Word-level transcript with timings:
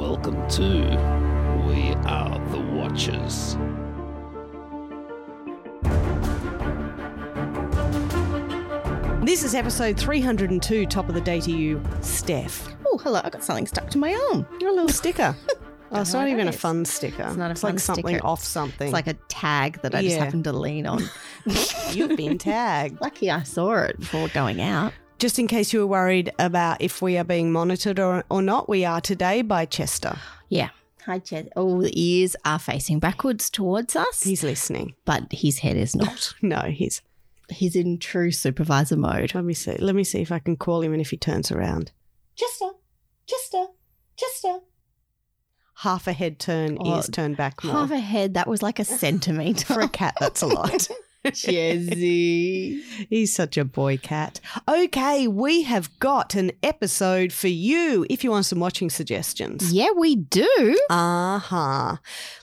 Welcome 0.00 0.48
to 0.52 0.62
We 1.68 1.92
Are 2.08 2.38
the 2.50 2.60
Watchers. 2.72 3.56
This 9.22 9.44
is 9.44 9.54
episode 9.54 9.96
302, 9.98 10.86
top 10.86 11.08
of 11.08 11.14
the 11.14 11.20
day 11.20 11.40
to 11.40 11.52
you, 11.52 11.80
Steph. 12.00 12.68
Oh, 12.86 12.98
hello. 12.98 13.20
I 13.22 13.30
got 13.30 13.44
something 13.44 13.66
stuck 13.66 13.88
to 13.90 13.98
my 13.98 14.12
arm. 14.32 14.46
Your 14.60 14.72
little 14.72 14.88
sticker. 14.88 15.36
Oh, 15.92 16.02
it's 16.02 16.12
not 16.12 16.28
even 16.28 16.46
a 16.46 16.52
fun 16.52 16.84
sticker. 16.84 17.24
It's 17.24 17.34
not 17.36 17.48
a 17.48 17.50
It's 17.50 17.62
fun 17.62 17.72
like 17.72 17.80
something 17.80 18.06
sticker. 18.14 18.24
off 18.24 18.44
something. 18.44 18.86
It's 18.86 18.92
like 18.92 19.08
a 19.08 19.14
tag 19.26 19.82
that 19.82 19.92
I 19.92 20.02
just 20.02 20.14
Yeah. 20.14 20.22
happened 20.24 20.44
to 20.44 20.52
lean 20.52 20.86
on. 20.86 21.02
you've 21.90 22.16
been 22.16 22.38
tagged. 22.38 23.00
Lucky 23.00 23.28
I 23.28 23.42
saw 23.42 23.72
it 23.82 23.98
before 23.98 24.28
going 24.28 24.60
out. 24.60 24.92
Just 25.20 25.38
in 25.38 25.46
case 25.46 25.72
you 25.72 25.80
were 25.80 25.86
worried 25.86 26.32
about 26.38 26.80
if 26.80 27.02
we 27.02 27.18
are 27.18 27.24
being 27.24 27.52
monitored 27.52 28.00
or, 28.00 28.24
or 28.30 28.40
not, 28.40 28.70
we 28.70 28.86
are 28.86 29.02
today 29.02 29.42
by 29.42 29.66
Chester. 29.66 30.16
Yeah. 30.48 30.70
Hi, 31.04 31.18
Chad. 31.18 31.50
All 31.56 31.78
the 31.78 31.92
ears 31.94 32.36
are 32.46 32.58
facing 32.58 33.00
backwards 33.00 33.50
towards 33.50 33.94
us, 33.96 34.22
He's 34.22 34.42
listening. 34.42 34.94
but 35.04 35.30
his 35.30 35.58
head 35.58 35.76
is 35.76 35.94
not. 35.94 36.32
No, 36.42 36.60
he's. 36.62 37.02
He's 37.50 37.76
in 37.76 37.98
true 37.98 38.30
supervisor 38.30 38.96
mode. 38.96 39.34
Let 39.34 39.44
me 39.44 39.54
see. 39.54 39.76
Let 39.78 39.94
me 39.94 40.04
see 40.04 40.20
if 40.22 40.30
I 40.32 40.38
can 40.38 40.56
call 40.56 40.82
him 40.82 40.92
and 40.92 41.00
if 41.02 41.10
he 41.10 41.16
turns 41.16 41.50
around. 41.52 41.90
Chester, 42.36 42.70
Chester, 43.26 43.66
Chester. 44.16 44.58
Half 45.78 46.06
a 46.06 46.12
head 46.12 46.38
turn, 46.38 46.78
Oh, 46.80 46.94
ears 46.96 47.08
turned 47.10 47.36
back 47.36 47.62
more. 47.64 47.74
Half 47.74 47.90
a 47.90 47.98
head. 47.98 48.34
That 48.34 48.46
was 48.46 48.62
like 48.62 48.78
a 48.78 48.84
centimetre. 48.84 49.64
For 49.74 49.80
a 49.80 49.88
cat, 49.88 50.14
that's 50.20 50.40
a 50.42 50.46
lot. 50.46 50.88
Jazzy. 51.24 52.80
He's 53.10 53.34
such 53.34 53.56
a 53.58 53.64
boy 53.64 53.98
cat. 53.98 54.40
Okay, 54.68 55.28
we 55.28 55.62
have 55.62 55.96
got 55.98 56.34
an 56.34 56.52
episode 56.62 57.32
for 57.32 57.48
you 57.48 58.06
if 58.08 58.24
you 58.24 58.30
want 58.30 58.46
some 58.46 58.60
watching 58.60 58.88
suggestions. 58.90 59.72
Yeah, 59.72 59.90
we 59.96 60.16
do. 60.16 60.78
Uh 60.88 61.38
huh. 61.38 61.96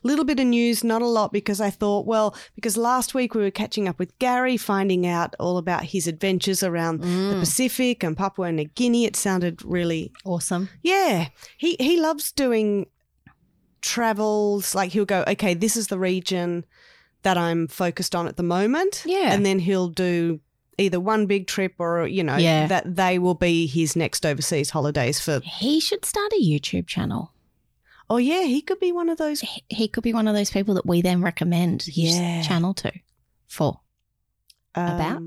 Little 0.04 0.26
bit 0.26 0.40
of 0.40 0.46
news, 0.48 0.84
not 0.84 1.02
a 1.02 1.08
lot, 1.08 1.32
because 1.34 1.60
I 1.60 1.70
thought, 1.70 2.06
well, 2.06 2.36
because 2.56 2.78
last 2.78 3.14
week 3.14 3.34
we 3.34 3.42
were 3.42 3.52
catching 3.52 3.88
up 3.88 3.98
with 4.00 4.18
Gary, 4.20 4.58
finding 4.58 5.08
out 5.08 5.36
all 5.40 5.58
about 5.58 5.84
his 5.84 6.08
adventures 6.08 6.62
around 6.64 7.02
Mm. 7.02 7.32
the 7.34 7.40
Pacific 7.40 8.04
and 8.04 8.16
Papua 8.16 8.52
New 8.52 8.66
Guinea. 8.66 9.06
It 9.06 9.16
sounded 9.16 9.64
really, 9.64 10.12
Awesome. 10.26 10.70
yeah. 10.84 11.30
He 11.58 11.76
he 11.80 12.00
loves 12.00 12.32
doing 12.32 12.88
travels. 13.82 14.76
Like 14.76 14.92
he'll 14.92 15.06
go, 15.06 15.24
okay, 15.28 15.54
this 15.54 15.76
is 15.78 15.88
the 15.88 16.00
region 16.00 16.66
that 17.28 17.38
I'm 17.38 17.68
focused 17.68 18.16
on 18.16 18.28
at 18.28 18.38
the 18.38 18.44
moment. 18.44 19.04
Yeah. 19.06 19.34
and 19.34 19.46
then 19.46 19.60
he'll 19.60 19.90
do. 19.90 20.40
Either 20.80 21.00
one 21.00 21.26
big 21.26 21.48
trip 21.48 21.74
or, 21.80 22.06
you 22.08 22.24
know, 22.24 22.38
Yeah. 22.38 22.68
that 22.68 22.96
they 22.96 23.18
will 23.18 23.34
be 23.34 23.66
his 23.66 23.96
next 23.96 24.24
overseas 24.28 24.70
holidays 24.70 25.20
for. 25.20 25.42
He 25.44 25.80
should 25.80 26.06
start 26.06 26.32
a 26.34 26.40
YouTube 26.44 26.86
channel. 26.86 27.34
Oh, 28.12 28.18
yeah, 28.18 28.44
he 28.44 28.62
could 28.62 28.80
be 28.80 28.92
one 28.92 29.10
of 29.10 29.18
those 29.18 29.42
he- 29.42 29.64
he 29.70 29.88
could 29.88 30.04
be 30.04 30.14
one 30.14 30.28
of 30.28 30.36
those 30.36 30.52
people 30.52 30.76
that 30.76 30.86
we 30.86 31.02
then 31.02 31.22
recommend 31.24 31.82
his 31.82 32.16
Yeah. 32.20 32.44
channel 32.44 32.76
to. 32.76 32.92
For 33.48 33.80
um, 34.76 34.96
About? 34.96 35.22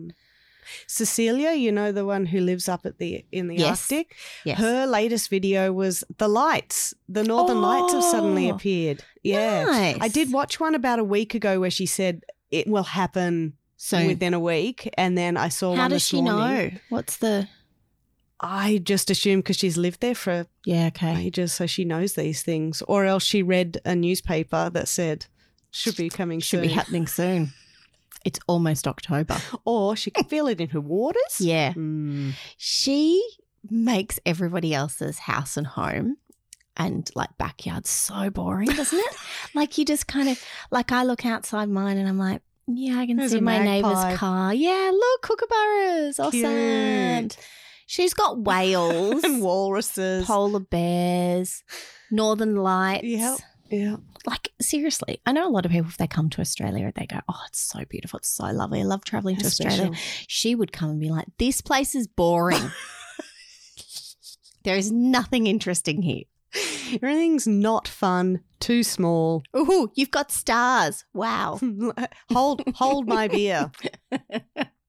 Cecilia, 0.87 1.53
you 1.53 1.73
know 1.73 1.93
the 1.93 2.05
one 2.05 2.27
who 2.27 2.41
lives 2.41 2.69
up 2.69 2.87
at 2.87 2.99
the 2.99 3.25
in 3.33 3.49
the 3.49 3.57
Yes. 3.57 3.81
Arctic. 3.83 4.17
yes, 4.45 4.59
Her 4.59 4.87
latest 4.87 5.31
video 5.31 5.73
was 5.73 6.05
the 6.19 6.29
lights. 6.29 6.95
The 7.09 7.25
northern 7.25 7.61
lights 7.63 7.93
have 7.93 8.05
suddenly 8.05 8.51
Oh, 8.51 8.55
appeared. 8.55 9.05
Yeah. 9.23 9.65
nice. 9.65 9.99
I 10.01 10.09
did 10.09 10.33
watch 10.33 10.61
one 10.61 10.75
about 10.75 10.99
a 10.99 11.05
week 11.05 11.35
ago 11.35 11.61
where 11.61 11.71
she 11.71 11.87
said 11.87 12.23
it 12.51 12.67
will 12.67 12.83
happen 12.85 13.55
So 13.77 14.05
within 14.07 14.35
a 14.35 14.41
week 14.41 14.89
and 14.99 15.17
then 15.17 15.37
I 15.37 15.49
saw 15.49 15.75
how 15.75 15.83
one 15.83 15.91
does 15.91 16.07
she 16.07 16.21
morning. 16.23 16.75
know? 16.75 16.81
What's 16.91 17.17
the? 17.19 17.49
I 18.43 18.81
just 18.83 19.11
assumed 19.11 19.43
because 19.45 19.57
she's 19.59 19.77
lived 19.77 20.01
there 20.01 20.15
for 20.15 20.47
Yeah, 20.65 20.87
okay. 20.87 21.27
ages 21.27 21.53
so 21.53 21.67
she 21.67 21.85
knows 21.85 22.15
these 22.15 22.43
things 22.43 22.83
or 22.89 23.05
else 23.05 23.23
she 23.23 23.43
read 23.43 23.81
a 23.85 23.95
newspaper 23.95 24.71
that 24.71 24.89
said 24.89 25.27
should 25.71 25.97
be 25.97 26.09
coming 26.09 26.41
Should 26.41 26.61
soon. 26.61 26.63
be 26.63 26.69
happening 26.75 27.07
soon. 27.07 27.53
It's 28.25 28.39
almost 28.47 28.87
October. 28.87 29.37
or 29.65 29.97
she 29.97 30.11
can 30.11 30.25
feel 30.25 30.47
it 30.47 30.61
in 30.61 30.69
her 30.71 30.81
waters. 30.81 31.41
Yeah, 31.41 31.73
Mm. 31.75 32.33
she 32.57 33.23
makes 33.71 34.19
everybody 34.27 34.73
else's 34.75 35.19
house 35.21 35.57
and 35.57 35.67
home 35.67 36.17
and 36.77 37.11
like 37.15 37.37
backyard 37.39 37.87
so 37.87 38.31
boring, 38.31 38.69
doesn't 38.69 38.99
it? 38.99 39.15
like 39.55 39.77
you 39.79 39.85
just 39.85 40.07
kind 40.07 40.29
of 40.29 40.43
like 40.71 40.93
I 40.93 41.05
look 41.05 41.27
outside 41.27 41.69
mine 41.69 41.99
and 41.99 42.09
I'm 42.09 42.19
like, 42.19 42.43
yeah, 42.67 42.99
I 42.99 43.07
can 43.07 43.17
There's 43.17 43.33
see 43.33 43.41
my 43.41 43.59
magpie. 43.59 43.65
neighbor's 43.89 44.19
car. 44.19 44.55
Yeah, 44.55 44.91
look, 44.95 45.23
kookaburras, 45.23 46.21
awesome. 46.21 47.29
She's 47.87 48.15
got 48.15 48.39
whales, 48.45 49.25
and 49.25 49.43
walruses. 49.43 50.25
polar 50.25 50.61
bears, 50.61 51.65
northern 52.11 52.55
lights. 52.57 53.03
Yep. 53.05 53.39
Yeah. 53.71 53.97
Like 54.27 54.53
seriously, 54.61 55.21
I 55.25 55.33
know 55.33 55.47
a 55.47 55.51
lot 55.51 55.65
of 55.65 55.73
people 55.73 55.89
if 55.89 55.97
they 55.97 56.07
come 56.07 56.29
to 56.31 56.41
Australia, 56.41 56.93
they 56.95 57.07
go, 57.07 57.21
"Oh, 57.29 57.41
it's 57.49 57.61
so 57.61 57.85
beautiful, 57.89 58.19
it's 58.19 58.29
so 58.29 58.45
lovely. 58.47 58.81
I 58.81 58.85
love 58.85 59.05
traveling 59.05 59.37
to 59.37 59.43
How 59.45 59.49
Australia." 59.49 59.93
She 60.27 60.55
would 60.55 60.73
come 60.73 60.91
and 60.91 61.01
be 61.01 61.11
like, 61.11 61.27
"This 61.39 61.61
place 61.61 61.95
is 61.95 62.07
boring. 62.07 62.71
there 64.65 64.77
is 64.77 64.93
nothing 64.93 65.47
interesting 65.47 66.03
here." 66.03 66.25
Everything's 66.95 67.47
not 67.47 67.87
fun, 67.87 68.41
too 68.59 68.83
small. 68.83 69.45
Ooh, 69.57 69.91
you've 69.95 70.11
got 70.11 70.33
stars. 70.33 71.05
Wow. 71.15 71.61
hold 72.33 72.63
hold 72.75 73.07
my 73.07 73.29
beer. 73.29 73.71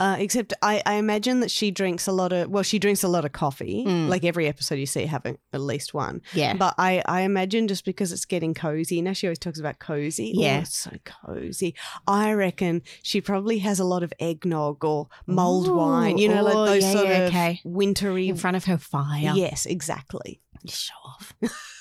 Uh, 0.00 0.16
except 0.18 0.52
I, 0.60 0.82
I 0.84 0.94
imagine 0.94 1.40
that 1.40 1.50
she 1.50 1.70
drinks 1.70 2.06
a 2.06 2.12
lot 2.12 2.32
of 2.32 2.50
well, 2.50 2.62
she 2.62 2.78
drinks 2.78 3.02
a 3.02 3.08
lot 3.08 3.24
of 3.24 3.32
coffee. 3.32 3.84
Mm. 3.86 4.08
Like 4.08 4.24
every 4.24 4.46
episode 4.46 4.76
you 4.76 4.86
see 4.86 5.06
having 5.06 5.38
at 5.52 5.60
least 5.60 5.94
one. 5.94 6.22
Yeah. 6.32 6.54
But 6.54 6.74
I, 6.78 7.02
I 7.06 7.22
imagine 7.22 7.68
just 7.68 7.84
because 7.84 8.12
it's 8.12 8.24
getting 8.24 8.54
cozy. 8.54 9.00
Now 9.02 9.12
she 9.12 9.26
always 9.26 9.38
talks 9.38 9.60
about 9.60 9.78
cozy. 9.78 10.32
Yeah. 10.34 10.64
so 10.64 10.90
cozy. 11.04 11.74
I 12.06 12.32
reckon 12.32 12.82
she 13.02 13.20
probably 13.20 13.58
has 13.58 13.78
a 13.78 13.84
lot 13.84 14.02
of 14.02 14.12
eggnog 14.18 14.84
or 14.84 15.08
mulled 15.26 15.68
Ooh, 15.68 15.76
wine. 15.76 16.18
You 16.18 16.28
know, 16.28 16.40
oh, 16.40 16.44
like 16.44 16.54
those 16.54 16.82
yeah, 16.82 16.92
sort 16.92 17.08
yeah, 17.08 17.18
of 17.18 17.28
okay. 17.28 17.60
wintry. 17.64 18.28
In 18.28 18.36
front 18.36 18.56
of 18.56 18.64
her 18.64 18.78
fire. 18.78 19.32
Yes, 19.34 19.66
exactly. 19.66 20.40
Show 20.66 20.94
off. 21.04 21.34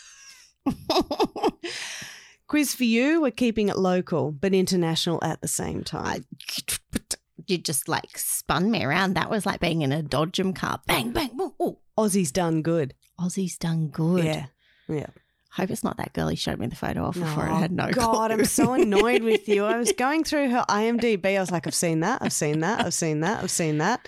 Quiz 2.48 2.76
for 2.76 2.84
you. 2.84 3.22
We're 3.22 3.32
keeping 3.32 3.70
it 3.70 3.78
local 3.78 4.32
but 4.32 4.54
international 4.54 5.20
at 5.24 5.42
the 5.42 5.48
same 5.48 5.84
time. 5.84 6.26
you 7.48 7.58
just 7.58 7.88
like 7.88 8.18
spun 8.18 8.72
me 8.72 8.84
around. 8.84 9.16
That 9.16 9.30
was 9.30 9.46
like 9.46 9.60
being 9.60 9.82
in 9.82 9.92
a 9.92 10.02
Dodgem 10.02 10.56
car. 10.56 10.82
Bang, 10.88 11.12
bang, 11.12 11.32
boom. 11.36 11.54
Oh, 11.60 11.80
Aussie's 11.98 12.32
done 12.32 12.62
good. 12.62 12.94
Aussie's 13.20 13.58
done 13.58 13.88
good. 13.88 14.26
Yeah. 14.26 14.46
Yeah. 14.88 15.08
Hope 15.52 15.70
it's 15.70 15.84
not 15.84 15.98
that 15.98 16.14
girl 16.14 16.30
he 16.30 16.36
showed 16.36 16.58
me 16.58 16.66
the 16.66 16.76
photo 16.76 17.06
of 17.06 17.14
before. 17.14 17.48
I 17.48 17.60
had 17.60 17.72
no 17.72 17.86
oh, 17.86 17.92
God, 17.92 18.32
clue. 18.32 18.40
I'm 18.40 18.46
so 18.46 18.74
annoyed 18.74 19.22
with 19.22 19.48
you. 19.48 19.66
I 19.66 19.78
was 19.78 19.92
going 19.98 20.24
through 20.24 20.50
her 20.50 20.66
IMDb. 20.68 21.38
I 21.38 21.40
was 21.40 21.52
like, 21.52 21.68
I've 21.68 21.76
seen 21.76 22.00
that. 22.00 22.24
I've 22.24 22.34
seen 22.34 22.62
that. 22.62 22.84
I've 22.84 22.94
seen 22.94 23.20
that. 23.20 23.44
I've 23.44 23.52
seen 23.52 23.78
that. 23.78 24.08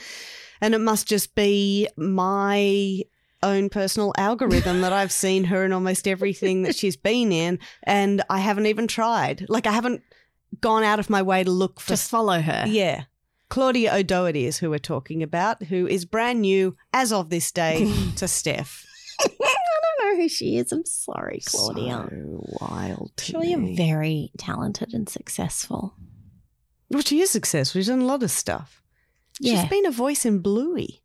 And 0.59 0.73
it 0.73 0.79
must 0.79 1.07
just 1.07 1.35
be 1.35 1.87
my 1.97 3.03
own 3.43 3.69
personal 3.69 4.11
algorithm 4.17 4.81
that 4.81 4.91
I've 4.91 5.11
seen 5.11 5.43
her 5.43 5.63
in 5.63 5.71
almost 5.71 6.07
everything 6.07 6.63
that 6.63 6.75
she's 6.75 6.97
been 6.97 7.31
in. 7.31 7.59
And 7.83 8.23
I 8.27 8.39
haven't 8.39 8.65
even 8.65 8.87
tried. 8.87 9.45
Like, 9.47 9.67
I 9.67 9.71
haven't 9.71 10.01
gone 10.61 10.83
out 10.83 10.97
of 10.97 11.11
my 11.11 11.21
way 11.21 11.43
to 11.43 11.51
look 11.51 11.79
for. 11.79 11.89
Just 11.89 12.09
follow 12.09 12.41
her. 12.41 12.65
yeah. 12.67 13.03
Claudia 13.49 13.93
O'Doherty 13.95 14.45
is 14.45 14.57
who 14.57 14.69
we're 14.69 14.79
talking 14.79 15.21
about, 15.23 15.63
who 15.63 15.87
is 15.87 16.05
brand 16.05 16.41
new 16.41 16.75
as 16.93 17.11
of 17.11 17.29
this 17.29 17.51
day 17.51 17.91
to 18.17 18.27
Steph. 18.27 18.85
I 19.21 19.27
don't 19.27 20.17
know 20.17 20.21
who 20.21 20.27
she 20.29 20.57
is. 20.57 20.71
I'm 20.71 20.85
sorry, 20.85 21.39
Claudia. 21.45 22.07
So 22.09 22.43
wild. 22.61 23.11
to 23.17 23.23
Sure, 23.23 23.43
you're 23.43 23.75
very 23.75 24.31
talented 24.37 24.93
and 24.93 25.07
successful. 25.07 25.95
Well, 26.89 27.01
she 27.01 27.21
is 27.21 27.29
successful. 27.29 27.79
She's 27.79 27.87
done 27.87 28.01
a 28.01 28.05
lot 28.05 28.23
of 28.23 28.31
stuff. 28.31 28.81
Yeah. 29.39 29.61
She's 29.61 29.69
been 29.69 29.85
a 29.85 29.91
voice 29.91 30.25
in 30.25 30.39
Bluey. 30.39 31.01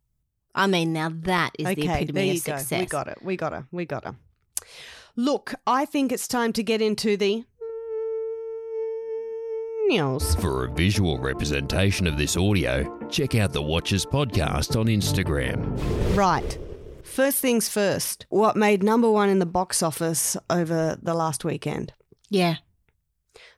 I 0.55 0.67
mean, 0.67 0.93
now 0.93 1.11
that 1.11 1.53
is 1.59 1.67
the 1.67 1.73
okay, 1.73 1.87
there 1.87 1.97
epitome 2.03 2.25
you 2.33 2.39
of 2.39 2.45
go. 2.45 2.57
success. 2.57 2.81
We 2.81 2.87
got 2.87 3.09
it. 3.09 3.19
We 3.23 3.37
got 3.37 3.53
her. 3.53 3.67
We 3.71 3.85
got 3.85 4.05
her. 4.05 4.17
Look, 5.17 5.55
I 5.67 5.85
think 5.85 6.13
it's 6.13 6.29
time 6.29 6.53
to 6.55 6.63
get 6.63 6.81
into 6.83 7.17
the 7.17 7.45
news. 9.91 10.37
For 10.37 10.65
a 10.67 10.71
visual 10.71 11.19
representation 11.19 12.07
of 12.07 12.17
this 12.17 12.37
audio, 12.37 13.09
check 13.09 13.35
out 13.35 13.53
the 13.53 13.61
Watchers 13.61 14.07
podcast 14.07 14.79
on 14.79 14.87
Instagram. 14.87 15.77
Right. 16.17 16.59
First 17.03 17.39
things 17.39 17.69
first. 17.69 18.25
What 18.29 18.57
made 18.57 18.85
number 18.85 19.11
one 19.11 19.29
in 19.29 19.41
the 19.41 19.47
box 19.47 19.83
office 19.83 20.37
over 20.49 20.97
the 21.03 21.15
last 21.15 21.45
weekend? 21.45 21.93
Yeah. 22.29 22.57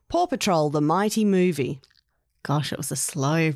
Paw 0.09 0.27
Patrol, 0.27 0.71
the 0.71 0.81
mighty 0.81 1.25
movie. 1.25 1.81
Gosh, 2.45 2.73
it 2.73 2.79
was 2.79 2.91
a 2.91 2.97
slow, 2.97 3.53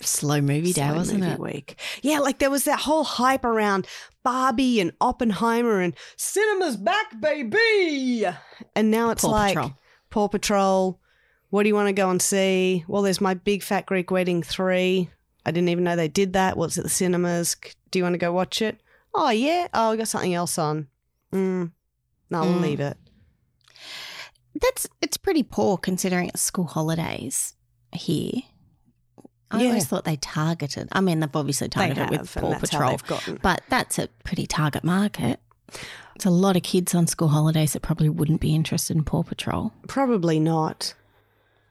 slow 0.00 0.40
movie 0.40 0.72
day, 0.72 0.86
Slow 0.86 0.94
wasn't 0.94 1.20
movie 1.20 1.32
it? 1.32 1.40
Week. 1.40 1.80
Yeah, 2.02 2.20
like 2.20 2.38
there 2.38 2.48
was 2.48 2.64
that 2.64 2.78
whole 2.78 3.04
hype 3.04 3.44
around 3.44 3.86
Barbie 4.22 4.80
and 4.80 4.92
Oppenheimer 5.00 5.80
and 5.80 5.94
cinema's 6.16 6.76
back, 6.76 7.20
baby. 7.20 8.24
And 8.74 8.90
now 8.90 9.10
it's 9.10 9.22
Paw 9.22 9.30
like 9.30 9.54
Patrol. 9.56 9.74
Paw 10.10 10.28
Patrol. 10.28 11.00
What 11.50 11.64
do 11.64 11.68
you 11.68 11.74
want 11.74 11.88
to 11.88 11.92
go 11.92 12.08
and 12.10 12.22
see? 12.22 12.84
Well, 12.88 13.02
there's 13.02 13.20
my 13.20 13.34
Big 13.34 13.62
Fat 13.62 13.86
Greek 13.86 14.10
Wedding 14.10 14.42
3. 14.42 15.10
I 15.44 15.50
didn't 15.50 15.68
even 15.68 15.84
know 15.84 15.96
they 15.96 16.08
did 16.08 16.32
that. 16.34 16.56
What's 16.56 16.78
at 16.78 16.84
the 16.84 16.90
cinemas? 16.90 17.56
Do 17.90 17.98
you 17.98 18.04
want 18.04 18.14
to 18.14 18.18
go 18.18 18.32
watch 18.32 18.62
it? 18.62 18.80
Oh, 19.14 19.30
yeah. 19.30 19.66
Oh, 19.74 19.90
we 19.90 19.96
got 19.96 20.06
something 20.08 20.34
else 20.34 20.58
on. 20.58 20.86
Mm. 21.32 21.72
I'll 22.32 22.44
Mm. 22.44 22.60
leave 22.60 22.80
it. 22.80 22.96
That's 24.60 24.86
it's 25.00 25.16
pretty 25.16 25.42
poor 25.42 25.76
considering 25.78 26.28
it's 26.28 26.42
school 26.42 26.66
holidays 26.66 27.54
here. 27.92 28.42
I 29.50 29.62
Yeah. 29.62 29.68
always 29.68 29.86
thought 29.86 30.04
they 30.04 30.16
targeted. 30.16 30.88
I 30.92 31.00
mean, 31.00 31.20
they've 31.20 31.34
obviously 31.34 31.68
targeted 31.68 32.10
have, 32.10 32.20
with 32.20 32.34
Paw 32.34 32.58
Patrol, 32.58 32.98
but 33.42 33.62
that's 33.68 33.98
a 33.98 34.08
pretty 34.24 34.46
target 34.46 34.84
market. 34.84 35.40
It's 36.14 36.24
a 36.26 36.30
lot 36.30 36.56
of 36.56 36.62
kids 36.62 36.94
on 36.94 37.06
school 37.06 37.28
holidays 37.28 37.72
that 37.72 37.80
probably 37.82 38.08
wouldn't 38.08 38.40
be 38.40 38.54
interested 38.54 38.96
in 38.96 39.04
Paw 39.04 39.22
Patrol. 39.22 39.72
Probably 39.88 40.38
not. 40.38 40.94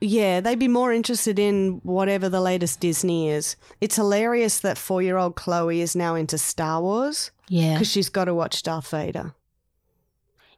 Yeah, 0.00 0.40
they'd 0.40 0.58
be 0.58 0.68
more 0.68 0.92
interested 0.92 1.38
in 1.38 1.80
whatever 1.82 2.28
the 2.30 2.40
latest 2.40 2.80
Disney 2.80 3.28
is. 3.28 3.56
It's 3.82 3.96
hilarious 3.96 4.60
that 4.60 4.78
four 4.78 5.02
year 5.02 5.18
old 5.18 5.36
Chloe 5.36 5.80
is 5.82 5.94
now 5.94 6.14
into 6.14 6.38
Star 6.38 6.80
Wars 6.80 7.30
Yeah, 7.48 7.74
because 7.74 7.90
she's 7.90 8.08
got 8.08 8.24
to 8.24 8.34
watch 8.34 8.62
Darth 8.62 8.90
Vader 8.90 9.34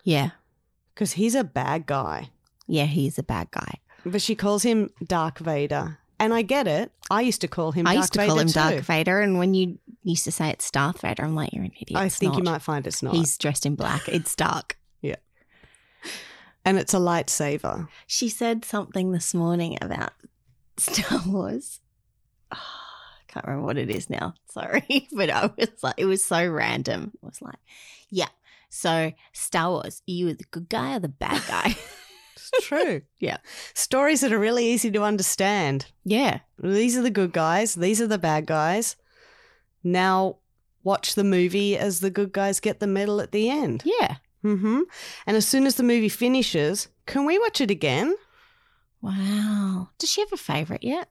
yeah, 0.05 0.31
because 0.95 1.13
he's 1.13 1.35
a 1.35 1.45
bad 1.45 1.87
guy. 1.87 2.31
yeah. 2.67 2.87
He's 2.87 3.19
a 3.19 3.23
bad 3.23 3.51
guy. 3.53 3.75
But 4.05 4.21
she 4.21 4.35
calls 4.35 4.63
him 4.65 4.91
Dark 5.05 5.39
Vader. 5.39 5.99
And 6.19 6.35
I 6.35 6.43
get 6.43 6.67
it. 6.69 6.91
I 7.11 7.21
used 7.23 7.41
to 7.43 7.49
call 7.49 7.71
him 7.73 7.87
I 7.87 7.95
Dark 7.95 8.03
used 8.03 8.13
to 8.15 8.19
Vader 8.21 8.29
call 8.31 8.39
him 8.41 8.47
too. 8.49 8.53
Dark 8.55 8.75
Vader, 8.81 9.21
and 9.21 9.39
when 9.39 9.55
you 9.55 9.79
used 10.05 10.25
to 10.25 10.33
say 10.33 10.51
it's 10.51 10.71
Darth 10.71 11.01
Vader, 11.01 11.25
I'm 11.25 11.35
like, 11.35 11.53
you're 11.53 11.65
an 11.65 11.73
idiot. 11.81 12.01
I 12.01 12.07
It's 12.07 12.17
think 12.17 12.37
you 12.37 12.43
might 12.43 12.63
find 12.63 12.85
it's 12.87 13.03
not. 13.03 13.15
He's 13.15 13.37
dressed 13.39 13.65
in 13.67 13.75
black. 13.77 14.09
It's 14.09 14.35
dark. 14.37 14.77
and 16.65 16.79
it's 16.79 16.95
a 16.95 16.99
lightsaber. 16.99 17.89
She 18.07 18.29
said 18.29 18.65
something 18.65 19.13
this 19.13 19.35
morning 19.35 19.79
about 19.81 20.13
Star 20.77 21.21
Wars. 21.27 21.81
Oh, 22.51 22.57
I 22.59 23.33
can't 23.33 23.47
remember 23.47 23.67
what 23.67 23.79
it 23.79 23.91
is 23.91 24.11
now. 24.11 24.35
Sorry. 24.51 25.09
But 25.17 25.31
I 25.31 25.51
was 25.57 25.69
like, 25.83 25.95
it 25.97 26.05
was 26.07 26.25
so 26.25 26.47
random. 26.47 27.13
It 27.15 27.25
was 27.27 27.41
like, 27.43 27.59
yeah. 28.11 28.29
So, 28.71 29.13
Star 29.33 29.71
Wars, 29.71 30.03
are 30.09 30.13
you 30.13 30.33
the 30.35 30.45
good 30.51 30.69
guy 30.69 30.97
or 30.97 30.99
the 31.01 31.09
bad 31.09 31.43
guy? 31.49 31.77
It's 32.35 32.67
true. 32.67 33.03
Yeah. 33.19 33.39
Stories 33.75 34.21
that 34.23 34.33
are 34.33 34.39
really 34.39 34.67
easy 34.67 34.91
to 34.91 35.03
understand. 35.03 35.87
yeah. 36.05 36.41
These 36.63 36.97
are 36.97 37.03
the 37.03 37.11
good 37.11 37.33
guys, 37.33 37.75
these 37.75 38.01
are 38.01 38.07
the 38.07 38.19
bad 38.19 38.47
guys. 38.47 38.97
Now 39.83 40.37
watch 40.85 41.15
the 41.15 41.25
movie 41.25 41.77
as 41.77 42.01
the 42.01 42.11
good 42.11 42.33
guys 42.33 42.61
get 42.61 42.81
the 42.81 42.87
medal 42.87 43.21
at 43.21 43.33
the 43.33 43.49
end. 43.51 43.83
Yeah. 43.85 44.17
Hmm 44.43 44.81
And 45.27 45.37
as 45.37 45.47
soon 45.47 45.67
as 45.67 45.77
the 45.77 45.83
movie 45.83 46.09
finishes, 46.09 46.89
can 47.07 47.25
we 47.25 47.39
watch 47.39 47.61
it 47.61 47.71
again? 47.71 48.15
Wow. 49.01 49.89
Does 49.99 50.11
she 50.11 50.21
have 50.21 50.33
a 50.33 50.37
favorite 50.37 50.85
yet 50.85 51.09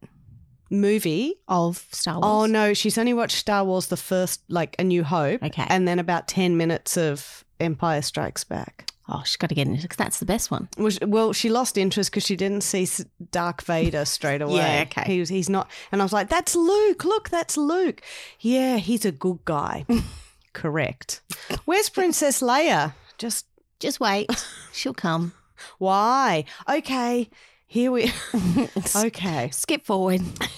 Movie. 0.69 1.35
of 1.47 1.85
Star 1.91 2.15
Wars? 2.15 2.25
Oh 2.25 2.45
no, 2.45 2.73
she's 2.73 2.97
only 2.97 3.13
watched 3.13 3.37
Star 3.37 3.63
Wars 3.65 3.87
the 3.87 3.97
first, 3.97 4.41
like 4.49 4.75
A 4.79 4.83
New 4.83 5.03
Hope, 5.03 5.43
Okay. 5.43 5.65
and 5.67 5.87
then 5.87 5.99
about 5.99 6.27
10 6.29 6.55
minutes 6.55 6.95
of 6.97 7.43
Empire 7.59 8.01
Strikes 8.01 8.43
Back. 8.45 8.87
oh, 9.09 9.21
she's 9.25 9.35
got 9.35 9.47
to 9.49 9.55
get 9.55 9.67
into 9.67 9.79
it 9.79 9.81
because 9.81 9.97
that's 9.97 10.19
the 10.19 10.25
best 10.25 10.49
one. 10.51 10.69
Well, 10.77 10.89
she- 10.89 11.03
Well, 11.05 11.33
she 11.33 11.49
lost 11.49 11.77
interest 11.77 12.11
because 12.11 12.23
she 12.25 12.37
didn't 12.37 12.61
see 12.61 12.87
Dark 13.31 13.61
Vader 13.63 14.05
straight 14.05 14.41
away. 14.47 14.55
Yeah, 14.55 14.85
okay. 14.87 15.03
He 15.11 15.19
was, 15.19 15.27
he's 15.27 15.49
not. 15.49 15.69
And 15.91 16.01
I 16.01 16.05
was 16.05 16.13
like, 16.13 16.29
that's 16.29 16.55
Luke. 16.55 17.03
Look, 17.03 17.27
that's 17.27 17.57
Luke. 17.57 18.01
Yeah, 18.39 18.77
he's 18.77 19.03
a 19.03 19.11
good 19.11 19.39
guy. 19.43 19.85
Correct. 20.53 21.21
Where's 21.65 21.89
Princess 21.89 22.41
Leia? 22.41 22.93
Just 23.21 23.45
Just 23.79 23.99
wait. 23.99 24.29
She'll 24.73 24.93
come. 24.95 25.33
why? 25.77 26.45
Okay, 26.67 27.29
here 27.67 27.91
we. 27.91 28.11
okay. 28.95 29.49
Skip 29.51 29.85
forward. 29.85 30.21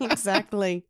exactly. 0.00 0.84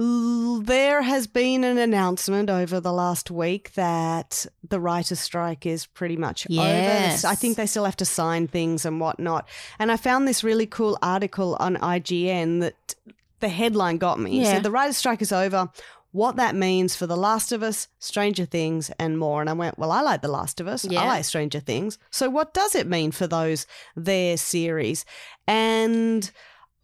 There 0.00 1.02
has 1.02 1.26
been 1.26 1.64
an 1.64 1.76
announcement 1.78 2.48
over 2.48 2.78
the 2.78 2.92
last 2.92 3.32
week 3.32 3.72
that 3.74 4.46
the 4.68 4.78
writer's 4.78 5.18
strike 5.18 5.66
is 5.66 5.86
pretty 5.86 6.16
much 6.16 6.46
Yes. 6.48 7.24
over. 7.24 7.32
I 7.32 7.34
think 7.34 7.56
they 7.56 7.66
still 7.66 7.84
have 7.84 7.96
to 7.96 8.04
sign 8.04 8.46
things 8.46 8.84
and 8.86 9.00
whatnot. 9.00 9.48
And 9.80 9.90
I 9.90 9.96
found 9.96 10.28
this 10.28 10.44
really 10.44 10.66
cool 10.66 10.96
article 11.02 11.56
on 11.58 11.74
IGN 11.76 12.60
that 12.60 12.94
the 13.40 13.48
headline 13.48 13.98
got 13.98 14.20
me. 14.20 14.38
It 14.38 14.44
Yeah. 14.44 14.52
said 14.54 14.62
the 14.62 14.70
writer's 14.70 14.96
strike 14.96 15.20
is 15.22 15.32
over. 15.32 15.68
What 16.12 16.36
that 16.36 16.54
means 16.54 16.96
for 16.96 17.06
The 17.06 17.16
Last 17.16 17.52
of 17.52 17.62
Us, 17.62 17.88
Stranger 17.98 18.46
Things, 18.46 18.90
and 18.98 19.18
more. 19.18 19.40
And 19.42 19.50
I 19.50 19.52
went, 19.52 19.78
Well, 19.78 19.92
I 19.92 20.00
like 20.00 20.22
The 20.22 20.28
Last 20.28 20.58
of 20.60 20.66
Us. 20.66 20.84
Yeah. 20.84 21.02
I 21.02 21.06
like 21.06 21.24
Stranger 21.24 21.60
Things. 21.60 21.98
So, 22.10 22.30
what 22.30 22.54
does 22.54 22.74
it 22.74 22.86
mean 22.86 23.10
for 23.12 23.26
those, 23.26 23.66
their 23.94 24.36
series? 24.38 25.04
And 25.46 26.30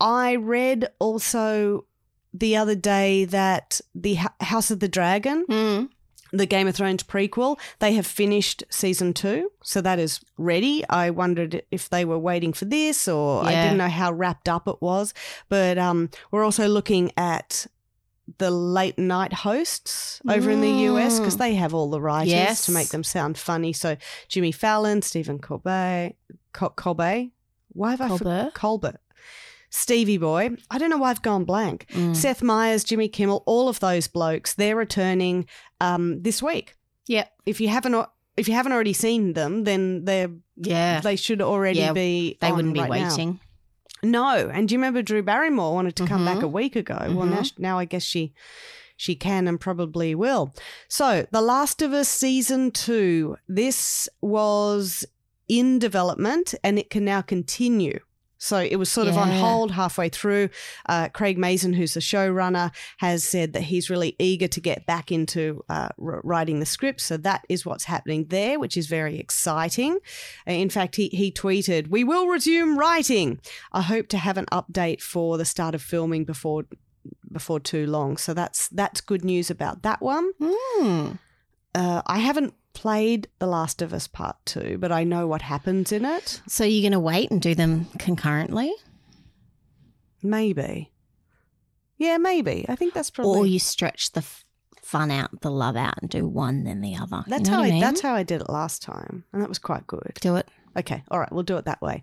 I 0.00 0.37
read 0.37 0.88
also 0.99 1.87
the 2.32 2.56
other 2.56 2.75
day 2.75 3.25
that 3.26 3.81
the 3.94 4.12
H- 4.19 4.26
House 4.49 4.71
of 4.71 4.81
the 4.81 4.88
Dragon, 4.88 5.44
Mm. 5.49 5.88
the 6.32 6.47
Game 6.47 6.67
of 6.67 6.75
Thrones 6.75 7.05
prequel, 7.05 7.59
they 7.79 7.93
have 7.94 8.06
finished 8.06 8.65
season 8.69 9.15
two. 9.15 9.50
So 9.62 9.81
that 9.81 9.99
is 10.00 10.20
ready. 10.37 10.85
I 10.91 11.11
wondered 11.11 11.62
if 11.70 11.88
they 11.88 12.05
were 12.05 12.19
waiting 12.19 12.53
for 12.53 12.65
this 12.65 13.06
or 13.06 13.44
I 13.44 13.53
didn't 13.53 13.79
know 13.79 13.88
how 13.88 14.12
wrapped 14.12 14.49
up 14.49 14.67
it 14.67 14.82
was. 14.82 15.15
But 15.49 15.79
um, 15.79 16.11
we're 16.32 16.44
also 16.44 16.67
looking 16.67 17.12
at 17.17 17.67
the 18.38 18.50
late 18.50 18.99
night 18.99 19.32
hosts 19.32 20.21
over 20.29 20.50
in 20.50 20.61
the 20.62 20.71
US 20.91 21.19
because 21.21 21.37
Mm. 21.37 21.38
they 21.41 21.55
have 21.56 21.75
all 21.75 21.91
the 21.91 22.00
writers 22.00 22.32
Yes. 22.32 22.65
to 22.67 22.73
make 22.73 22.88
them 22.88 23.05
sound 23.05 23.37
funny. 23.37 23.73
So 23.73 23.97
Jimmy 24.29 24.50
Fallon, 24.53 25.03
Stephen 25.03 25.38
Colbert, 25.38 26.12
Col- 26.53 26.71
Colbert. 26.71 27.26
Why 27.73 27.91
have 27.91 28.00
I 28.00 28.09
for- 28.09 28.19
Colbert? 28.19 28.50
Colbert? 28.55 29.00
Stevie 29.71 30.19
Boy. 30.19 30.50
I 30.71 30.79
don't 30.79 30.88
know 30.91 30.99
why 30.99 31.11
I've 31.11 31.23
gone 31.23 31.44
blank. 31.44 31.87
Mm. 31.93 32.15
Seth 32.15 32.43
Meyers, 32.43 32.85
Jimmy 32.85 33.09
Kimmel, 33.09 33.43
all 33.44 33.69
of 33.69 33.81
those 33.81 34.06
blokes, 34.06 34.55
they're 34.55 34.77
returning 34.77 35.47
um, 35.81 36.23
this 36.23 36.41
week. 36.43 36.77
Yeah. 37.06 37.27
If 37.44 37.61
you 37.61 37.69
haven't, 37.69 38.06
if 38.37 38.49
you 38.49 38.55
haven't 38.55 38.73
already 38.73 38.93
seen 38.93 39.32
them, 39.35 39.65
then 39.65 40.05
they're 40.05 40.31
Yeah. 40.56 41.00
they 41.00 41.17
should 41.17 41.43
already 41.43 41.81
Yeah, 41.81 41.93
be. 41.93 42.38
They 42.41 42.53
wouldn't 42.53 42.73
be 42.75 42.81
right 42.81 43.03
now. 43.03 43.38
No, 44.05 44.51
and 44.53 44.69
do 44.69 44.75
you 44.75 44.79
remember 44.79 45.03
Drew 45.03 45.23
Barrymore 45.23 45.75
wanted 45.75 45.97
to 45.97 46.06
come 46.06 46.25
back 46.25 46.39
Mhm. 46.39 46.43
a 46.45 46.49
week 46.49 46.77
ago? 46.77 46.99
Well, 47.15 47.27
now, 47.27 47.43
now 47.59 47.79
I 47.79 47.85
guess 47.85 48.03
she 48.03 48.33
she 48.97 49.17
can 49.17 49.49
and 49.49 49.61
probably 49.61 50.15
will. 50.15 50.55
So, 50.89 51.27
The 51.33 51.41
Last 51.41 51.83
of 51.83 51.93
Us 51.93 52.09
season 52.09 52.71
two. 52.71 53.37
This 53.49 54.09
was 54.21 55.05
in 55.49 55.79
development 55.81 56.55
and 56.62 56.79
it 56.79 56.91
can 56.91 57.05
now 57.05 57.21
continue. 57.21 57.99
So 58.44 58.58
it 58.58 58.76
was 58.76 58.91
sort 58.91 59.08
of 59.08 59.17
on 59.17 59.31
hold 59.31 59.70
halfway 59.73 60.11
through. 60.11 60.50
Uh, 60.87 61.08
Craig 61.08 61.38
Mazin, 61.38 61.73
who's 61.73 61.94
the 61.94 62.00
showrunner, 62.00 62.73
has 62.99 63.25
said 63.25 63.55
that 63.55 63.62
he's 63.62 63.88
really 63.88 64.14
eager 64.19 64.49
to 64.49 64.60
get 64.60 64.84
back 64.86 65.10
into 65.10 65.65
uh, 65.70 65.89
r- 66.01 66.20
writing 66.22 66.60
the 66.60 66.67
script. 66.67 67.01
So 67.01 67.17
that 67.17 67.44
is 67.48 67.65
what's 67.65 67.84
happening 67.84 68.27
there, 68.29 68.58
which 68.58 68.77
is 68.77 68.86
very 68.86 69.19
exciting. 69.19 69.98
In 70.46 70.69
fact, 70.69 70.96
he, 70.96 71.08
he 71.08 71.32
tweeted, 71.32 71.89
We 71.89 72.05
will 72.05 72.27
resume 72.29 72.79
writing. 72.79 73.41
I 73.72 73.81
hope 73.81 74.08
to 74.08 74.19
have 74.19 74.36
an 74.36 74.46
update 74.53 75.01
for 75.01 75.39
the 75.39 75.46
start 75.46 75.74
of 75.74 75.82
filming 75.82 76.24
before 76.24 76.65
before 77.32 77.60
too 77.60 77.86
long. 77.86 78.17
So 78.17 78.34
that's 78.34 78.69
that's 78.69 79.01
good 79.01 79.24
news 79.24 79.51
about 79.51 79.82
that 79.82 80.01
one. 80.01 80.32
Mm. 80.41 81.19
Uh, 81.74 82.03
I 82.06 82.19
haven't 82.19 82.55
played 82.75 83.29
The 83.39 83.47
Last 83.47 83.81
of 83.81 83.93
Us 83.95 84.07
Part 84.07 84.37
Two, 84.45 84.77
but 84.79 84.93
I 84.93 85.05
know 85.05 85.27
what 85.27 85.43
happens 85.43 85.93
in 85.93 86.05
it. 86.05 86.43
So 86.47 86.65
you're 86.65 86.83
going 86.83 86.93
to 86.93 87.01
wait 87.01 87.31
and 87.31 87.41
do 87.41 87.55
them 87.55 87.87
concurrently, 87.99 88.73
Maybe. 90.23 90.91
Yeah, 91.99 92.17
maybe. 92.19 92.65
I 92.69 92.77
think 92.77 92.95
that's 92.95 93.11
probably. 93.11 93.39
or 93.39 93.47
you 93.47 93.59
stretch 93.59 94.13
the 94.13 94.21
f- 94.21 94.45
fun 94.83 95.11
out, 95.11 95.41
the 95.43 95.51
love 95.51 95.77
out, 95.77 95.95
and 96.01 96.11
do 96.11 96.27
one 96.27 96.65
then 96.65 96.81
the 96.81 96.97
other. 96.97 97.23
that's 97.27 97.47
you 97.49 97.51
know 97.53 97.59
how 97.59 97.63
I, 97.63 97.67
I 97.67 97.71
mean? 97.71 97.81
that's 97.81 98.01
how 98.01 98.15
I 98.15 98.23
did 98.23 98.41
it 98.41 98.49
last 98.49 98.83
time, 98.83 99.25
and 99.33 99.43
that 99.43 99.49
was 99.49 99.59
quite 99.59 99.87
good. 99.87 100.13
do 100.21 100.37
it. 100.37 100.49
Okay, 100.77 101.05
all 101.11 101.21
right, 101.21 101.31
we'll 101.33 101.43
do 101.45 101.57
it 101.57 101.67
that 101.67 101.81
way. 101.81 102.03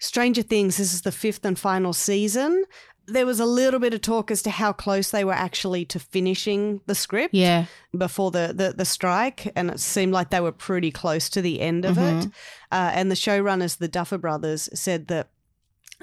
Stranger 0.00 0.42
Things, 0.42 0.76
this 0.78 0.92
is 0.92 1.02
the 1.02 1.12
fifth 1.12 1.44
and 1.44 1.58
final 1.58 1.92
season. 1.92 2.64
There 3.10 3.26
was 3.26 3.40
a 3.40 3.46
little 3.46 3.80
bit 3.80 3.94
of 3.94 4.00
talk 4.02 4.30
as 4.30 4.42
to 4.42 4.50
how 4.50 4.72
close 4.72 5.10
they 5.10 5.24
were 5.24 5.32
actually 5.32 5.84
to 5.86 5.98
finishing 5.98 6.80
the 6.86 6.94
script 6.94 7.34
Yeah. 7.34 7.64
before 7.96 8.30
the, 8.30 8.52
the, 8.54 8.74
the 8.76 8.84
strike, 8.84 9.50
and 9.56 9.70
it 9.70 9.80
seemed 9.80 10.12
like 10.12 10.30
they 10.30 10.40
were 10.40 10.52
pretty 10.52 10.90
close 10.90 11.28
to 11.30 11.42
the 11.42 11.60
end 11.60 11.84
of 11.84 11.96
it. 11.98 12.26
Uh, 12.70 12.90
and 12.94 13.10
the 13.10 13.14
showrunners, 13.14 13.78
the 13.78 13.88
Duffer 13.88 14.18
Brothers, 14.18 14.68
said 14.74 15.08
that 15.08 15.30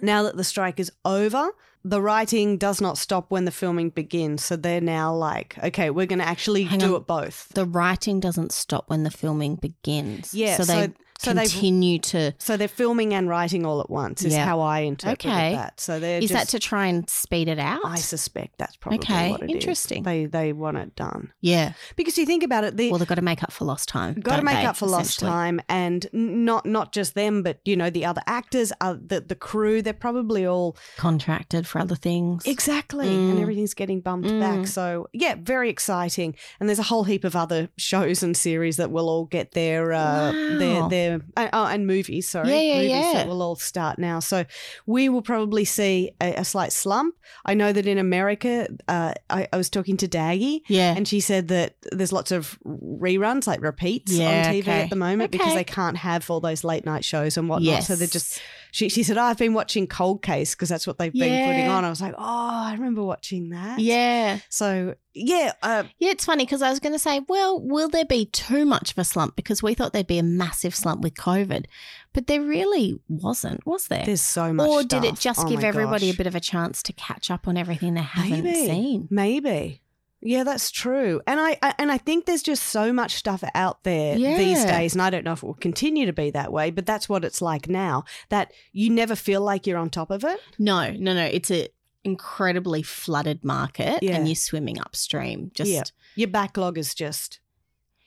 now 0.02 0.24
that 0.24 0.36
the 0.36 0.44
strike 0.44 0.80
is 0.80 0.92
over, 1.06 1.50
the 1.84 2.02
writing 2.02 2.58
does 2.58 2.82
not 2.82 2.98
stop 2.98 3.30
when 3.30 3.46
the 3.46 3.52
filming 3.52 3.92
begins. 3.92 4.44
So 4.44 4.56
they're 4.56 4.82
now 4.82 5.14
like, 5.14 5.56
okay, 5.64 5.92
we're 5.92 6.08
going 6.08 6.20
to 6.20 6.28
actually 6.28 6.64
Hang 6.64 6.80
do 6.80 6.96
on. 6.96 7.02
it 7.02 7.08
both. 7.08 7.50
The 7.54 7.66
writing 7.66 8.20
doesn't 8.20 8.52
stop 8.52 8.90
when 8.90 9.04
the 9.04 9.12
filming 9.12 9.56
begins. 9.58 10.34
Yeah, 10.34 10.58
So 10.58 10.64
they 10.64 10.92
So 11.20 11.34
continue 11.34 12.00
to. 12.00 12.34
So 12.40 12.58
they're 12.58 12.68
filming 12.68 13.14
and 13.14 13.30
writing 13.30 13.66
all 13.66 13.80
at 13.82 13.90
once. 13.90 14.24
Is 14.26 14.34
Yeah. 14.34 14.46
how 14.46 14.60
I 14.60 14.80
interpreted 14.80 15.32
Okay. 15.32 15.54
that. 15.54 15.80
So 15.80 16.00
they're 16.00 16.20
Is 16.22 16.30
that 16.32 16.50
to 16.50 16.60
try 16.60 16.88
and 16.88 17.10
speed 17.10 17.48
it 17.48 17.58
out? 17.60 17.82
I 17.86 17.96
suspect 17.96 18.58
that's 18.58 18.76
probably 18.76 19.00
Okay, 19.00 19.32
what 19.32 19.42
it 19.44 19.50
is. 19.50 19.56
interesting. 19.56 20.04
They 20.04 20.26
they 20.26 20.52
want 20.54 20.78
it 20.78 20.96
done 20.96 21.32
yeah. 21.42 21.74
because 21.96 22.18
you 22.18 22.26
think 22.26 22.44
about 22.44 22.64
it. 22.64 22.76
The, 22.78 22.90
Well, 22.90 23.00
they've 23.00 23.08
got 23.08 23.16
to 23.16 23.22
make 23.22 23.44
up 23.44 23.52
for 23.52 23.66
lost 23.66 23.88
time. 23.90 24.16
got 24.20 24.38
to 24.38 24.42
make 24.44 24.56
they, 24.58 24.66
up 24.66 24.76
for 24.76 24.88
lost 24.88 25.20
time 25.20 25.62
and 25.70 26.08
not 26.14 26.66
not 26.66 26.92
just 26.92 27.16
them 27.16 27.44
but 27.44 27.60
you 27.66 27.76
know 27.76 27.90
the 27.90 28.06
other 28.06 28.22
actors 28.28 28.72
uh, 28.82 28.96
the 29.00 29.22
the 29.22 29.36
crew 29.36 29.82
they're 29.82 29.94
probably 29.94 30.46
all 30.46 30.76
Contracted 30.98 31.66
for 31.66 31.80
other 31.80 31.96
things. 31.96 32.46
exactly 32.46 33.08
and 33.08 33.38
Mm. 33.38 33.42
everything's 33.42 33.74
getting 33.74 34.02
bumped 34.02 34.28
Mm. 34.30 34.40
back 34.40 34.68
so 34.68 35.08
yeah 35.14 35.36
very 35.42 35.70
exciting 35.70 36.36
and 36.60 36.68
there's 36.68 36.80
a 36.80 36.84
whole 36.84 37.06
heap 37.06 37.24
of 37.24 37.36
other 37.36 37.70
shows 37.78 38.22
and 38.24 38.36
series 38.36 38.76
that 38.78 38.92
will 38.92 39.08
all 39.10 39.26
get 39.26 39.52
their 39.54 39.94
uh 39.94 40.32
their 40.60 40.82
Wow. 40.82 40.88
Their 41.10 41.22
uh, 41.38 41.50
oh, 41.54 41.66
and 41.66 41.86
movies 41.88 42.28
sorry 42.30 42.50
Yeah, 42.50 42.62
yeah, 42.62 42.74
movies 42.76 42.90
yeah. 42.90 43.14
that 43.14 43.28
will 43.28 43.42
all 43.42 43.56
start 43.56 44.00
now 44.00 44.20
so 44.20 44.46
we 44.86 45.10
will 45.10 45.22
probably 45.22 45.66
see 45.66 46.12
a, 46.22 46.34
a 46.36 46.46
slight 46.46 46.72
slump 46.72 47.16
i 47.46 47.54
know 47.54 47.72
that 47.72 47.86
in 47.88 47.98
america 47.98 48.68
uh 48.88 49.14
I, 49.30 49.48
I 49.52 49.58
was 49.58 49.70
talking 49.70 49.98
to 49.98 50.08
daggy 50.08 50.62
yeah. 50.68 50.94
and 50.96 51.08
she 51.08 51.20
said 51.20 51.48
that 51.50 51.76
there's 51.92 52.12
lots 52.12 52.32
of 52.32 52.58
reruns, 52.66 53.48
like 53.48 53.62
repeats 53.62 54.12
Yeah, 54.12 54.48
on 54.48 54.54
TV 54.54 54.60
okay. 54.62 54.82
at 54.84 54.90
the 54.90 54.96
moment 54.96 55.32
because 55.32 55.54
they 55.54 55.64
can't 55.64 55.98
have 55.98 56.30
all 56.30 56.40
those 56.40 56.64
late 56.64 56.86
night 56.86 57.04
shows 57.04 57.38
and 57.38 57.50
whatnot. 57.50 57.66
yes. 57.66 57.88
So 57.88 57.96
they're 57.96 58.08
just, 58.08 58.40
she, 58.76 58.90
she 58.90 59.04
said, 59.04 59.18
oh, 59.18 59.24
I've 59.24 59.38
been 59.38 59.54
watching 59.54 59.88
Cold 59.88 60.22
Case 60.22 60.54
because 60.54 60.68
that's 60.68 60.86
what 60.86 60.98
they've 60.98 61.14
been 61.14 61.48
putting 61.48 61.70
on. 61.70 61.86
I 61.86 61.90
was 61.90 62.02
like, 62.02 62.14
oh, 62.18 62.64
I 62.66 62.74
remember 62.74 63.02
watching 63.04 63.52
that. 63.52 63.80
Yeah. 63.80 64.40
So, 64.50 64.96
yeah, 65.14 65.54
uh, 65.64 65.84
Yeah, 65.98 66.10
it's 66.10 66.26
funny 66.26 66.44
because 66.44 66.62
I 66.62 66.72
was 66.72 66.82
going 66.82 66.92
to 66.92 67.00
say, 67.00 67.22
well, 67.30 67.62
will 67.62 67.88
there 67.88 68.04
be 68.04 68.26
too 68.26 68.66
much 68.66 68.92
of 68.92 68.98
a 68.98 69.06
slump? 69.06 69.38
Because 69.38 69.64
we 69.64 69.76
thought 69.76 69.94
there'd 69.94 70.08
be 70.08 70.18
a 70.20 70.24
massive 70.24 70.76
slump 70.76 71.00
with 71.04 71.14
COVID, 71.14 71.68
but 72.12 72.28
there 72.28 72.42
really 72.42 73.00
wasn't, 73.08 73.66
was 73.66 73.88
there? 73.88 74.04
there's 74.06 74.20
so 74.20 74.52
much 74.52 74.68
or 74.68 74.84
did 74.84 75.06
it 75.06 75.18
just 75.18 75.46
Oh 75.46 75.48
give 75.50 75.64
everybody 75.64 76.08
gosh. 76.08 76.16
a 76.16 76.18
bit 76.18 76.28
of 76.28 76.36
a 76.36 76.42
chance 76.42 76.84
to 76.84 76.92
catch 76.92 77.32
up 77.32 77.48
on 77.48 77.56
everything 77.56 77.94
they 77.94 78.02
haven't 78.02 78.44
Maybe. 78.44 78.66
seen? 78.66 79.08
Maybe. 79.10 79.84
Yeah, 80.28 80.44
that's 80.44 80.72
true. 80.72 81.22
And 81.28 81.40
I, 81.40 81.58
I 81.62 81.76
and 81.78 81.92
I 81.92 82.00
think 82.00 82.26
there's 82.26 82.42
just 82.42 82.64
so 82.64 82.92
much 82.92 83.14
stuff 83.16 83.44
out 83.54 83.84
there 83.84 84.16
these 84.18 84.66
days 84.66 84.94
and 84.94 85.02
I 85.02 85.10
don't 85.12 85.24
know 85.24 85.34
if 85.34 85.44
it 85.44 85.46
will 85.46 85.54
continue 85.54 86.08
to 86.08 86.14
be 86.14 86.32
that 86.32 86.52
way, 86.52 86.72
but 86.72 86.86
that's 86.88 87.08
what 87.08 87.24
it's 87.24 87.42
like 87.44 87.70
now 87.70 88.06
that 88.30 88.52
you 88.74 88.90
never 88.90 89.16
feel 89.16 89.42
like 89.42 89.68
you're 89.68 89.78
on 89.78 89.90
top 89.92 90.10
of 90.10 90.24
it. 90.24 90.40
No, 90.58 90.92
no, 90.92 91.14
no. 91.14 91.26
It's 91.26 91.52
an 91.52 91.68
incredibly 92.04 92.82
flooded 92.82 93.44
market, 93.44 94.02
Yeah. 94.02 94.16
and 94.16 94.28
you're 94.28 94.36
swimming 94.36 94.80
upstream. 94.80 95.52
Just 95.54 95.70
Yeah. 95.70 95.84
Your 96.16 96.30
backlog 96.30 96.78
is 96.78 96.96
just 96.96 97.40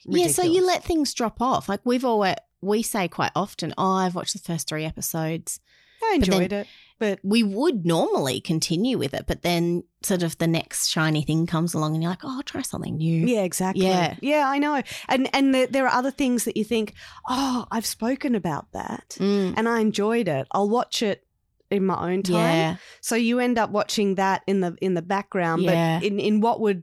yeah. 0.05 0.29
So 0.29 0.43
you 0.43 0.67
let 0.67 0.83
things 0.83 1.15
drop 1.15 1.41
off. 1.41 1.69
Like 1.69 1.81
we've 1.85 2.05
always 2.05 2.35
we 2.61 2.83
say 2.83 3.07
quite 3.07 3.33
often, 3.37 3.75
"Oh, 3.79 3.93
I've 3.93 4.15
watched 4.17 4.33
the 4.33 4.39
first 4.41 4.69
three 4.69 4.85
episodes." 4.85 5.61
I 6.03 6.19
but 6.21 6.27
then- 6.27 6.35
enjoyed 6.35 6.53
it. 6.53 6.67
But 6.99 7.21
We 7.23 7.43
would 7.45 7.87
normally 7.87 8.41
continue 8.41 8.99
with 8.99 9.15
it, 9.15 9.25
but 9.29 9.43
then 9.43 9.85
sort 10.03 10.23
of 10.25 10.37
the 10.39 10.47
next 10.49 10.89
shiny 10.89 11.23
thing 11.23 11.47
comes 11.47 11.73
along, 11.75 11.95
and 11.95 12.03
you're 12.03 12.11
like, 12.11 12.25
"Oh, 12.25 12.37
I'll 12.39 12.43
try 12.43 12.63
something 12.63 12.97
new." 12.97 13.27
yeah, 13.27 13.43
exactly. 13.43 13.85
Yeah. 13.87 14.17
yeah, 14.21 14.45
I 14.49 14.59
know. 14.59 14.83
And 15.09 15.29
and 15.35 15.55
there, 15.55 15.67
there 15.69 15.87
are 15.87 15.95
other 15.95 16.11
things 16.11 16.45
that 16.45 16.57
you 16.57 16.65
think, 16.65 16.95
oh, 17.29 17.67
I've 17.71 17.87
spoken 17.87 18.35
about 18.35 18.73
that, 18.73 19.17
Mm. 19.21 19.55
and 19.57 19.69
I 19.69 19.81
enjoyed 19.81 20.27
it. 20.29 20.47
I'll 20.51 20.69
watch 20.69 21.03
it 21.03 21.25
in 21.71 21.85
my 21.87 22.13
own 22.13 22.23
time. 22.23 22.35
Yeah. 22.35 22.77
So 23.01 23.15
you 23.15 23.39
end 23.41 23.59
up 23.59 23.71
watching 23.71 24.17
that 24.17 24.43
in 24.47 24.61
the 24.61 24.77
in 24.81 24.95
the 24.95 25.03
background, 25.03 25.63
Yeah. 25.63 25.99
but 26.01 26.07
in 26.07 26.19
in 26.19 26.41
what 26.41 26.61
would 26.61 26.83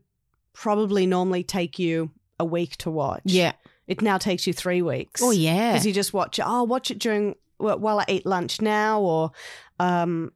probably 0.53 1.05
normally 1.05 1.43
take 1.43 1.77
you 1.79 2.11
a 2.39 2.45
week 2.45 2.77
to 2.77 2.89
watch. 2.91 3.21
Yeah. 3.25 3.53
it 3.87 4.01
now 4.01 4.17
takes 4.17 4.47
you 4.47 4.53
three 4.53 4.81
weeks. 4.81 5.21
Oh, 5.21 5.29
yeah. 5.31 5.73
because 5.73 5.85
you 5.85 5.93
just 5.93 6.11
watch 6.13 6.39
it. 6.39 6.43
Oh, 6.43 6.51
I'll 6.55 6.67
watch 6.67 6.89
it 6.89 6.97
during 6.97 7.35
wh- 7.57 7.77
while 7.79 7.99
I 7.99 8.05
eat 8.07 8.25
lunch 8.25 8.59
now, 8.59 8.99
or 9.01 9.31
um, 9.79 10.31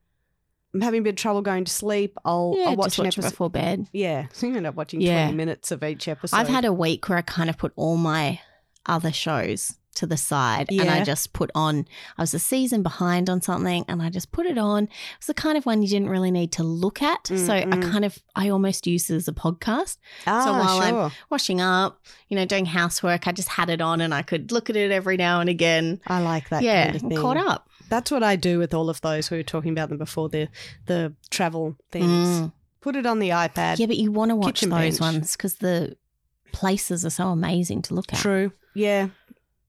I'm 0.73 0.81
having 0.81 0.99
a 0.99 1.03
bit 1.03 1.09
of 1.11 1.15
trouble 1.15 1.41
going 1.41 1.65
to 1.65 1.71
sleep. 1.71 2.17
I'll, 2.23 2.53
yeah, 2.57 2.65
I'll 2.69 2.75
watch 2.75 2.97
an 2.99 3.05
watch 3.05 3.15
it 3.17 3.19
episode. 3.19 3.29
before 3.31 3.49
bed. 3.49 3.87
Yeah, 3.91 4.27
so 4.33 4.47
you 4.47 4.55
end 4.55 4.67
up 4.67 4.75
watching 4.75 5.01
Yeah. 5.01 5.23
20 5.25 5.35
minutes 5.37 5.71
of 5.71 5.83
each 5.83 6.07
episode. 6.07 6.35
I've 6.37 6.47
had 6.47 6.65
a 6.65 6.73
week 6.73 7.09
where 7.09 7.17
I 7.17 7.21
kind 7.21 7.49
of 7.49 7.57
put 7.57 7.73
all 7.75 7.97
my 7.97 8.39
other 8.85 9.11
shows 9.11 9.73
to 9.95 10.05
the 10.05 10.15
side 10.15 10.67
and 10.71 10.89
I 10.89 11.03
just 11.03 11.33
put 11.33 11.49
on, 11.55 11.85
I 12.17 12.21
was 12.21 12.33
a 12.33 12.39
season 12.39 12.83
behind 12.83 13.29
on 13.29 13.41
something 13.41 13.83
and 13.89 14.01
I 14.01 14.09
just 14.09 14.31
put 14.31 14.45
it 14.45 14.57
on. 14.57 14.83
It 14.83 14.89
was 15.19 15.25
the 15.27 15.33
kind 15.33 15.57
of 15.57 15.65
one 15.65 15.81
you 15.81 15.89
didn't 15.89 16.07
really 16.09 16.31
need 16.31 16.51
to 16.53 16.63
look 16.63 17.01
at. 17.01 17.27
So 17.27 17.53
I 17.53 17.63
kind 17.65 18.05
of, 18.05 18.17
I 18.35 18.47
almost 18.49 18.87
used 18.87 19.09
it 19.09 19.15
as 19.15 19.27
a 19.27 19.33
podcast. 19.33 19.97
ah, 20.27 20.45
so 20.45 20.51
while 20.53 20.79
I'm- 20.79 21.11
Washing 21.31 21.59
up, 21.59 21.99
you 22.29 22.37
know, 22.37 22.45
doing 22.45 22.65
housework, 22.67 23.27
I 23.27 23.31
just 23.33 23.49
had 23.49 23.69
it 23.69 23.81
on 23.81 23.99
and 23.99 24.13
I 24.13 24.21
could 24.21 24.51
look 24.53 24.69
at 24.69 24.75
it 24.77 24.91
every 24.91 25.17
now 25.17 25.41
and 25.41 25.49
again. 25.49 25.99
I 26.07 26.21
like 26.21 26.47
that 26.49 26.61
yeah, 26.61 26.85
kind 26.85 26.95
of 26.95 27.01
thing. 27.01 27.17
caught 27.17 27.37
up. 27.37 27.68
That's 27.89 28.11
what 28.11 28.23
I 28.23 28.35
do 28.35 28.59
with 28.59 28.73
all 28.73 28.89
of 28.89 29.01
those. 29.01 29.29
We 29.31 29.37
were 29.37 29.43
talking 29.43 29.71
about 29.71 29.89
them 29.89 29.97
before 29.97 30.29
the 30.29 30.47
the 30.85 31.13
travel 31.29 31.75
things. 31.91 32.05
Mm. 32.07 32.53
Put 32.81 32.95
it 32.95 33.05
on 33.05 33.19
the 33.19 33.29
iPad. 33.29 33.79
Yeah, 33.79 33.87
but 33.87 33.97
you 33.97 34.11
want 34.11 34.29
to 34.29 34.35
watch 34.35 34.61
those 34.61 34.69
bench. 34.69 34.99
ones 35.01 35.35
because 35.35 35.55
the 35.55 35.97
places 36.53 37.05
are 37.05 37.09
so 37.09 37.27
amazing 37.27 37.81
to 37.83 37.93
look 37.93 38.13
at. 38.13 38.19
True. 38.19 38.51
Yeah. 38.73 39.09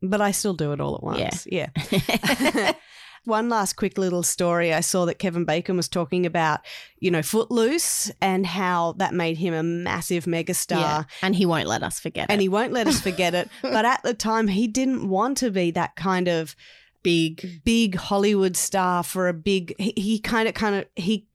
But 0.02 0.20
I 0.20 0.30
still 0.30 0.54
do 0.54 0.72
it 0.72 0.80
all 0.80 0.94
at 0.94 1.02
once. 1.02 1.46
Yeah. 1.50 1.68
One 3.24 3.50
last 3.50 3.74
quick 3.74 3.98
little 3.98 4.22
story. 4.22 4.72
I 4.72 4.80
saw 4.80 5.04
that 5.04 5.18
Kevin 5.18 5.44
Bacon 5.44 5.76
was 5.76 5.88
talking 5.88 6.24
about, 6.24 6.60
you 7.00 7.10
know, 7.10 7.20
Footloose 7.20 8.10
and 8.22 8.46
how 8.46 8.92
that 8.96 9.12
made 9.12 9.36
him 9.36 9.52
a 9.52 9.62
massive 9.62 10.24
megastar. 10.24 10.80
yeah, 10.80 11.02
and 11.20 11.36
he 11.36 11.44
won't 11.44 11.68
let 11.68 11.82
us 11.82 12.00
forget 12.00 12.22
And 12.22 12.30
it. 12.30 12.32
And 12.34 12.42
he 12.42 12.48
won't 12.48 12.72
let 12.72 12.86
us 12.86 12.98
forget 13.02 13.34
it. 13.34 13.50
But 13.60 13.84
at 13.84 14.02
the 14.04 14.14
time, 14.14 14.48
he 14.48 14.66
didn't 14.66 15.06
want 15.06 15.36
to 15.38 15.50
be 15.50 15.70
that 15.72 15.96
kind 15.96 16.28
of 16.28 16.56
Big. 17.02 17.62
big 17.64 17.94
Hollywood 17.96 18.56
star 18.56 19.02
for 19.02 19.28
a 19.28 19.32
big. 19.32 19.74
He, 19.78 19.92
he 19.96 20.18
kind 20.18 20.48
of, 20.48 20.54
kind 20.54 20.74
of, 20.76 20.86
he 20.96 21.26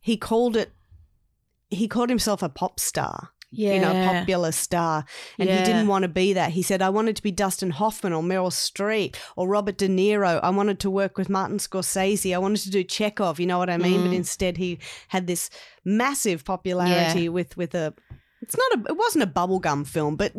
he 0.00 0.16
called 0.16 0.56
it. 0.56 0.70
He 1.70 1.88
called 1.88 2.08
himself 2.10 2.42
a 2.42 2.48
pop 2.48 2.78
star. 2.78 3.30
Yeah. 3.52 3.74
you 3.74 3.80
know, 3.80 3.90
a 3.92 4.18
popular 4.18 4.52
star. 4.52 5.04
And 5.38 5.48
Yeah. 5.48 5.58
he 5.60 5.64
didn't 5.64 5.86
want 5.86 6.02
to 6.02 6.08
be 6.08 6.32
that. 6.34 6.50
He 6.50 6.62
said, 6.62 6.82
I 6.82 6.90
wanted 6.90 7.16
to 7.16 7.22
be 7.22 7.30
Dustin 7.30 7.70
Hoffman 7.70 8.12
or 8.12 8.22
Meryl 8.22 8.50
Streep 8.50 9.16
or 9.36 9.48
Robert 9.48 9.78
De 9.78 9.88
Niro. 9.88 10.40
I 10.42 10.50
wanted 10.50 10.78
to 10.80 10.90
work 10.90 11.16
with 11.16 11.30
Martin 11.30 11.58
Scorsese. 11.58 12.34
I 12.34 12.38
wanted 12.38 12.62
to 12.62 12.70
do 12.70 12.82
Chekhov, 12.84 13.40
you 13.40 13.46
know 13.46 13.58
what 13.58 13.70
I 13.70 13.78
mean? 13.78 14.02
But 14.02 14.10
Mm. 14.10 14.16
instead 14.16 14.56
he 14.58 14.78
had 15.08 15.26
this 15.26 15.48
massive 15.84 16.44
popularity 16.44 17.28
with 17.28 17.56
with 17.56 17.74
a 17.74 17.94
it's 18.42 18.56
not 18.56 18.80
a 18.80 18.92
it 18.92 18.96
wasn't 18.98 19.24
a 19.24 19.28
bubblegum 19.28 19.86
film, 19.86 20.16
but 20.16 20.32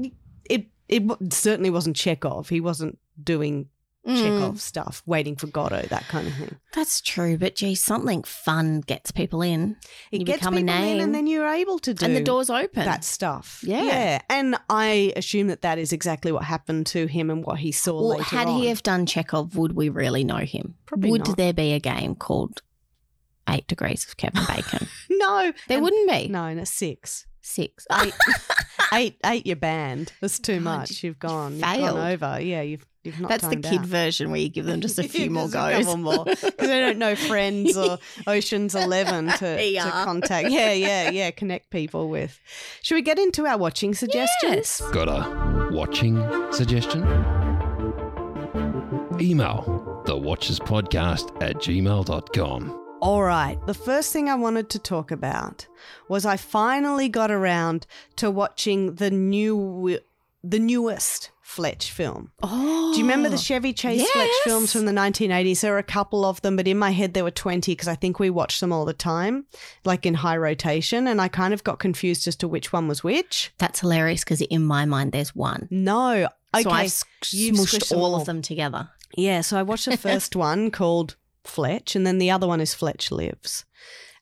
it 0.50 0.68
it 0.88 1.04
certainly 1.34 1.70
wasn't 1.72 1.96
Chekhov. 1.96 2.50
He 2.50 2.62
wasn't 2.62 3.00
doing 3.24 3.68
Mm. 4.06 4.22
Chekhov 4.22 4.62
stuff, 4.62 5.04
waiting 5.06 5.36
for 5.36 5.48
Godot, 5.48 5.82
that 5.90 6.08
kind 6.08 6.28
of 6.30 6.34
thing. 6.36 6.56
That's 6.74 7.02
true, 7.02 7.38
but 7.38 7.56
gee, 7.56 7.76
something 7.76 8.24
fun 8.24 8.80
gets 8.82 9.12
people 9.12 9.42
in, 9.42 9.76
It 10.12 10.20
You 10.20 10.26
gets 10.26 10.40
become 10.40 10.54
a 10.54 10.58
people 10.58 10.74
in 10.76 11.00
and 11.02 11.14
then 11.14 11.28
you're 11.28 11.48
able 11.48 11.78
to 11.80 11.94
do 11.94 12.06
and 12.06 12.16
the 12.16 12.24
door's 12.24 12.50
open. 12.50 12.86
that 12.86 13.04
stuff. 13.04 13.60
Yeah. 13.64 13.84
Yeah. 13.84 14.22
And 14.30 14.56
I 14.70 15.12
assume 15.18 15.48
that 15.48 15.62
that 15.64 15.78
is 15.78 15.92
exactly 15.92 16.32
what 16.32 16.44
happened 16.44 16.86
to 16.88 17.06
him 17.08 17.30
and 17.30 17.44
what 17.44 17.60
he 17.60 17.74
saw 17.74 17.96
well, 18.00 18.08
later 18.20 18.24
had 18.24 18.48
on. 18.48 18.60
he 18.62 18.68
have 18.68 18.82
done 18.82 19.06
Chekhov, 19.06 19.58
would 19.58 19.74
we 19.74 19.90
really 19.90 20.24
know 20.24 20.38
him? 20.38 20.76
Probably 20.86 21.12
would 21.12 21.28
not. 21.28 21.36
there 21.36 21.52
be 21.54 21.74
a 21.74 21.80
game 21.80 22.16
called 22.16 22.62
Eight 23.50 23.68
Degrees 23.68 24.06
of 24.08 24.16
Kevin 24.16 24.44
Bacon? 24.48 24.88
no. 25.10 25.52
there 25.68 25.78
And- 25.78 25.84
wouldn't 25.84 26.10
be. 26.10 26.28
No, 26.30 26.54
no, 26.54 26.64
six. 26.64 27.26
Six. 27.42 27.86
Eight, 28.04 28.14
eight, 28.94 29.18
eight. 29.26 29.48
Your 29.48 29.56
band. 29.56 30.12
That's 30.20 30.38
too 30.38 30.56
God, 30.56 30.64
much. 30.64 31.02
You've 31.04 31.18
gone. 31.20 31.54
You've 31.54 31.62
failed. 31.64 31.96
gone 31.96 32.12
over. 32.12 32.40
Yeah, 32.42 32.62
you've 32.62 32.82
you've. 32.82 32.86
That's 33.28 33.48
the 33.48 33.58
kid 33.58 33.80
out. 33.80 33.86
version 33.86 34.32
where 34.32 34.40
you 34.40 34.50
give 34.50 34.66
them 34.66 34.82
just 34.82 35.00
a 35.00 35.04
few 35.10 35.30
more 35.30 35.44
Just 35.44 35.54
goes. 35.54 35.74
A 35.74 35.84
couple 35.84 35.98
more 35.98 36.26
because 36.26 36.54
they 36.58 36.80
don't 36.80 36.98
know 36.98 37.16
Friends 37.16 37.78
or 37.78 37.98
Ocean's 38.28 38.76
Eleven 38.76 39.28
to, 39.28 39.58
to 39.58 39.90
contact. 39.92 40.50
Yeah, 40.50 40.74
yeah, 40.74 41.10
yeah. 41.10 41.32
Connect 41.32 41.70
people 41.70 42.10
with. 42.10 42.40
Should 42.82 42.96
we 42.96 43.02
get 43.02 43.20
into 43.20 43.46
our 43.46 43.58
watching 43.58 43.94
suggestions? 43.94 44.82
Yes. 44.82 44.82
Got 44.92 45.08
a 45.10 45.70
watching 45.72 46.18
suggestion? 46.52 47.04
Email 49.20 50.02
the 50.06 50.18
Watchers 50.18 50.60
Podcast 50.60 51.36
at 51.44 51.58
gmail.com. 51.58 52.84
All 53.02 53.24
right. 53.24 53.58
The 53.68 53.74
first 53.74 54.14
thing 54.14 54.30
I 54.30 54.36
wanted 54.36 54.70
to 54.70 54.80
talk 54.80 55.12
about 55.12 55.68
was 56.08 56.26
I 56.26 56.38
finally 56.38 57.10
got 57.10 57.30
around 57.30 57.86
to 58.16 58.32
watching 58.32 58.96
the 58.96 59.12
new, 59.12 60.00
the 60.44 60.60
newest 60.60 61.32
Fletch 61.48 61.92
film. 61.92 62.30
Oh, 62.44 62.92
Do 62.92 63.00
you 63.00 63.06
remember 63.06 63.30
the 63.30 63.38
Chevy 63.38 63.72
Chase 63.72 64.08
Fletch 64.12 64.30
films 64.44 64.74
from 64.74 64.86
the 64.86 64.92
1980s? 64.92 65.62
There 65.62 65.72
were 65.72 65.78
a 65.78 65.84
couple 65.84 66.26
of 66.26 66.42
them, 66.42 66.58
but 66.58 66.68
in 66.68 66.78
my 66.78 66.92
head 66.92 67.14
there 67.14 67.24
were 67.24 67.32
20 67.32 67.72
because 67.72 67.88
I 67.88 67.96
think 67.96 68.20
we 68.20 68.30
watched 68.30 68.60
them 68.60 68.74
all 68.74 68.84
the 68.84 68.94
time, 68.94 69.46
like 69.86 70.06
in 70.06 70.14
high 70.14 70.36
rotation, 70.36 71.08
and 71.08 71.22
I 71.22 71.30
kind 71.30 71.54
of 71.54 71.64
got 71.64 71.80
confused 71.80 72.28
as 72.28 72.36
to 72.36 72.50
which 72.50 72.74
one 72.74 72.90
was 72.90 73.02
which. 73.02 73.54
That's 73.60 73.80
hilarious 73.80 74.26
because 74.26 74.42
in 74.42 74.66
my 74.66 74.84
mind 74.84 75.14
there's 75.14 75.34
one. 75.34 75.70
No. 75.72 76.28
Okay. 76.54 76.88
So 76.90 77.06
you've 77.32 77.56
smushed 77.56 77.96
all 77.96 78.14
all. 78.14 78.20
of 78.20 78.26
them 78.26 78.42
together. 78.42 78.90
Yeah, 79.16 79.40
so 79.40 79.58
I 79.58 79.64
watched 79.64 79.86
the 79.86 79.98
first 80.10 80.36
one 80.36 80.70
called 80.70 81.16
Fletch, 81.46 81.96
and 81.96 82.06
then 82.06 82.18
the 82.18 82.30
other 82.30 82.46
one 82.46 82.60
is 82.60 82.74
Fletch 82.74 83.10
Lives. 83.10 83.64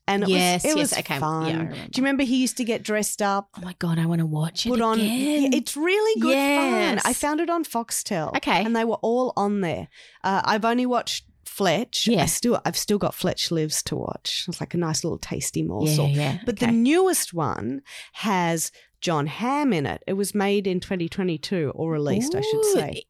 And 0.08 0.24
it 0.24 0.30
Yes, 0.30 0.64
was 0.64 0.72
it 0.74 0.78
yes, 0.78 0.92
was 0.92 1.00
okay. 1.00 1.20
Fun. 1.20 1.46
remember. 1.48 1.74
Do 1.76 1.80
you 1.82 1.90
remember 2.04 2.24
he 2.24 2.38
used 2.38 2.58
to 2.58 2.64
get 2.64 2.84
dressed 2.84 3.22
up, 3.22 3.50
Oh 3.58 3.62
my 3.62 3.76
god, 3.80 3.98
I 3.98 4.06
want 4.06 4.20
to 4.20 4.26
watch 4.26 4.66
it 4.66 4.70
put 4.70 4.82
on? 4.82 5.00
again. 5.00 5.44
Yeah, 5.52 5.58
it's 5.58 5.76
really 5.76 6.22
good 6.22 6.32
Yes. 6.32 7.02
fun. 7.04 7.10
I 7.10 7.14
found 7.14 7.40
it 7.40 7.50
on 7.50 7.64
Foxtel. 7.66 8.36
Okay. 8.38 8.64
and 8.64 8.76
they 8.76 8.86
were 8.86 9.00
all 9.02 9.34
on 9.36 9.62
there. 9.62 9.88
Uh, 10.24 10.42
I've 10.46 10.64
only 10.66 10.86
watched 10.86 11.26
Fletch. 11.46 12.08
Yeah. 12.08 12.24
I 12.24 12.26
still 12.28 12.62
I've 12.66 12.78
still 12.78 12.98
got 12.98 13.16
Fletch 13.16 13.50
Lives 13.50 13.82
to 13.84 13.96
watch. 13.96 14.46
It's 14.48 14.60
like 14.60 14.74
a 14.74 14.78
nice 14.78 15.04
little 15.04 15.18
tasty 15.18 15.62
yeah, 15.62 15.66
morsel. 15.68 16.08
yeah. 16.10 16.38
But 16.46 16.56
okay. 16.56 16.68
the 16.68 16.72
newest 16.72 17.34
one 17.34 17.82
has 18.14 18.72
Jon 19.02 19.26
Hamm 19.28 19.72
in 19.74 19.86
it. 19.86 20.04
It 20.06 20.14
was 20.14 20.36
made 20.36 20.68
in 20.68 20.80
2022 20.80 21.72
or 21.76 21.92
released, 21.92 22.36
I 22.36 22.42
should 22.42 22.66
say. 22.66 23.04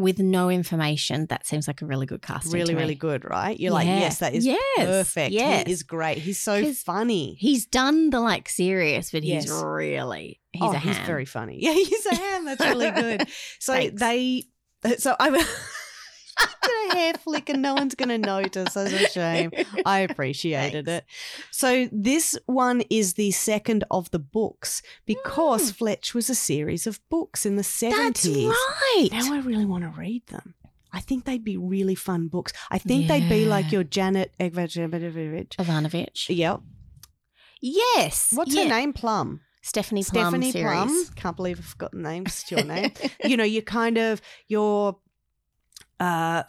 With 0.00 0.18
no 0.18 0.48
information, 0.50 1.26
that 1.26 1.46
seems 1.46 1.66
like 1.68 1.82
a 1.82 1.86
really 1.86 2.06
good 2.06 2.22
casting. 2.22 2.52
Really, 2.52 2.74
really 2.74 2.94
good, 2.94 3.24
right? 3.24 3.58
You're 3.58 3.72
like, 3.72 3.86
yes, 3.86 4.18
that 4.18 4.34
is 4.34 4.44
Yes, 4.46 4.58
perfect. 4.76 5.32
yes. 5.32 5.66
He 5.66 5.72
is 5.72 5.82
great. 5.82 6.18
He's 6.18 6.38
so 6.38 6.72
funny. 6.72 7.36
He's 7.38 7.66
done 7.66 8.10
the 8.10 8.20
like 8.20 8.48
serious, 8.48 9.10
but 9.12 9.22
he's 9.22 9.46
Yes. 9.46 9.62
really 9.62 10.40
he's 10.52 10.62
oh, 10.62 10.72
a 10.72 10.78
he's 10.78 10.96
ham. 10.96 11.06
very 11.06 11.24
funny. 11.24 11.58
Yeah, 11.60 11.72
he's 11.74 12.06
a 12.06 12.14
ham. 12.14 12.44
That's 12.46 12.64
really 12.64 12.90
good. 12.90 13.28
So 13.60 13.74
Thanks. 13.74 14.00
they, 14.00 14.44
so 14.98 15.14
I 15.20 15.28
hair 16.92 17.14
flick 17.14 17.48
and 17.48 17.62
no 17.62 17.74
one's 17.74 17.94
going 17.94 18.08
to 18.08 18.18
notice. 18.18 18.74
That's 18.74 18.92
a 18.92 19.08
shame. 19.08 19.50
I 19.86 20.00
appreciated 20.10 20.86
Thanks. 20.86 21.04
it. 21.04 21.46
So 21.50 21.88
this 21.92 22.38
one 22.46 22.82
is 22.90 23.14
the 23.14 23.30
second 23.30 23.84
of 23.90 24.10
the 24.10 24.18
books 24.18 24.82
because 25.06 25.72
Mm. 25.72 25.74
Fletch 25.76 26.14
was 26.14 26.30
a 26.30 26.34
series 26.34 26.86
of 26.86 27.00
books 27.08 27.44
in 27.46 27.56
the 27.56 27.62
70s. 27.62 27.90
That's 27.96 28.26
70s. 28.26 28.48
right. 28.48 29.08
Now 29.12 29.34
I 29.34 29.38
really 29.40 29.64
want 29.66 29.84
to 29.84 29.90
read 30.00 30.26
them. 30.28 30.54
I 30.92 31.00
think 31.00 31.24
they'd 31.24 31.44
be 31.44 31.56
really 31.56 31.94
fun 31.94 32.28
books. 32.28 32.52
I 32.70 32.78
think 32.78 33.06
they'd 33.08 33.28
be 33.28 33.44
like 33.46 33.70
your 33.70 33.84
Janet 33.84 34.32
Egvajevich. 34.40 35.54
Ivanovich. 35.58 36.28
Yep. 36.28 36.60
Yes. 37.60 38.32
What's 38.34 38.54
yeah. 38.54 38.64
her 38.64 38.68
name? 38.70 38.92
Plum. 38.92 39.40
Stephanie 39.62 40.02
Plum 40.02 40.24
Stephanie 40.30 40.52
series. 40.52 40.72
Plum. 40.72 41.04
Can't 41.16 41.36
believe 41.36 41.58
I've 41.58 41.64
forgotten 41.66 42.02
the 42.02 42.08
name. 42.10 42.24
It's 42.26 42.50
your 42.50 42.64
name. 42.64 42.92
you 43.24 43.36
know, 43.36 43.44
you're 43.44 43.62
kind 43.62 43.98
of 43.98 44.20
your 44.48 44.96
uh 46.00 46.42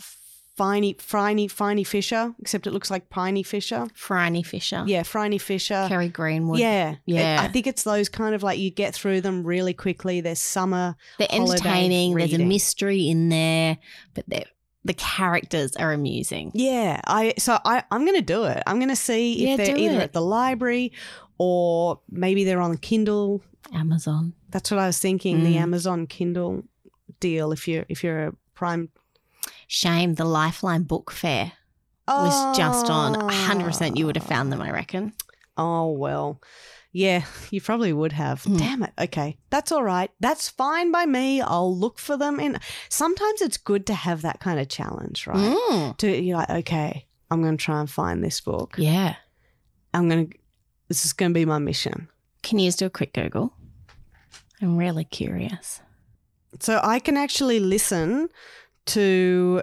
Finey 0.62 0.96
Finey 0.98 1.48
Finey 1.52 1.86
Fisher, 1.88 2.36
except 2.40 2.68
it 2.68 2.72
looks 2.72 2.92
like 2.92 3.10
Piney 3.10 3.42
Fisher. 3.44 3.88
Franny 3.98 4.46
Fisher. 4.46 4.84
Yeah, 4.86 5.02
Finey 5.02 5.42
Fisher. 5.42 5.86
Kerry 5.90 6.08
Greenwood. 6.10 6.60
yeah. 6.60 6.96
Yeah. 7.06 7.40
I 7.42 7.48
think 7.48 7.66
it's 7.66 7.84
those 7.84 8.10
kind 8.10 8.36
of 8.36 8.44
like 8.44 8.60
you 8.60 8.70
get 8.70 8.94
through 8.94 9.22
them 9.22 9.44
really 9.44 9.74
quickly. 9.74 10.22
There's 10.22 10.40
summer. 10.40 10.96
They're 11.18 11.28
entertaining. 11.32 12.14
There's 12.16 12.34
a 12.34 12.38
mystery 12.38 13.10
in 13.10 13.30
there, 13.30 13.78
but 14.14 14.26
they're, 14.28 14.46
the 14.86 14.94
characters 14.94 15.76
are 15.78 15.94
amusing. 15.94 16.52
Yeah. 16.54 17.02
I 17.08 17.34
so 17.40 17.58
I, 17.66 17.84
I'm 17.92 18.06
gonna 18.06 18.22
do 18.22 18.44
it. 18.44 18.62
I'm 18.68 18.80
gonna 18.80 18.96
see 18.96 19.44
Yeah, 19.44 19.54
if 19.54 19.58
they're 19.58 19.78
either 19.78 19.96
it. 20.00 20.04
at 20.04 20.14
the 20.14 20.22
library 20.22 20.92
or 21.40 22.00
maybe 22.10 22.44
they're 22.44 22.62
on 22.62 22.78
Kindle. 22.78 23.42
Amazon. 23.74 24.34
That's 24.50 24.70
what 24.70 24.80
I 24.80 24.88
was 24.88 25.00
thinking. 25.00 25.44
The 25.44 25.56
Mm. 25.56 25.62
Amazon 25.62 26.08
Kindle 26.08 26.64
deal 27.20 27.52
if 27.52 27.68
you're 27.68 27.86
if 27.90 28.04
you're 28.04 28.28
a 28.28 28.34
prime 28.54 28.90
Shame 29.74 30.16
the 30.16 30.26
Lifeline 30.26 30.84
Book 30.84 31.12
Fair 31.12 31.54
was 32.06 32.58
just 32.58 32.90
on. 32.90 33.16
100% 33.16 33.96
you 33.98 34.06
would 34.06 34.18
have 34.18 34.26
found 34.26 34.52
them, 34.52 34.62
I 34.62 34.70
reckon. 34.70 35.14
Oh, 35.56 35.94
well. 35.94 36.42
Yeah, 36.92 37.24
you 37.52 37.62
probably 37.62 37.94
would 37.94 38.12
have. 38.12 38.44
Mm. 38.44 38.58
Damn 38.58 38.84
it. 38.84 38.92
Okay. 39.00 39.38
That's 39.50 39.72
all 39.72 39.82
right. 39.82 40.12
That's 40.20 40.50
fine 40.50 40.92
by 40.92 41.06
me. 41.06 41.40
I'll 41.40 41.74
look 41.74 42.00
for 42.00 42.18
them. 42.18 42.38
And 42.38 42.60
sometimes 42.90 43.42
it's 43.42 43.56
good 43.56 43.86
to 43.86 43.94
have 43.94 44.24
that 44.24 44.42
kind 44.42 44.60
of 44.60 44.68
challenge, 44.68 45.26
right? 45.26 45.38
Mm. 45.38 45.98
To 46.00 46.22
you're 46.22 46.36
like, 46.36 46.50
okay, 46.50 47.06
I'm 47.30 47.42
going 47.42 47.56
to 47.56 47.64
try 47.64 47.80
and 47.80 47.90
find 47.90 48.22
this 48.22 48.42
book. 48.42 48.76
Yeah. 48.78 49.16
I'm 49.94 50.10
going 50.10 50.32
to, 50.32 50.38
this 50.90 51.06
is 51.06 51.14
going 51.14 51.32
to 51.32 51.34
be 51.34 51.46
my 51.46 51.60
mission. 51.60 52.10
Can 52.44 52.60
you 52.60 52.68
just 52.68 52.80
do 52.80 52.88
a 52.88 52.90
quick 52.90 53.14
Google? 53.14 53.54
I'm 54.62 54.76
really 54.76 55.06
curious. 55.06 55.80
So 56.60 56.82
I 56.84 57.00
can 57.00 57.16
actually 57.16 57.62
listen 57.62 58.28
to 58.88 59.62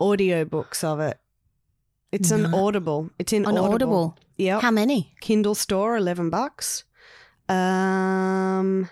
audiobooks 0.00 0.84
of 0.84 1.00
it. 1.00 1.18
It's 2.12 2.30
an 2.30 2.50
No. 2.50 2.66
Audible. 2.66 3.10
It's 3.18 3.32
in 3.32 3.44
On 3.46 3.56
Audible. 3.58 3.74
Audible. 3.74 4.18
Yep. 4.36 4.62
How 4.62 4.70
many? 4.70 5.14
Kindle 5.20 5.54
store, 5.54 5.96
eleven 5.96 6.30
bucks. 6.30 6.84
Um, 7.48 8.88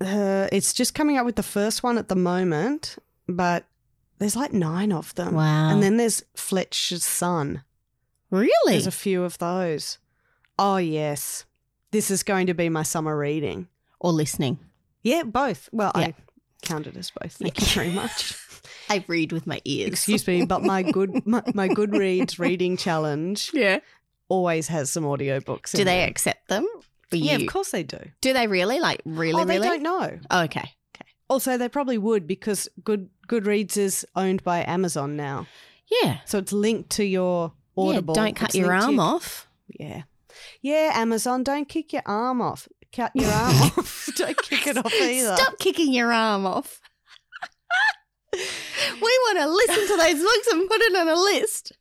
uh, 0.00 0.48
it's 0.52 0.72
just 0.72 0.94
coming 0.94 1.16
up 1.16 1.24
with 1.26 1.36
the 1.36 1.42
first 1.42 1.82
one 1.82 1.98
at 1.98 2.08
the 2.08 2.16
moment, 2.16 2.96
but 3.28 3.64
there's 4.18 4.36
like 4.36 4.52
nine 4.52 4.92
of 4.92 5.14
them. 5.14 5.34
Wow. 5.34 5.70
And 5.70 5.82
then 5.82 5.96
there's 5.96 6.24
Fletcher's 6.34 7.04
son. 7.04 7.62
really? 8.30 8.50
There's 8.66 8.86
a 8.86 8.90
few 8.90 9.22
of 9.24 9.38
those. 9.38 9.98
Oh 10.58 10.76
yes, 10.76 11.44
this 11.92 12.10
is 12.10 12.22
going 12.22 12.46
to 12.46 12.54
be 12.54 12.68
my 12.68 12.82
summer 12.82 13.16
reading. 13.16 13.68
or 14.00 14.12
listening? 14.12 14.58
Yeah, 15.02 15.22
both. 15.22 15.68
Well, 15.72 15.92
Yeah. 15.94 16.06
I 16.06 16.14
counted 16.62 16.96
as 16.96 17.10
both. 17.10 17.32
Thank 17.34 17.60
you 17.60 17.66
very 17.66 17.90
much. 17.90 18.34
I 18.88 19.04
read 19.08 19.32
with 19.32 19.46
my 19.46 19.60
ears. 19.64 19.88
Excuse 19.88 20.26
me, 20.26 20.44
but 20.44 20.62
my 20.62 20.82
good 20.82 21.26
my, 21.26 21.42
my 21.54 21.68
Goodreads 21.68 22.38
reading 22.38 22.76
challenge 22.76 23.50
Yeah. 23.52 23.80
always 24.28 24.68
has 24.68 24.90
some 24.90 25.04
audiobooks. 25.04 25.72
Do 25.72 25.78
they 25.84 25.98
there. 25.98 26.08
accept 26.08 26.48
them? 26.48 26.66
For 27.10 27.16
Yeah, 27.16 27.36
you? 27.36 27.46
of 27.46 27.52
course 27.52 27.70
they 27.70 27.82
do. 27.82 27.98
Do 28.20 28.32
they 28.32 28.46
really? 28.46 28.80
Like 28.80 29.00
really? 29.04 29.42
oh, 29.42 29.44
they 29.44 29.58
really? 29.58 29.68
don't 29.68 29.82
know. 29.82 30.18
Oh, 30.30 30.42
okay. 30.44 30.60
Okay. 30.96 31.10
Also, 31.28 31.56
they 31.58 31.68
probably 31.68 31.98
would 31.98 32.26
because 32.26 32.68
Good 32.84 33.08
Goodreads 33.28 33.76
is 33.76 34.06
owned 34.16 34.42
by 34.44 34.64
Amazon 34.64 35.16
now, 35.16 35.46
Yeah. 36.02 36.18
so 36.26 36.38
it's 36.38 36.52
linked 36.52 36.90
to 36.90 37.04
your 37.04 37.52
Audible. 37.76 38.14
Yeah, 38.16 38.24
don't 38.24 38.36
cut 38.36 38.48
It's 38.50 38.54
your 38.56 38.72
arm 38.74 39.00
off. 39.00 39.48
Yeah, 39.68 40.02
yeah. 40.60 40.90
Amazon, 40.94 41.42
don't 41.42 41.66
kick 41.68 41.92
your 41.94 42.02
arm 42.04 42.42
off. 42.42 42.68
Cut 42.94 43.12
your 43.14 43.30
arm 43.30 43.56
off. 43.62 44.08
Don't 44.16 44.36
kick 44.42 44.66
it 44.66 44.76
off 44.76 44.92
either. 44.92 45.36
Stop 45.36 45.58
kicking 45.58 45.92
your 45.92 46.12
arm 46.12 46.46
off. 46.46 46.80
we 48.32 48.40
want 49.00 49.38
to 49.38 49.48
listen 49.48 49.86
to 49.88 49.96
those 49.96 50.22
books 50.22 50.46
and 50.48 50.68
put 50.68 50.80
it 50.80 50.96
on 50.96 51.08
a 51.08 51.14
list. 51.14 51.72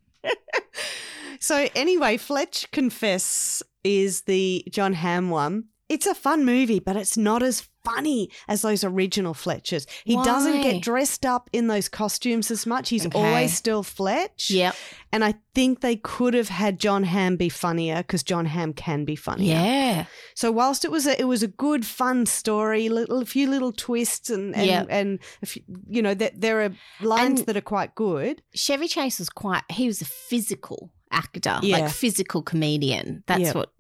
So 1.39 1.67
anyway, 1.75 2.17
Fletch 2.17 2.69
Confess 2.71 3.63
is 3.83 4.21
the 4.21 4.63
Jon 4.69 4.93
Hamm 4.93 5.29
one. 5.29 5.65
It's 5.89 6.05
a 6.05 6.13
fun 6.13 6.45
movie, 6.45 6.79
but 6.79 6.95
it's 6.95 7.17
not 7.17 7.41
as 7.41 7.67
funny 7.83 8.29
as 8.47 8.61
those 8.61 8.83
original 8.83 9.33
Fletchers. 9.33 9.87
He 10.03 10.15
doesn't 10.15 10.61
get 10.61 10.81
dressed 10.81 11.25
up 11.25 11.49
in 11.53 11.67
those 11.67 11.89
costumes 11.89 12.51
as 12.51 12.65
much. 12.65 12.89
He's 12.89 13.05
Okay. 13.05 13.17
always 13.17 13.53
still 13.55 13.83
Fletch. 13.83 14.49
Yep. 14.51 14.75
And 15.11 15.23
I 15.25 15.35
think 15.53 15.81
they 15.81 15.95
could 15.97 16.33
have 16.33 16.49
had 16.49 16.79
Jon 16.79 17.03
Hamm 17.03 17.35
be 17.37 17.49
funnier 17.49 17.97
because 17.97 18.23
Jon 18.23 18.45
Hamm 18.45 18.73
can 18.73 19.03
be 19.03 19.15
funnier. 19.15 19.55
Yeah. 19.55 20.05
So 20.35 20.51
whilst 20.51 20.85
it 20.85 20.91
was 20.91 21.05
a, 21.07 21.19
it 21.19 21.25
was 21.25 21.43
a 21.43 21.47
good 21.47 21.85
fun 21.85 22.25
story, 22.25 22.87
little 22.89 23.21
a 23.21 23.25
few 23.25 23.49
little 23.49 23.71
twists 23.71 24.29
and 24.29 24.55
and, 24.55 24.65
Yep. 24.67 24.87
and 24.89 25.19
a 25.41 25.45
few, 25.45 25.63
you 25.89 26.01
know 26.01 26.13
that 26.13 26.39
there 26.39 26.61
are 26.61 26.71
lines 27.01 27.39
And- 27.41 27.47
that 27.47 27.57
are 27.57 27.61
quite 27.61 27.95
good. 27.95 28.41
Chevy 28.53 28.87
Chase 28.87 29.19
was 29.19 29.29
quite, 29.29 29.63
he 29.69 29.87
was 29.87 30.01
a 30.01 30.05
physical 30.05 30.91
actor, 31.11 31.59
Yeah. 31.61 31.79
like 31.79 31.91
physical 31.91 32.41
comedian. 32.41 33.23
That's 33.27 33.41
Yep. 33.41 33.55
what 33.55 33.73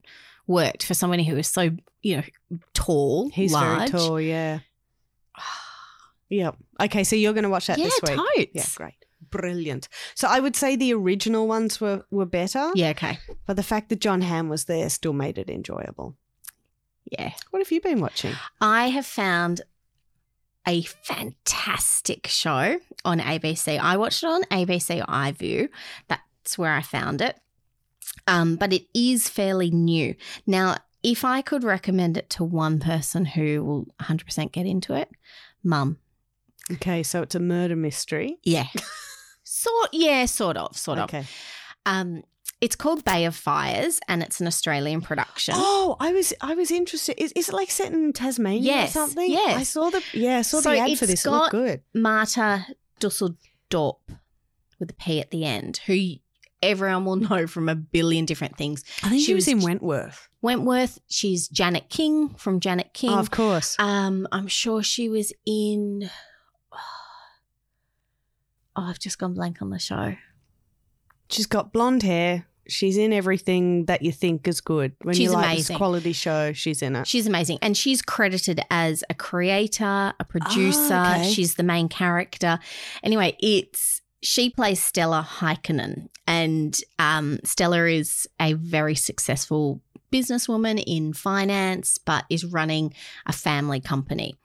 worked 0.51 0.85
for 0.85 0.93
somebody 0.93 1.23
who 1.23 1.37
is 1.37 1.47
so, 1.47 1.71
you 2.01 2.17
know, 2.17 2.23
tall, 2.73 3.29
He's 3.29 3.53
large. 3.53 3.77
very 3.77 3.89
tall, 3.89 4.19
yeah. 4.21 4.59
Yep. 6.29 6.55
Okay, 6.83 7.03
so 7.03 7.17
you're 7.17 7.33
going 7.33 7.43
to 7.43 7.49
watch 7.49 7.67
that 7.67 7.77
yeah, 7.77 7.85
this 7.85 7.99
week. 8.03 8.15
totes. 8.15 8.51
Yeah, 8.53 8.65
great. 8.75 8.93
Brilliant. 9.29 9.89
So 10.15 10.29
I 10.29 10.39
would 10.39 10.55
say 10.55 10.77
the 10.77 10.93
original 10.93 11.45
ones 11.45 11.81
were, 11.81 12.05
were 12.09 12.25
better, 12.25 12.71
Yeah, 12.73 12.91
okay. 12.91 13.19
but 13.45 13.57
the 13.57 13.63
fact 13.63 13.89
that 13.89 13.99
Jon 13.99 14.21
Hamm 14.21 14.47
was 14.47 14.63
there 14.65 14.89
still 14.89 15.11
made 15.11 15.37
it 15.37 15.49
enjoyable. 15.49 16.15
Yeah. 17.11 17.31
What 17.49 17.59
have 17.61 17.71
you 17.71 17.81
been 17.81 17.99
watching? 17.99 18.33
I 18.61 18.87
have 18.91 19.05
found 19.05 19.59
a 20.65 20.83
fantastic 20.83 22.27
show 22.27 22.79
on 23.03 23.19
ABC. 23.19 23.77
I 23.77 23.97
watched 23.97 24.23
it 24.23 24.27
on 24.27 24.43
ABC 24.43 25.05
iView. 25.05 25.67
That's 26.07 26.57
where 26.57 26.71
I 26.73 26.81
found 26.81 27.19
it. 27.21 27.37
Um, 28.27 28.55
but 28.55 28.71
it 28.73 28.85
is 28.93 29.27
fairly 29.29 29.71
new. 29.71 30.15
Now, 30.45 30.77
if 31.03 31.25
I 31.25 31.41
could 31.41 31.63
recommend 31.63 32.17
it 32.17 32.29
to 32.31 32.43
one 32.43 32.79
person 32.79 33.25
who 33.25 33.63
will 33.63 33.85
100% 34.01 34.51
get 34.51 34.65
into 34.65 34.93
it, 34.93 35.09
mum. 35.63 35.97
Okay, 36.71 37.01
so 37.03 37.21
it's 37.23 37.35
a 37.35 37.39
murder 37.39 37.75
mystery. 37.75 38.37
Yeah. 38.43 38.67
sort 39.43 39.89
yeah, 39.91 40.25
sort 40.25 40.57
of, 40.57 40.77
sort 40.77 40.99
of. 40.99 41.05
Okay. 41.05 41.25
Um 41.85 42.23
it's 42.61 42.75
called 42.75 43.03
Bay 43.03 43.25
of 43.25 43.35
Fires 43.35 43.99
and 44.07 44.21
it's 44.21 44.39
an 44.39 44.45
Australian 44.45 45.01
production. 45.01 45.55
Oh, 45.57 45.97
I 45.99 46.11
was 46.13 46.31
I 46.41 46.53
was 46.53 46.69
interested. 46.69 47.19
Is, 47.21 47.31
is 47.31 47.49
it 47.49 47.55
like 47.55 47.71
set 47.71 47.91
in 47.91 48.13
Tasmania 48.13 48.61
Yes, 48.61 48.91
or 48.91 48.93
something? 48.93 49.31
yes. 49.31 49.57
I 49.59 49.63
saw 49.63 49.89
the 49.89 50.03
yeah, 50.13 50.37
I 50.37 50.41
saw 50.43 50.59
So 50.61 50.69
the 50.71 50.77
ad 50.77 50.97
for 50.99 51.07
this. 51.07 51.25
It 51.25 51.31
looked 51.31 51.51
good. 51.51 51.81
Marta 51.95 52.67
Dusseldorp 52.99 53.97
with 54.79 54.91
a 54.91 54.93
P 54.93 55.19
at 55.19 55.31
the 55.31 55.43
end, 55.43 55.77
who 55.87 55.93
everyone 56.63 57.05
will 57.05 57.15
know 57.29 57.47
from 57.47 57.69
a 57.69 57.75
billion 57.75 58.25
different 58.25 58.57
things. 58.57 58.83
I 59.03 59.09
think 59.09 59.19
she 59.21 59.25
she 59.27 59.33
was 59.33 59.45
was- 59.47 59.53
in 59.53 59.61
Wentworth. 59.61 60.27
Wentworth, 60.41 60.99
she's 61.07 61.47
Janet 61.47 61.89
King 61.89 62.29
from 62.35 62.59
Janet 62.59 62.93
King. 62.93 63.11
Oh, 63.11 63.19
of 63.19 63.29
course. 63.29 63.75
Um, 63.77 64.27
I'm 64.31 64.47
sure 64.47 64.81
she 64.83 65.07
was 65.09 65.31
in. 65.45 66.09
Oh, 68.75 68.83
I've 68.83 68.99
just 68.99 69.19
gone 69.19 69.33
blank 69.33 69.61
on 69.61 69.69
the 69.69 69.79
show. 69.79 70.15
She's 71.29 71.45
got 71.45 71.73
blonde 71.73 72.03
hair, 72.03 72.45
she's 72.67 72.97
in 72.97 73.11
everything 73.11 73.85
that 73.85 74.01
you 74.01 74.11
think 74.13 74.47
is 74.47 74.61
good. 74.61 74.93
When 75.01 75.13
She's 75.13 75.23
you 75.25 75.31
like 75.31 75.45
amazing. 75.45 75.73
this 75.73 75.77
quality 75.77 76.13
show, 76.13 76.53
she's 76.53 76.81
in 76.81 76.95
it. 76.95 77.05
She's 77.07 77.27
amazing. 77.27 77.59
And 77.61 77.75
she's 77.75 78.01
credited 78.01 78.61
as 78.69 79.03
a 79.09 79.13
creator, 79.13 80.13
a 80.19 80.25
producer. 80.27 80.93
Ah, 80.93 81.19
okay. 81.19 81.29
She's 81.31 81.55
the 81.55 81.63
main 81.63 81.89
character. 81.89 82.59
Anyway, 83.03 83.35
it's 83.39 84.01
she 84.21 84.49
plays 84.49 84.81
Stella 84.81 85.27
Heikkinen. 85.39 86.07
And 86.27 86.79
um, 86.99 87.39
Stella 87.43 87.85
is 87.85 88.27
a 88.39 88.53
very 88.53 88.95
successful 88.95 89.81
businesswoman 90.11 90.83
in 90.85 91.13
finance, 91.13 91.97
but 91.97 92.25
is 92.29 92.45
running 92.45 92.93
a 93.25 93.33
family 93.33 93.79
company. 93.79 94.35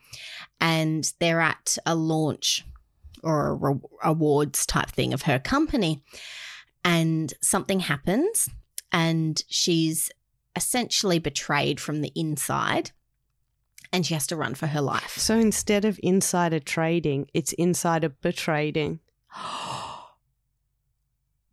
And 0.61 1.13
they're 1.19 1.41
at 1.41 1.77
a 1.85 1.95
launch 1.95 2.65
or 3.23 3.49
a 3.49 3.55
re- 3.55 3.81
awards 4.03 4.65
type 4.65 4.91
thing 4.91 5.13
of 5.13 5.23
her 5.23 5.39
company. 5.39 6.03
And 6.85 7.35
something 7.43 7.81
happens, 7.81 8.49
and 8.93 9.43
she's 9.49 10.11
essentially 10.55 11.19
betrayed 11.19 11.81
from 11.81 12.01
the 12.01 12.13
inside 12.15 12.93
and 13.93 14.05
she 14.07 14.15
has 14.15 14.27
to 14.27 14.37
run 14.37 14.55
for 14.55 14.69
her 14.69 14.81
life. 14.81 15.17
So 15.17 15.37
instead 15.39 15.85
of 15.85 16.01
insider 16.03 16.61
trading, 16.61 17.29
it's 17.35 17.53
insider 17.53 18.09
betrading. 18.09 19.01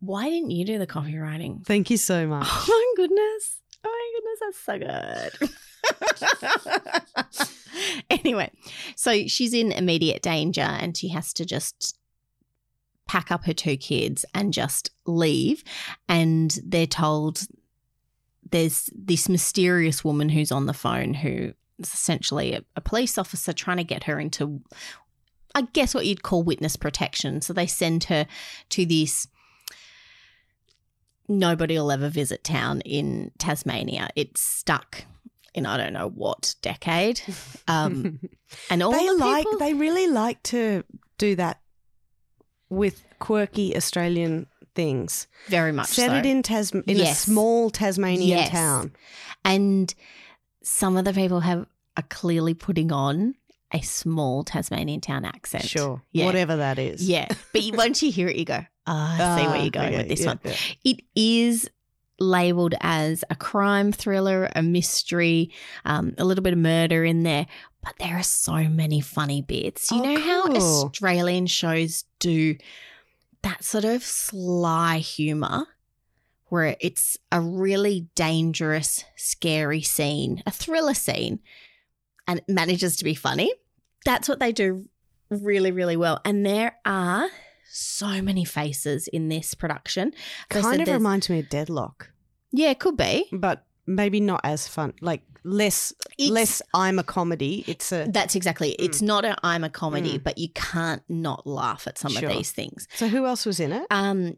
Why 0.00 0.28
didn't 0.28 0.50
you 0.50 0.64
do 0.64 0.78
the 0.78 0.86
copywriting? 0.86 1.64
Thank 1.64 1.90
you 1.90 1.96
so 1.96 2.26
much. 2.26 2.48
Oh 2.50 2.94
my 2.96 3.02
goodness. 3.02 3.60
Oh 3.84 3.90
my 3.90 4.12
goodness, 4.16 4.40
that's 4.40 4.58
so 4.64 4.78
good. 4.78 5.50
anyway, 8.24 8.50
so 8.96 9.26
she's 9.26 9.52
in 9.52 9.72
immediate 9.72 10.22
danger 10.22 10.62
and 10.62 10.96
she 10.96 11.08
has 11.08 11.32
to 11.34 11.44
just 11.44 11.98
pack 13.06 13.30
up 13.30 13.44
her 13.44 13.52
two 13.52 13.76
kids 13.76 14.24
and 14.34 14.52
just 14.52 14.90
leave. 15.06 15.62
And 16.08 16.58
they're 16.64 16.86
told 16.86 17.46
there's 18.50 18.90
this 18.94 19.28
mysterious 19.28 20.04
woman 20.04 20.28
who's 20.28 20.52
on 20.52 20.66
the 20.66 20.72
phone 20.72 21.14
who 21.14 21.52
is 21.78 21.92
essentially 21.92 22.54
a, 22.54 22.64
a 22.76 22.80
police 22.80 23.18
officer 23.18 23.52
trying 23.52 23.78
to 23.78 23.84
get 23.84 24.04
her 24.04 24.20
into, 24.20 24.60
I 25.54 25.62
guess, 25.72 25.94
what 25.94 26.06
you'd 26.06 26.22
call 26.22 26.42
witness 26.42 26.76
protection. 26.76 27.40
So 27.40 27.52
they 27.52 27.66
send 27.66 28.04
her 28.04 28.26
to 28.70 28.84
this 28.86 29.28
nobody 31.28 31.78
will 31.78 31.90
ever 31.90 32.08
visit 32.08 32.44
town 32.44 32.80
in 32.82 33.30
Tasmania. 33.38 34.08
It's 34.16 34.40
stuck 34.40 35.04
in 35.54 35.66
I 35.66 35.76
don't 35.76 35.92
know 35.92 36.08
what 36.08 36.54
decade. 36.62 37.22
Um, 37.68 38.20
and 38.70 38.82
all 38.82 38.92
they 38.92 39.06
the 39.06 39.14
like 39.14 39.44
people- 39.44 39.58
they 39.58 39.74
really 39.74 40.08
like 40.08 40.42
to 40.44 40.84
do 41.18 41.36
that 41.36 41.60
with 42.68 43.04
quirky 43.20 43.76
Australian 43.76 44.46
things. 44.74 45.28
very 45.48 45.70
much 45.70 45.86
Set 45.88 46.10
so. 46.10 46.14
it 46.16 46.26
in 46.26 46.42
Tas 46.42 46.72
in 46.72 47.00
a 47.00 47.14
small 47.14 47.70
Tasmanian 47.70 48.38
Yes. 48.38 48.50
town. 48.50 48.92
and 49.44 49.94
some 50.62 50.96
of 50.96 51.04
the 51.04 51.12
people 51.12 51.40
have 51.40 51.66
are 51.96 52.02
clearly 52.08 52.54
putting 52.54 52.90
on 52.90 53.34
a 53.74 53.80
small 53.82 54.44
Tasmanian 54.44 55.00
town 55.00 55.24
accent. 55.24 55.64
Sure. 55.64 56.00
Yeah. 56.12 56.24
Whatever 56.26 56.56
that 56.56 56.78
is. 56.78 57.06
Yeah, 57.06 57.28
but 57.52 57.62
once 57.74 58.02
you 58.02 58.10
hear 58.10 58.28
it, 58.28 58.36
you 58.36 58.44
go, 58.44 58.64
"Ah, 58.86 59.14
I 59.14 59.40
see 59.40 59.46
where 59.48 59.60
you're 59.60 59.70
going 59.70 59.88
okay, 59.88 59.98
with 59.98 60.08
this 60.08 60.20
yeah, 60.20 60.26
one." 60.28 60.40
yeah. 60.44 60.54
It 60.84 61.00
is 61.16 61.68
labeled 62.20 62.74
as 62.80 63.24
a 63.28 63.34
crime 63.34 63.90
thriller, 63.90 64.48
a 64.54 64.62
mystery, 64.62 65.50
um, 65.84 66.14
a 66.16 66.24
little 66.24 66.44
bit 66.44 66.52
of 66.52 66.58
murder 66.60 67.04
in 67.04 67.24
there, 67.24 67.46
but 67.82 67.94
there 67.98 68.16
are 68.16 68.22
so 68.22 68.54
many 68.68 69.00
funny 69.00 69.42
bits. 69.42 69.90
You 69.90 69.98
Oh, 69.98 70.02
know 70.14 70.20
how. 70.20 70.44
Australian 70.54 71.46
shows 71.48 72.04
do 72.20 72.56
that 73.42 73.64
sort 73.64 73.84
of 73.84 74.02
sly 74.02 74.98
humor 74.98 75.66
where 76.50 76.76
it's 76.80 77.16
a 77.32 77.40
really 77.40 78.06
dangerous, 78.14 79.04
scary 79.16 79.82
scene, 79.82 80.40
a 80.46 80.50
thriller 80.52 80.94
scene, 80.94 81.40
and 82.28 82.38
it 82.38 82.48
manages 82.48 82.96
to 82.96 83.04
be 83.04 83.14
funny. 83.14 83.52
That's 84.04 84.28
what 84.28 84.38
they 84.40 84.52
do 84.52 84.86
really, 85.30 85.70
really 85.72 85.96
well. 85.96 86.20
And 86.24 86.44
there 86.44 86.76
are 86.84 87.28
so 87.70 88.22
many 88.22 88.44
faces 88.44 89.08
in 89.08 89.28
this 89.28 89.54
production. 89.54 90.12
They 90.50 90.60
Kind 90.60 90.82
of 90.82 90.88
reminds 90.88 91.28
me 91.30 91.40
of 91.40 91.48
Deadloch, 91.48 92.08
Yeah, 92.52 92.70
it 92.70 92.78
could 92.78 92.96
be. 92.96 93.26
but 93.32 93.64
maybe 93.86 94.20
not 94.20 94.40
as 94.44 94.68
fun. 94.68 94.92
Like 95.00 95.22
less 95.42 95.92
It's- 96.16 96.30
less 96.30 96.62
I'm 96.72 96.98
a 96.98 97.02
comedy. 97.04 97.64
It's 97.66 97.92
a 97.92 98.06
That's 98.08 98.34
exactly. 98.34 98.72
it. 98.72 98.80
It's 98.80 99.02
not 99.02 99.24
a 99.24 99.36
I'm 99.42 99.64
a 99.64 99.68
comedy, 99.70 100.18
Mm. 100.18 100.24
but 100.24 100.38
you 100.38 100.48
can't 100.54 101.02
not 101.08 101.46
laugh 101.46 101.86
at 101.86 101.98
some 101.98 102.12
Sure. 102.12 102.30
of 102.30 102.36
these 102.36 102.50
things. 102.52 102.86
So 102.94 103.08
who 103.08 103.26
else 103.26 103.44
was 103.44 103.60
in 103.60 103.72
it? 103.72 103.86
Um, 103.90 104.36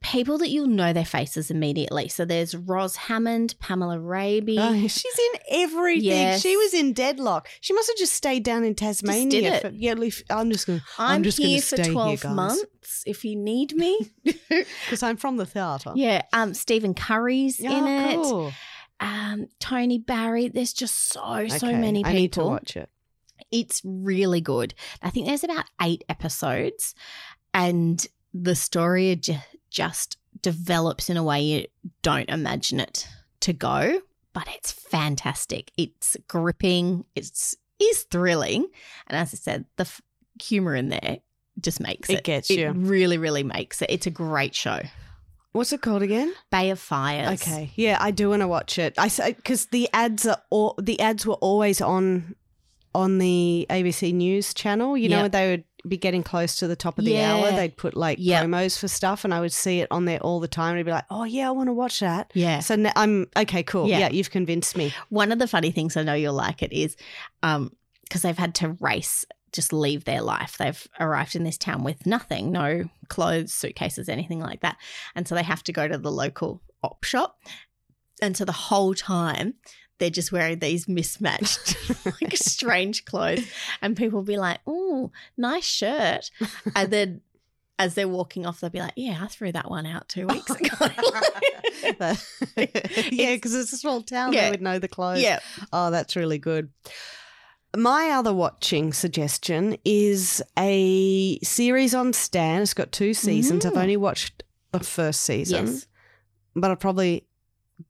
people 0.00 0.38
that 0.38 0.50
you'll 0.50 0.66
know 0.68 0.92
their 0.92 1.04
faces 1.04 1.50
immediately. 1.50 2.08
So 2.08 2.24
there's 2.24 2.54
Roz 2.54 2.94
Hammond, 2.96 3.56
Pamela 3.58 3.98
Rabe. 3.98 4.56
Oh, 4.58 4.74
she's 4.86 5.18
in 5.34 5.40
everything. 5.62 6.04
Yes. 6.04 6.40
She 6.40 6.56
was 6.56 6.72
in 6.72 6.92
Deadloch. 6.94 7.46
She 7.60 7.72
must 7.72 7.88
have 7.88 7.96
just 7.96 8.12
stayed 8.14 8.44
down 8.44 8.62
in 8.64 8.74
Tasmania. 8.76 9.54
it. 9.54 9.62
For, 9.62 9.68
yeah, 9.70 9.94
I'm 10.30 10.50
just 10.52 10.66
going 10.66 10.80
I'm, 10.98 11.16
I'm 11.16 11.22
just 11.24 11.38
here 11.38 11.48
gonna 11.48 11.60
for 11.62 11.76
stay 11.76 11.82
here, 11.84 11.92
12 11.92 12.20
guys. 12.22 12.34
months 12.34 13.02
if 13.06 13.24
you 13.24 13.34
need 13.36 13.74
me. 13.74 13.98
because 14.24 15.02
I'm 15.02 15.16
from 15.16 15.36
the 15.36 15.46
theatre. 15.46 15.92
yeah, 15.94 16.22
um, 16.32 16.54
Stephen 16.54 16.94
Curry's 16.94 17.58
in 17.60 17.70
Oh, 17.72 18.08
it. 18.10 18.14
cool. 18.14 18.52
Um, 19.00 19.46
Tony 19.60 19.98
Barry. 19.98 20.48
There's 20.48 20.72
just 20.72 21.12
so 21.12 21.46
so 21.48 21.66
Okay, 21.68 21.76
many 21.76 22.00
people. 22.02 22.10
I 22.10 22.14
need 22.14 22.32
to 22.34 22.44
watch 22.44 22.76
it. 22.76 22.88
It's 23.52 23.80
really 23.84 24.40
good. 24.40 24.74
I 25.02 25.10
think 25.10 25.26
there's 25.26 25.44
about 25.44 25.64
eight 25.80 26.02
episodes, 26.08 26.94
and 27.54 28.04
the 28.34 28.54
story 28.56 29.14
ju- 29.16 29.36
just 29.70 30.16
develops 30.42 31.10
in 31.10 31.16
a 31.16 31.22
way 31.22 31.40
you 31.42 31.66
don't 32.02 32.28
imagine 32.28 32.80
it 32.80 33.08
to 33.40 33.52
go. 33.52 34.00
But 34.32 34.46
it's 34.54 34.70
fantastic. 34.70 35.72
It's 35.76 36.16
gripping. 36.28 37.04
It's 37.14 37.56
is 37.80 38.02
thrilling, 38.10 38.66
and 39.06 39.16
as 39.18 39.32
I 39.32 39.36
said, 39.36 39.64
the 39.76 39.82
f- 39.82 40.00
humor 40.42 40.74
in 40.74 40.88
there 40.88 41.18
just 41.60 41.80
makes 41.80 42.10
it. 42.10 42.18
It 42.18 42.24
gets 42.24 42.50
It 42.50 42.58
you. 42.58 42.70
really, 42.72 43.18
really 43.18 43.42
makes 43.44 43.82
it. 43.82 43.90
It's 43.90 44.06
a 44.06 44.10
great 44.10 44.54
show. 44.54 44.80
What's 45.52 45.72
it 45.72 45.80
called 45.80 46.02
again? 46.02 46.32
Bay 46.50 46.70
of 46.70 46.78
Fires. 46.78 47.40
Okay, 47.40 47.70
yeah, 47.74 47.96
I 48.00 48.10
do 48.10 48.30
want 48.30 48.42
to 48.42 48.48
watch 48.48 48.78
it. 48.78 48.94
I 48.98 49.08
say 49.08 49.32
because 49.32 49.66
the 49.66 49.88
ads 49.92 50.26
are 50.26 50.40
all, 50.50 50.74
the 50.80 51.00
ads 51.00 51.24
were 51.26 51.34
always 51.34 51.80
on 51.80 52.34
on 52.94 53.18
the 53.18 53.66
ABC 53.70 54.12
News 54.12 54.52
channel. 54.54 54.96
You 54.96 55.08
know, 55.08 55.22
Yep. 55.22 55.32
they 55.32 55.50
would 55.50 55.64
be 55.86 55.96
getting 55.96 56.22
close 56.22 56.56
to 56.56 56.66
the 56.66 56.76
top 56.76 56.98
of 56.98 57.04
the 57.04 57.20
hour. 57.20 57.50
They'd 57.52 57.76
put 57.76 57.96
like 57.96 58.18
Yep. 58.20 58.44
promos 58.46 58.78
for 58.78 58.88
stuff, 58.88 59.24
and 59.24 59.32
I 59.32 59.40
would 59.40 59.52
see 59.52 59.80
it 59.80 59.88
on 59.90 60.04
there 60.06 60.18
all 60.20 60.40
the 60.40 60.48
time. 60.48 60.70
And 60.70 60.80
I'd 60.80 60.86
be 60.86 60.90
like, 60.92 61.04
"Oh 61.10 61.24
yeah, 61.24 61.48
I 61.48 61.50
want 61.52 61.68
to 61.68 61.72
watch 61.72 62.00
that." 62.00 62.30
Yeah. 62.34 62.60
So 62.60 62.76
now 62.76 62.92
I'm 62.96 63.28
okay. 63.36 63.62
Cool. 63.62 63.88
Yeah. 63.88 63.98
Yeah. 64.00 64.08
you've 64.10 64.30
convinced 64.30 64.76
me. 64.76 64.92
One 65.08 65.30
of 65.32 65.38
the 65.38 65.46
funny 65.48 65.70
things 65.70 65.96
I 65.96 66.02
know 66.02 66.14
you'll 66.14 66.34
like 66.34 66.62
it 66.62 66.72
is 66.72 66.96
um 67.42 67.72
because 68.02 68.22
they've 68.22 68.38
had 68.38 68.54
to 68.56 68.76
race 68.80 69.24
just 69.52 69.72
leave 69.72 70.04
their 70.04 70.20
life. 70.20 70.56
They've 70.58 70.86
arrived 71.00 71.34
in 71.34 71.42
this 71.44 71.56
town 71.56 71.82
with 71.82 72.04
nothing, 72.06 72.52
no 72.52 72.84
clothes, 73.08 73.54
suitcases, 73.54 74.08
anything 74.08 74.40
like 74.40 74.60
that. 74.60 74.76
And 75.14 75.26
so 75.26 75.34
they 75.34 75.42
have 75.42 75.62
to 75.64 75.72
go 75.72 75.88
to 75.88 75.96
the 75.96 76.12
local 76.12 76.60
op 76.82 77.02
shop. 77.04 77.38
And 78.20 78.36
so 78.36 78.44
the 78.44 78.52
whole 78.52 78.94
time 78.94 79.54
they're 79.98 80.10
just 80.10 80.30
wearing 80.32 80.58
these 80.60 80.86
mismatched, 80.88 81.76
like 82.06 82.36
strange 82.36 83.04
clothes. 83.04 83.44
And 83.82 83.96
people 83.96 84.18
will 84.20 84.24
be 84.26 84.36
like, 84.36 84.60
oh, 84.66 85.10
nice 85.36 85.64
shirt. 85.64 86.30
And 86.76 86.92
then 86.92 87.20
as 87.80 87.94
they're 87.94 88.08
walking 88.08 88.46
off, 88.46 88.60
they'll 88.60 88.70
be 88.70 88.80
like, 88.80 88.92
yeah, 88.96 89.18
I 89.22 89.26
threw 89.26 89.52
that 89.52 89.70
one 89.70 89.86
out 89.86 90.08
two 90.08 90.26
weeks 90.26 90.50
ago. 90.50 90.86
yeah, 92.56 93.34
because 93.34 93.54
it's 93.54 93.72
a 93.72 93.76
small 93.76 94.02
town. 94.02 94.32
Yeah. 94.32 94.44
They 94.46 94.50
would 94.52 94.62
know 94.62 94.78
the 94.78 94.88
clothes. 94.88 95.20
yeah. 95.22 95.40
Oh, 95.72 95.90
that's 95.90 96.16
really 96.16 96.38
good. 96.38 96.70
My 97.76 98.10
other 98.10 98.32
watching 98.32 98.92
suggestion 98.92 99.76
is 99.84 100.42
a 100.58 101.38
series 101.40 101.94
on 101.94 102.12
Stan. 102.12 102.62
It's 102.62 102.74
got 102.74 102.92
two 102.92 103.12
seasons. 103.14 103.66
I've 103.66 103.74
Mm. 103.74 103.82
only 103.82 103.96
watched 103.96 104.42
the 104.72 104.80
first 104.80 105.20
season, 105.22 105.66
Yes. 105.66 105.86
but 106.56 106.70
I 106.70 106.74
probably 106.76 107.26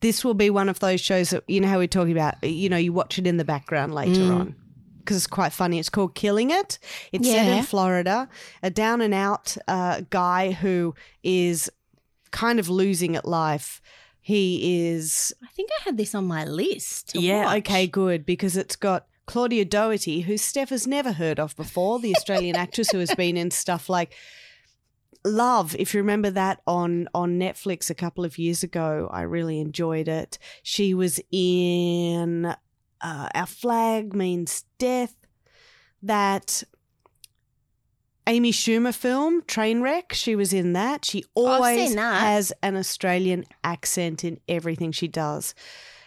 this 0.00 0.24
will 0.24 0.34
be 0.34 0.50
one 0.50 0.68
of 0.68 0.78
those 0.80 1.00
shows 1.00 1.30
that 1.30 1.44
you 1.48 1.60
know 1.60 1.68
how 1.68 1.78
we're 1.78 1.86
talking 1.86 2.12
about. 2.12 2.42
You 2.44 2.68
know, 2.68 2.76
you 2.76 2.92
watch 2.92 3.18
it 3.18 3.26
in 3.26 3.36
the 3.36 3.44
background 3.44 3.94
later 3.94 4.20
Mm. 4.20 4.40
on 4.40 4.54
because 5.00 5.16
it's 5.16 5.26
quite 5.26 5.52
funny. 5.52 5.78
It's 5.78 5.88
called 5.88 6.14
Killing 6.14 6.50
It. 6.50 6.78
It's 7.12 7.26
set 7.28 7.46
in 7.58 7.64
Florida. 7.64 8.28
A 8.62 8.70
down 8.70 9.00
and 9.00 9.14
out 9.14 9.56
uh, 9.66 10.02
guy 10.10 10.52
who 10.52 10.94
is 11.22 11.70
kind 12.30 12.58
of 12.60 12.68
losing 12.68 13.16
at 13.16 13.24
life. 13.26 13.80
He 14.20 14.86
is 14.90 15.32
I 15.42 15.46
think 15.48 15.70
I 15.80 15.84
had 15.84 15.96
this 15.96 16.14
on 16.14 16.26
my 16.26 16.44
list. 16.44 17.12
yeah, 17.16 17.44
watch. 17.46 17.58
okay, 17.60 17.86
good. 17.86 18.26
Because 18.26 18.56
it's 18.58 18.76
got 18.76 19.06
Claudia 19.24 19.64
Doherty, 19.64 20.20
who 20.22 20.36
Steph 20.36 20.68
has 20.68 20.86
never 20.86 21.12
heard 21.12 21.40
of 21.40 21.56
before, 21.56 21.98
the 21.98 22.14
Australian 22.14 22.54
actress 22.56 22.90
who 22.90 22.98
has 22.98 23.14
been 23.14 23.36
in 23.38 23.50
stuff 23.50 23.88
like 23.88 24.12
Love, 25.24 25.74
if 25.78 25.94
you 25.94 26.00
remember 26.00 26.30
that 26.30 26.60
on 26.66 27.08
on 27.14 27.38
Netflix 27.38 27.90
a 27.90 27.94
couple 27.94 28.24
of 28.24 28.38
years 28.38 28.62
ago, 28.62 29.08
I 29.12 29.22
really 29.22 29.60
enjoyed 29.60 30.08
it. 30.08 30.38
She 30.62 30.94
was 30.94 31.20
in 31.30 32.46
uh, 33.00 33.28
Our 33.34 33.46
Flag 33.46 34.14
Means 34.14 34.64
Death. 34.78 35.14
That 36.00 36.62
Amy 38.28 38.52
Schumer 38.52 38.94
film 38.94 39.42
Trainwreck. 39.42 40.12
She 40.12 40.36
was 40.36 40.52
in 40.52 40.74
that. 40.74 41.04
She 41.04 41.24
always 41.34 41.94
that. 41.94 42.20
has 42.20 42.52
an 42.62 42.76
Australian 42.76 43.44
accent 43.64 44.22
in 44.22 44.38
everything 44.48 44.92
she 44.92 45.08
does. 45.08 45.54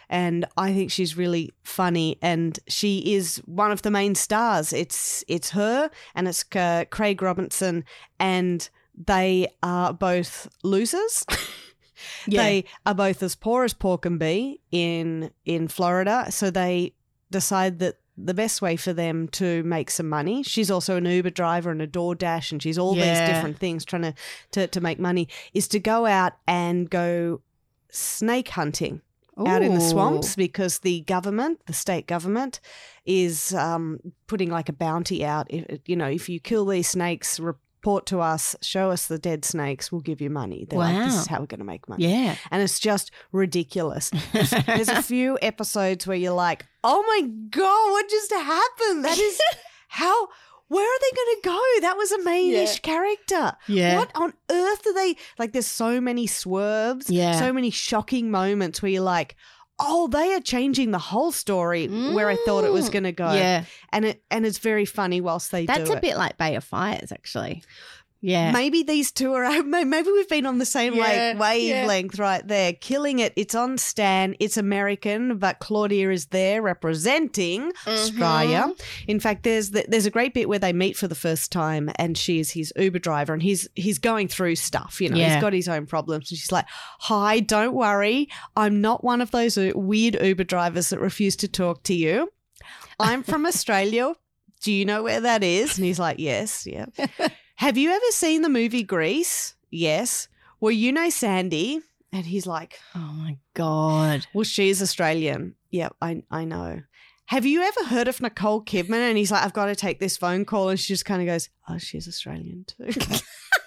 And 0.08 0.44
I 0.56 0.72
think 0.72 0.90
she's 0.90 1.16
really 1.16 1.52
funny, 1.64 2.18
and 2.20 2.58
she 2.68 3.14
is 3.14 3.38
one 3.46 3.72
of 3.72 3.82
the 3.82 3.90
main 3.90 4.14
stars. 4.14 4.72
It's 4.72 5.24
it's 5.26 5.50
her 5.50 5.90
and 6.14 6.28
it's 6.28 6.44
uh, 6.54 6.84
Craig 6.90 7.20
Robinson, 7.22 7.84
and 8.20 8.68
they 8.94 9.48
are 9.62 9.92
both 9.92 10.48
losers. 10.62 11.24
They 12.26 12.64
are 12.84 12.94
both 12.94 13.22
as 13.22 13.36
poor 13.36 13.64
as 13.64 13.74
poor 13.74 13.96
can 13.98 14.18
be 14.18 14.60
in 14.72 15.30
in 15.44 15.68
Florida, 15.68 16.26
so 16.30 16.50
they 16.50 16.94
decide 17.30 17.78
that 17.78 17.98
the 18.16 18.34
best 18.34 18.60
way 18.60 18.76
for 18.76 18.92
them 18.92 19.28
to 19.28 19.62
make 19.62 19.90
some 19.90 20.08
money. 20.08 20.42
She's 20.42 20.70
also 20.70 20.96
an 20.96 21.04
Uber 21.06 21.30
driver 21.30 21.70
and 21.70 21.80
a 21.80 21.86
DoorDash, 21.86 22.50
and 22.52 22.62
she's 22.62 22.76
all 22.78 22.96
Yeah. 22.96 23.04
these 23.08 23.34
different 23.34 23.58
things 23.58 23.84
trying 23.84 24.02
to, 24.02 24.14
to 24.52 24.66
to 24.66 24.80
make 24.80 24.98
money. 24.98 25.28
Is 25.54 25.68
to 25.68 25.78
go 25.78 26.06
out 26.06 26.32
and 26.48 26.90
go 26.90 27.40
snake 27.90 28.48
hunting 28.48 29.00
out 29.38 29.62
in 29.62 29.74
the 29.74 29.80
swamps 29.80 30.34
because 30.36 30.80
the 30.80 31.00
government, 31.02 31.60
the 31.66 31.72
state 31.72 32.06
government, 32.06 32.60
is 33.06 33.54
um, 33.54 34.00
putting 34.26 34.50
like 34.50 34.68
a 34.68 34.72
bounty 34.72 35.24
out. 35.24 35.46
If, 35.50 35.88
you 35.88 35.96
know, 35.96 36.08
if 36.08 36.28
you 36.28 36.40
kill 36.40 36.66
these 36.66 36.88
snakes, 36.88 37.38
report 37.82 38.06
to 38.06 38.20
us, 38.20 38.54
show 38.62 38.92
us 38.92 39.08
the 39.08 39.18
dead 39.18 39.44
snakes, 39.44 39.90
we'll 39.90 40.00
give 40.00 40.20
you 40.20 40.30
money. 40.30 40.64
They're 40.70 40.78
like, 40.78 40.96
this 41.04 41.16
is 41.18 41.26
how 41.26 41.40
we're 41.40 41.46
going 41.46 41.58
to 41.58 41.64
make 41.64 41.88
money. 41.88 42.06
Yeah. 42.06 42.36
And 42.52 42.62
it's 42.62 42.78
just 42.78 43.10
ridiculous. 43.32 44.10
There's, 44.32 44.50
there's 44.50 44.88
a 44.88 45.02
few 45.02 45.36
episodes 45.42 46.06
where 46.06 46.16
you're 46.16 46.32
like, 46.32 46.64
oh 46.84 47.02
my 47.08 47.28
God, 47.50 47.90
what 47.90 48.08
just 48.08 48.32
happened? 48.32 49.04
That 49.04 49.18
is 49.18 49.40
how. 49.88 50.28
Where 50.68 50.86
are 50.86 50.98
they 51.00 51.16
going 51.16 51.36
to 51.36 51.40
go? 51.48 51.80
That 51.82 51.96
was 51.98 52.12
a 52.12 52.18
mainish 52.20 52.74
Yeah. 52.76 52.78
character. 52.82 53.52
Yeah. 53.68 53.96
What 53.98 54.10
on 54.14 54.32
earth 54.50 54.86
are 54.86 54.94
they 54.94 55.16
like? 55.38 55.52
There's 55.52 55.66
so 55.66 56.00
many 56.00 56.26
swerves, 56.26 57.10
Yeah. 57.10 57.38
so 57.38 57.52
many 57.52 57.68
shocking 57.68 58.30
moments 58.30 58.80
where 58.80 58.90
you're 58.90 59.02
like, 59.02 59.36
oh, 59.82 60.06
they 60.08 60.32
are 60.34 60.40
changing 60.40 60.90
the 60.92 60.98
whole 60.98 61.32
story 61.32 61.86
where 61.88 62.28
I 62.28 62.36
thought 62.46 62.64
it 62.64 62.72
was 62.72 62.88
Mm. 62.88 62.92
going 62.92 63.04
to 63.04 63.12
go. 63.12 63.32
Yeah. 63.32 63.64
and 63.92 64.04
it 64.04 64.22
and 64.30 64.46
it's 64.46 64.58
very 64.58 64.84
funny 64.84 65.20
whilst 65.20 65.50
they 65.50 65.66
That's 65.66 65.90
a 65.90 65.94
it. 65.94 66.02
bit 66.02 66.16
like 66.16 66.38
Bay 66.38 66.54
of 66.56 66.64
Fires, 66.64 67.12
actually. 67.12 67.62
Yeah. 68.24 68.52
Maybe 68.52 68.84
these 68.84 69.10
two 69.10 69.34
are. 69.34 69.62
Maybe 69.64 70.10
we've 70.12 70.28
been 70.28 70.46
on 70.46 70.58
the 70.58 70.64
same 70.64 70.94
Yeah, 70.94 71.34
like 71.36 71.40
wavelength 71.40 72.18
right 72.20 72.46
there, 72.46 72.72
killing 72.72 73.18
it. 73.18 73.32
It's 73.34 73.56
on 73.56 73.76
Stan. 73.78 74.36
It's 74.38 74.56
American, 74.56 75.38
but 75.38 75.58
Claudia 75.58 76.08
is 76.12 76.26
there 76.26 76.62
representing 76.62 77.72
Australia. 77.84 78.66
Mm-hmm. 78.68 79.10
In 79.10 79.18
fact, 79.18 79.42
there's 79.42 79.70
the, 79.70 79.84
there's 79.88 80.06
a 80.06 80.10
great 80.10 80.34
bit 80.34 80.48
where 80.48 80.60
they 80.60 80.72
meet 80.72 80.96
for 80.96 81.08
the 81.08 81.16
first 81.16 81.50
time, 81.50 81.90
and 81.96 82.16
she 82.16 82.38
is 82.38 82.52
his 82.52 82.72
Uber 82.76 83.00
driver, 83.00 83.32
and 83.32 83.42
he's 83.42 83.68
he's 83.74 83.98
going 83.98 84.28
through 84.28 84.54
stuff. 84.54 85.00
You 85.00 85.08
know, 85.10 85.16
Yeah. 85.16 85.34
he's 85.34 85.42
got 85.42 85.52
his 85.52 85.68
own 85.68 85.86
problems, 85.86 86.30
and 86.30 86.38
she's 86.38 86.52
like, 86.52 86.66
"Hi, 87.00 87.40
don't 87.40 87.74
worry, 87.74 88.28
I'm 88.56 88.80
not 88.80 89.02
one 89.02 89.20
of 89.20 89.32
those 89.32 89.56
weird 89.74 90.16
Uber 90.22 90.44
drivers 90.44 90.90
that 90.90 91.00
refuse 91.00 91.34
to 91.36 91.48
talk 91.48 91.82
to 91.84 91.94
you. 91.94 92.30
I'm 93.00 93.24
from 93.24 93.46
Australia. 93.52 94.14
Do 94.62 94.70
you 94.72 94.84
know 94.84 95.02
where 95.02 95.20
that 95.22 95.42
is?" 95.42 95.76
And 95.76 95.84
he's 95.84 95.98
like, 95.98 96.20
"Yes, 96.20 96.68
yeah." 96.68 96.86
Have 97.56 97.76
you 97.78 97.90
ever 97.90 98.10
seen 98.10 98.42
the 98.42 98.48
movie 98.48 98.82
Grease? 98.82 99.54
Yes. 99.70 100.28
Well, 100.60 100.72
you 100.72 100.92
know 100.92 101.10
Sandy. 101.10 101.80
And 102.12 102.26
he's 102.26 102.46
like, 102.46 102.78
Oh 102.94 102.98
my 103.14 103.38
God. 103.54 104.26
well, 104.34 104.44
she's 104.44 104.82
Australian. 104.82 105.54
Yeah, 105.70 105.88
I, 106.00 106.22
I 106.30 106.44
know. 106.44 106.82
Have 107.26 107.46
you 107.46 107.62
ever 107.62 107.84
heard 107.84 108.08
of 108.08 108.20
Nicole 108.20 108.62
Kidman? 108.62 109.08
And 109.08 109.16
he's 109.16 109.30
like, 109.30 109.42
I've 109.42 109.54
got 109.54 109.66
to 109.66 109.74
take 109.74 110.00
this 110.00 110.18
phone 110.18 110.44
call. 110.44 110.68
And 110.68 110.78
she 110.78 110.92
just 110.92 111.06
kind 111.06 111.22
of 111.22 111.26
goes, 111.26 111.48
oh, 111.68 111.78
she's 111.78 112.06
Australian 112.06 112.66
too. 112.66 112.90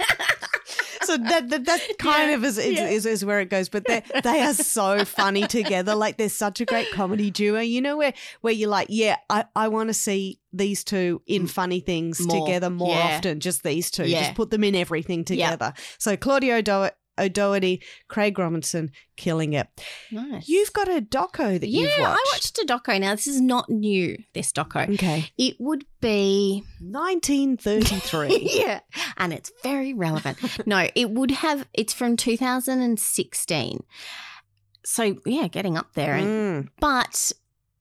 so 1.06 1.18
that, 1.18 1.50
that, 1.50 1.66
that 1.66 1.82
kind 2.00 2.30
Yeah, 2.32 2.36
of 2.38 2.44
is, 2.46 2.58
is, 2.58 2.74
yeah. 2.74 2.88
is, 2.88 3.06
is 3.06 3.24
where 3.26 3.40
it 3.40 3.50
goes. 3.50 3.70
But 3.70 3.86
they 3.86 4.04
they 4.24 4.42
are 4.42 4.54
so 4.54 5.06
funny 5.06 5.48
together. 5.48 5.96
Like 5.96 6.18
they're 6.18 6.30
such 6.30 6.62
a 6.62 6.66
great 6.66 6.92
comedy 6.92 7.32
duo. 7.32 7.60
You 7.62 7.82
know 7.82 7.98
where 7.98 8.14
where 8.42 8.54
you're 8.54 8.70
like, 8.70 8.88
yeah, 8.90 9.18
I, 9.30 9.46
I 9.56 9.68
want 9.70 9.90
to 9.90 9.94
see 9.94 10.40
these 10.54 10.84
two 10.84 11.22
in 11.28 11.48
funny 11.48 11.80
things 11.82 12.20
More. 12.26 12.46
together 12.46 12.70
more 12.70 12.90
Yeah. 12.90 13.18
often. 13.18 13.40
Just 13.40 13.64
these 13.64 13.92
two. 13.92 14.06
Just 14.06 14.36
put 14.36 14.50
them 14.52 14.64
in 14.64 14.76
everything 14.76 15.24
together. 15.26 15.74
So 15.98 16.16
Claudia 16.18 16.56
O'Do- 16.58 16.90
O'Doherty, 17.18 17.82
Craig 18.08 18.38
Robinson, 18.38 18.92
killing 19.16 19.54
it. 19.54 19.68
Nice. 20.12 20.48
You've 20.50 20.74
got 20.74 20.88
a 20.88 21.02
doco 21.02 21.60
that 21.60 21.68
yeah, 21.68 21.82
you've 21.82 21.90
watched. 21.90 22.00
Yeah, 22.00 22.08
I 22.10 22.24
watched 22.34 22.60
a 22.60 22.66
doco. 22.66 23.00
Now, 23.00 23.16
this 23.16 23.28
is 23.28 23.40
not 23.42 23.70
new, 23.70 24.18
this 24.34 24.52
doco. 24.52 24.94
Okay. 24.94 25.30
It 25.38 25.56
would 25.60 25.86
be 26.02 26.64
1933. 26.82 28.50
yeah, 28.54 28.80
and 29.18 29.34
it's 29.34 29.52
very 29.64 29.94
relevant. 29.94 30.38
no, 30.68 30.88
it 30.96 31.10
would 31.12 31.32
have. 31.32 31.68
It's 31.74 31.94
from 31.94 32.18
2016. 32.18 33.84
So 34.84 35.16
yeah, 35.26 35.48
getting 35.48 35.78
up 35.78 35.94
there, 35.94 36.14
and, 36.14 36.28
Mm. 36.66 36.70
but 36.80 37.32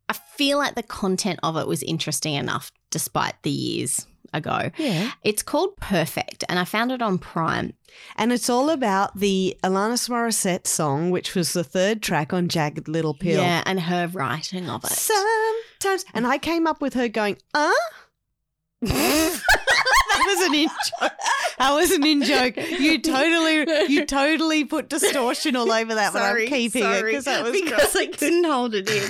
I 0.09 0.13
feel 0.15 0.59
like 0.59 0.75
the 0.75 0.83
content 0.83 1.39
of 1.43 1.57
it 1.57 1.67
was 1.67 1.83
interesting 1.83 2.35
enough, 2.35 2.73
despite 2.91 3.35
the 3.43 3.51
years 3.51 4.07
ago. 4.35 4.71
Yeah. 4.77 5.13
It's 5.23 5.43
called 5.43 5.77
Perfect, 5.77 6.45
and 6.49 6.59
I 6.59 6.65
found 6.65 6.93
it 6.93 7.01
on 7.03 7.19
Prime. 7.19 7.75
And 8.17 8.33
it's 8.33 8.51
all 8.51 8.71
about 8.71 9.19
the 9.19 9.57
Alanis 9.63 10.09
Morissette 10.09 10.67
song, 10.67 11.11
which 11.11 11.35
was 11.35 11.53
the 11.53 11.65
third 11.65 12.03
track 12.03 12.33
on 12.33 12.49
Jagged 12.49 12.89
Little 12.89 13.15
Pill. 13.15 13.41
Yeah, 13.41 13.63
and 13.65 13.81
her 13.81 14.09
writing 14.09 14.69
of 14.69 14.85
it. 14.85 14.91
Sometimes. 14.91 16.05
And 16.13 16.27
I 16.27 16.39
came 16.39 16.67
up 16.67 16.83
with 16.83 16.95
her 16.95 17.09
going, 17.09 17.39
uh? 17.55 17.71
that 20.25 20.35
was 20.37 20.47
an 20.49 20.55
in 20.55 20.69
joke. 20.69 21.13
That 21.59 21.73
was 21.73 21.91
an 21.93 22.07
in 22.07 22.23
joke. 22.23 22.57
You 22.57 23.01
totally, 23.01 23.93
you 23.93 24.05
totally 24.07 24.65
put 24.65 24.89
distortion 24.89 25.57
all 25.57 25.71
over 25.71 25.95
that, 25.95 26.13
but 26.13 26.23
I'm 26.23 26.47
keeping 26.47 26.85
it 26.85 27.05
because 27.05 27.25
that 27.27 27.45
was 27.45 27.53
because 27.53 27.95
I 27.95 28.07
couldn't 28.07 28.45
hold 28.45 28.75
it 28.75 28.89
in. 28.89 29.09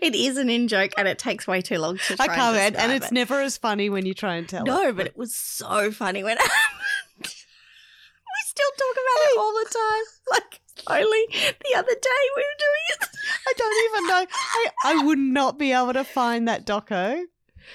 It 0.00 0.14
is 0.14 0.36
an 0.36 0.50
in 0.50 0.68
joke, 0.68 0.92
and 0.96 1.08
it 1.08 1.18
takes 1.18 1.46
way 1.46 1.60
too 1.62 1.78
long 1.78 1.98
to. 1.98 2.16
Try 2.16 2.24
I 2.24 2.28
can't, 2.28 2.56
and, 2.56 2.76
and 2.76 2.92
it's 2.92 3.06
it. 3.06 3.12
never 3.12 3.40
as 3.40 3.56
funny 3.56 3.90
when 3.90 4.06
you 4.06 4.14
try 4.14 4.36
and 4.36 4.48
tell 4.48 4.62
it. 4.62 4.66
No, 4.66 4.92
but 4.92 5.06
it 5.06 5.16
was 5.16 5.34
so 5.34 5.90
funny 5.90 6.22
when 6.22 6.36
we 7.18 7.24
still 8.46 8.70
talk 8.78 8.96
about 8.96 9.24
it 9.24 9.38
all 9.38 9.52
the 9.52 9.70
time. 9.70 10.04
Like 10.30 10.60
only 10.88 11.26
the 11.30 11.74
other 11.76 11.94
day 11.94 12.22
we 12.36 12.42
were 12.42 12.58
doing 12.58 12.86
it. 12.90 13.08
I 13.46 13.52
don't 13.56 13.84
even 13.90 14.06
know. 14.06 14.26
I, 14.32 14.66
I 14.84 15.04
would 15.04 15.18
not 15.18 15.58
be 15.58 15.72
able 15.72 15.92
to 15.92 16.04
find 16.04 16.48
that 16.48 16.66
doco 16.66 17.22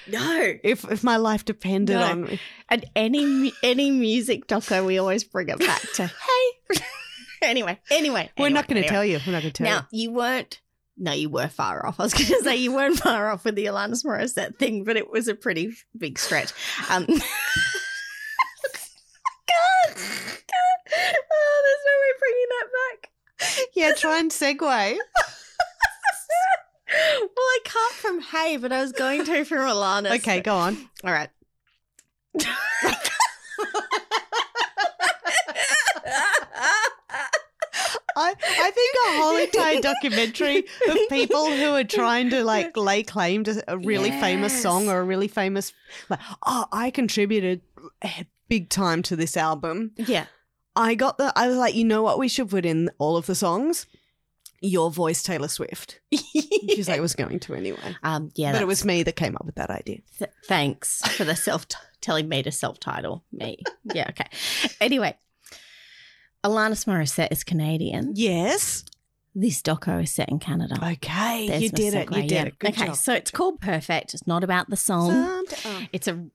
No. 0.08 0.54
if 0.62 0.84
if 0.90 1.02
my 1.04 1.16
life 1.16 1.44
depended 1.44 1.96
No. 1.96 2.02
on. 2.02 2.38
And 2.68 2.84
any 2.94 3.52
any 3.62 3.90
music 3.90 4.46
doco, 4.46 4.84
we 4.86 4.98
always 4.98 5.24
bring 5.24 5.48
it 5.48 5.58
back 5.58 5.80
to 5.94 6.06
hey. 6.06 6.80
anyway, 7.42 7.78
anyway, 7.90 8.30
We're 8.38 8.48
not 8.50 8.66
going 8.68 8.78
anyway. 8.78 8.88
to 8.88 8.92
tell 8.94 9.04
you. 9.04 9.18
We're 9.26 9.32
not 9.32 9.42
going 9.42 9.52
to 9.52 9.64
tell 9.64 9.66
you. 9.68 9.74
Now 9.80 9.86
you 9.90 10.10
weren't. 10.12 10.60
No, 10.98 11.12
you 11.12 11.28
were 11.28 11.48
far 11.48 11.84
off. 11.86 12.00
I 12.00 12.04
was 12.04 12.14
going 12.14 12.26
to 12.26 12.42
say 12.42 12.56
you 12.56 12.72
weren't 12.72 12.98
far 12.98 13.30
off 13.30 13.44
with 13.44 13.54
the 13.54 13.66
Alanis 13.66 14.02
Morissette 14.04 14.58
thing, 14.58 14.82
but 14.84 14.96
it 14.96 15.10
was 15.10 15.28
a 15.28 15.34
pretty 15.34 15.74
big 15.96 16.18
stretch. 16.18 16.52
Um, 16.90 17.04
God, 17.06 17.18
God. 19.94 19.94
Oh, 20.88 21.62
there's 21.64 21.84
no 21.84 21.94
way 22.00 22.12
bringing 22.18 22.48
that 22.48 22.68
back. 22.72 23.10
Yeah, 23.74 23.92
try 23.92 24.18
and 24.20 24.30
segue. 24.30 24.96
well, 26.88 27.28
I 27.38 27.58
can't 27.64 27.94
from 27.94 28.20
Hey, 28.20 28.56
but 28.56 28.72
I 28.72 28.80
was 28.82 28.92
going 28.92 29.24
to 29.24 29.44
from 29.44 29.58
Alana. 29.58 30.16
Okay, 30.16 30.40
go 30.40 30.56
on. 30.56 30.76
All 31.04 31.12
right. 31.12 31.30
I, 38.18 38.34
I 38.40 38.70
think 38.70 38.96
a 39.06 39.22
whole 39.22 39.36
entire 39.36 39.80
documentary 39.80 40.64
of 40.88 40.96
people 41.10 41.50
who 41.50 41.72
are 41.74 41.84
trying 41.84 42.30
to 42.30 42.42
like 42.44 42.74
lay 42.76 43.02
claim 43.02 43.44
to 43.44 43.62
a 43.68 43.76
really 43.76 44.10
famous 44.10 44.62
song 44.62 44.88
or 44.88 45.00
a 45.00 45.04
really 45.04 45.28
famous 45.28 45.74
like 46.08 46.20
oh 46.46 46.66
I 46.72 46.90
contributed 46.90 47.60
big 48.48 48.70
time 48.70 49.02
to 49.04 49.16
this 49.16 49.36
album. 49.36 49.92
yeah. 49.96 50.26
I 50.74 50.94
got 50.94 51.18
the 51.18 51.32
I 51.36 51.48
was 51.48 51.56
like, 51.56 51.74
you 51.74 51.84
know 51.84 52.02
what 52.02 52.18
we 52.18 52.28
should 52.28 52.50
put 52.50 52.64
in 52.64 52.90
all 52.98 53.16
of 53.16 53.26
the 53.26 53.34
songs? 53.34 53.86
Your 54.66 54.90
voice, 54.90 55.22
Taylor 55.22 55.48
Swift. 55.48 56.00
She's 56.12 56.88
like, 56.88 56.98
I 56.98 57.00
was 57.00 57.14
going 57.14 57.40
to 57.40 57.54
anyway. 57.54 57.96
um, 58.02 58.30
yeah. 58.34 58.52
but 58.52 58.60
it 58.60 58.66
was 58.66 58.84
me 58.84 59.02
that 59.02 59.16
came 59.16 59.36
up 59.36 59.44
with 59.44 59.56
that 59.56 59.70
idea. 59.70 59.98
Th- 60.18 60.30
thanks 60.44 61.06
for 61.16 61.24
the 61.24 61.36
self 61.36 61.66
telling 62.00 62.28
me 62.28 62.42
to 62.42 62.52
self 62.52 62.78
title 62.80 63.24
me. 63.32 63.58
Yeah, 63.94 64.06
okay. 64.10 64.26
Anyway, 64.80 65.16
Alanis 66.44 66.84
Morissette 66.86 67.32
is 67.32 67.44
Canadian. 67.44 68.12
Yes. 68.14 68.84
This 69.34 69.60
doco 69.60 70.02
is 70.02 70.10
set 70.10 70.30
in 70.30 70.38
Canada. 70.38 70.76
Okay. 70.82 71.48
There's 71.48 71.62
you 71.62 71.68
did 71.68 71.94
it. 71.94 72.10
You 72.10 72.22
did 72.22 72.30
yeah. 72.30 72.44
it. 72.44 72.58
Good 72.58 72.70
okay, 72.70 72.86
job. 72.86 72.96
so 72.96 73.12
it's 73.12 73.30
called 73.30 73.60
Perfect. 73.60 74.14
It's 74.14 74.26
not 74.26 74.42
about 74.42 74.70
the 74.70 74.76
song. 74.76 75.44
It's 75.92 76.08
a 76.08 76.26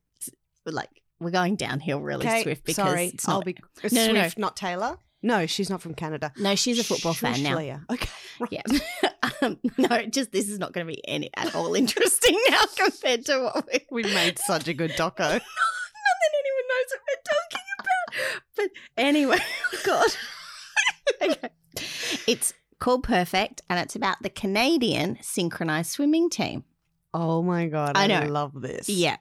like 0.65 0.89
we're 1.19 1.31
going 1.31 1.55
downhill 1.55 2.01
really 2.01 2.27
Okay, 2.27 2.43
swift 2.43 2.63
because 2.63 2.75
sorry, 2.75 3.07
it's 3.07 3.27
I'll 3.27 3.41
be 3.41 3.55
No, 3.91 4.07
no, 4.07 4.13
no. 4.13 4.21
Swift, 4.21 4.37
not 4.37 4.55
Taylor. 4.55 4.97
No, 5.23 5.45
she's 5.45 5.69
not 5.69 5.81
from 5.81 5.93
Canada. 5.93 6.33
no, 6.37 6.55
she's 6.55 6.79
a 6.79 6.83
football 6.83 7.13
fan 7.13 7.43
now. 7.43 7.57
Okay, 7.91 8.09
right. 8.39 8.51
Yeah. 8.51 9.11
um, 9.41 9.59
no, 9.77 10.05
just 10.07 10.31
this 10.31 10.49
is 10.49 10.57
not 10.59 10.73
going 10.73 10.87
to 10.87 10.91
be 10.91 11.07
any 11.07 11.29
at 11.37 11.53
all 11.55 11.75
interesting 11.75 12.39
now 12.49 12.61
compared 12.77 13.25
to 13.27 13.39
what 13.39 13.67
we 13.91 14.03
We 14.03 14.13
made 14.13 14.39
such 14.39 14.67
a 14.67 14.73
good 14.73 14.91
doco. 14.91 15.19
Not 15.19 15.41
that 16.21 16.33
anyone 16.39 16.67
knows 16.69 16.91
it 17.07 18.39
But 18.55 18.69
anyway, 18.97 19.37
oh 19.73 19.79
God. 19.85 20.09
okay. 21.21 21.49
It's 22.27 22.53
called 22.79 23.03
Perfect 23.03 23.61
and 23.69 23.79
it's 23.79 23.95
about 23.95 24.17
the 24.21 24.29
Canadian 24.29 25.17
synchronized 25.21 25.91
swimming 25.91 26.29
team. 26.29 26.63
Oh 27.13 27.41
my 27.43 27.67
god, 27.67 27.91
I 27.95 28.05
I, 28.05 28.07
know. 28.07 28.25
love 28.27 28.59
this. 28.59 28.89
Yeah. 28.89 29.17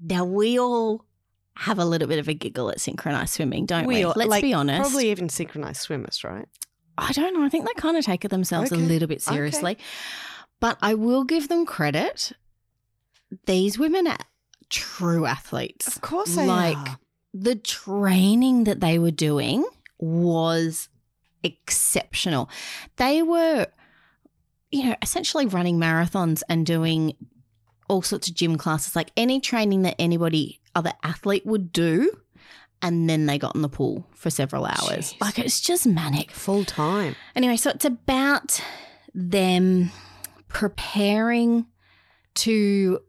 Now 0.00 0.24
we 0.24 0.58
all 0.58 1.04
have 1.58 1.78
a 1.78 1.84
little 1.84 2.06
bit 2.08 2.18
of 2.18 2.28
a 2.28 2.34
giggle 2.34 2.70
at 2.70 2.80
synchronized 2.80 3.34
swimming, 3.34 3.66
don't 3.66 3.86
we? 3.86 4.04
all- 4.04 4.14
Let's 4.16 4.30
like, 4.30 4.42
be 4.42 4.52
honest. 4.54 4.80
Probably 4.90 5.10
even 5.10 5.28
synchronized 5.28 5.80
swimmers, 5.80 6.22
right? 6.24 6.46
I 6.96 7.12
don't 7.12 7.34
know. 7.34 7.44
I 7.44 7.48
think 7.48 7.66
they 7.66 7.74
kind 7.74 7.96
of 7.96 8.04
take 8.04 8.24
it 8.24 8.28
themselves 8.28 8.72
Okay. 8.72 8.80
a 8.80 8.84
little 8.86 9.08
bit 9.08 9.22
Okay. 9.26 9.34
seriously. 9.34 9.78
But 10.60 10.78
I 10.82 10.94
will 10.94 11.24
give 11.24 11.48
them 11.48 11.66
credit. 11.66 12.32
These 13.46 13.78
women 13.78 14.06
are 14.06 14.18
true 14.70 15.26
athletes. 15.26 15.86
Of 15.88 16.00
course 16.00 16.34
they 16.36 16.46
like 16.46 16.76
are. 16.76 16.98
the 17.34 17.54
training 17.56 18.64
that 18.64 18.80
they 18.80 18.98
were 18.98 19.10
doing 19.12 19.64
was 19.98 20.88
exceptional. 21.42 22.48
They 22.96 23.22
were, 23.22 23.66
you 24.70 24.84
know, 24.84 24.96
essentially 25.02 25.46
running 25.46 25.78
marathons 25.78 26.42
and 26.48 26.64
doing 26.66 27.14
all 27.88 28.02
sorts 28.02 28.28
of 28.28 28.34
gym 28.34 28.56
classes, 28.56 28.94
like 28.96 29.10
any 29.16 29.40
training 29.40 29.82
that 29.82 29.94
anybody, 29.98 30.60
other 30.78 30.92
athlete 31.02 31.44
would 31.44 31.72
do. 31.72 32.10
And 32.80 33.10
then 33.10 33.26
they 33.26 33.38
got 33.38 33.56
in 33.56 33.62
the 33.62 33.68
pool 33.68 34.06
for 34.14 34.30
several 34.30 34.64
hours. 34.64 35.12
Jeez. 35.14 35.20
Like 35.20 35.38
it's 35.40 35.60
just 35.60 35.84
manic. 35.86 36.30
Full 36.30 36.64
time. 36.64 37.16
Anyway, 37.34 37.56
so 37.56 37.70
it's 37.70 37.84
about 37.84 38.60
them 39.12 39.90
preparing 40.46 41.66
to, 42.34 43.00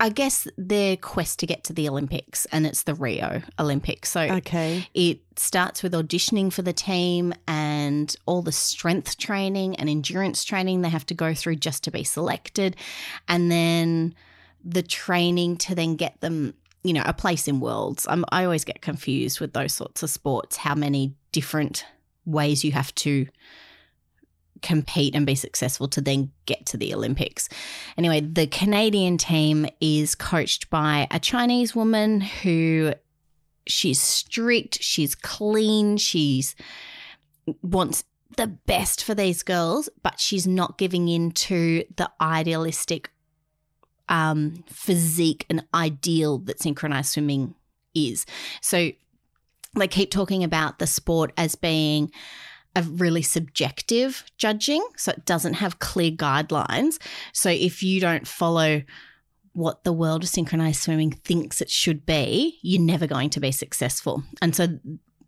I 0.00 0.08
guess, 0.08 0.48
their 0.56 0.96
quest 0.96 1.38
to 1.40 1.46
get 1.46 1.64
to 1.64 1.72
the 1.74 1.88
Olympics, 1.88 2.46
and 2.46 2.66
it's 2.66 2.84
the 2.84 2.94
Rio 2.94 3.42
Olympics. 3.58 4.10
So 4.10 4.20
Okay. 4.22 4.88
it 4.94 5.20
starts 5.36 5.82
with 5.82 5.92
auditioning 5.92 6.50
for 6.52 6.62
the 6.62 6.72
team 6.72 7.34
and 7.46 8.14
all 8.26 8.40
the 8.40 8.52
strength 8.52 9.18
training 9.18 9.76
and 9.76 9.88
endurance 9.90 10.44
training 10.44 10.80
they 10.80 10.88
have 10.88 11.06
to 11.06 11.14
go 11.14 11.34
through 11.34 11.56
just 11.56 11.84
to 11.84 11.90
be 11.90 12.04
selected. 12.04 12.76
And 13.28 13.50
then 13.50 14.14
the 14.64 14.82
training 14.82 15.58
to 15.58 15.74
then 15.74 15.96
get 15.96 16.20
them, 16.22 16.54
you 16.84 16.92
know, 16.92 17.02
a 17.04 17.14
place 17.14 17.48
in 17.48 17.60
worlds. 17.60 18.06
I'm, 18.08 18.24
I 18.30 18.44
always 18.44 18.64
get 18.64 18.82
confused 18.82 19.40
with 19.40 19.54
those 19.54 19.72
sorts 19.72 20.02
of 20.02 20.10
sports, 20.10 20.56
how 20.56 20.74
many 20.74 21.14
different 21.32 21.84
ways 22.26 22.64
you 22.64 22.72
have 22.72 22.94
to 22.96 23.26
compete 24.62 25.14
and 25.14 25.26
be 25.26 25.34
successful 25.34 25.88
to 25.88 26.00
then 26.00 26.30
get 26.46 26.64
to 26.66 26.76
the 26.76 26.94
Olympics. 26.94 27.48
Anyway, 27.98 28.20
the 28.20 28.46
Canadian 28.46 29.18
team 29.18 29.66
is 29.80 30.14
coached 30.14 30.70
by 30.70 31.06
a 31.10 31.18
Chinese 31.18 31.74
woman 31.74 32.20
who 32.20 32.94
she's 33.66 34.00
strict, 34.00 34.82
she's 34.82 35.14
clean, 35.14 35.96
she's 35.96 36.54
wants 37.62 38.04
the 38.36 38.46
best 38.46 39.04
for 39.04 39.14
these 39.14 39.42
girls, 39.42 39.88
but 40.02 40.18
she's 40.18 40.46
not 40.46 40.78
giving 40.78 41.08
in 41.08 41.30
to 41.30 41.84
the 41.96 42.10
idealistic 42.20 43.10
um, 44.08 44.64
physique 44.66 45.46
and 45.48 45.64
ideal 45.74 46.38
that 46.38 46.60
synchronized 46.60 47.12
swimming 47.12 47.54
is. 47.94 48.26
So 48.60 48.90
they 49.76 49.88
keep 49.88 50.10
talking 50.10 50.44
about 50.44 50.78
the 50.78 50.86
sport 50.86 51.32
as 51.36 51.54
being 51.54 52.10
a 52.76 52.82
really 52.82 53.22
subjective 53.22 54.24
judging. 54.36 54.84
So 54.96 55.12
it 55.12 55.24
doesn't 55.24 55.54
have 55.54 55.78
clear 55.78 56.10
guidelines. 56.10 56.98
So 57.32 57.48
if 57.48 57.82
you 57.82 58.00
don't 58.00 58.26
follow 58.26 58.82
what 59.52 59.84
the 59.84 59.92
world 59.92 60.24
of 60.24 60.28
synchronized 60.28 60.82
swimming 60.82 61.12
thinks 61.12 61.60
it 61.60 61.70
should 61.70 62.04
be, 62.04 62.58
you're 62.62 62.82
never 62.82 63.06
going 63.06 63.30
to 63.30 63.40
be 63.40 63.52
successful. 63.52 64.24
And 64.42 64.54
so 64.54 64.66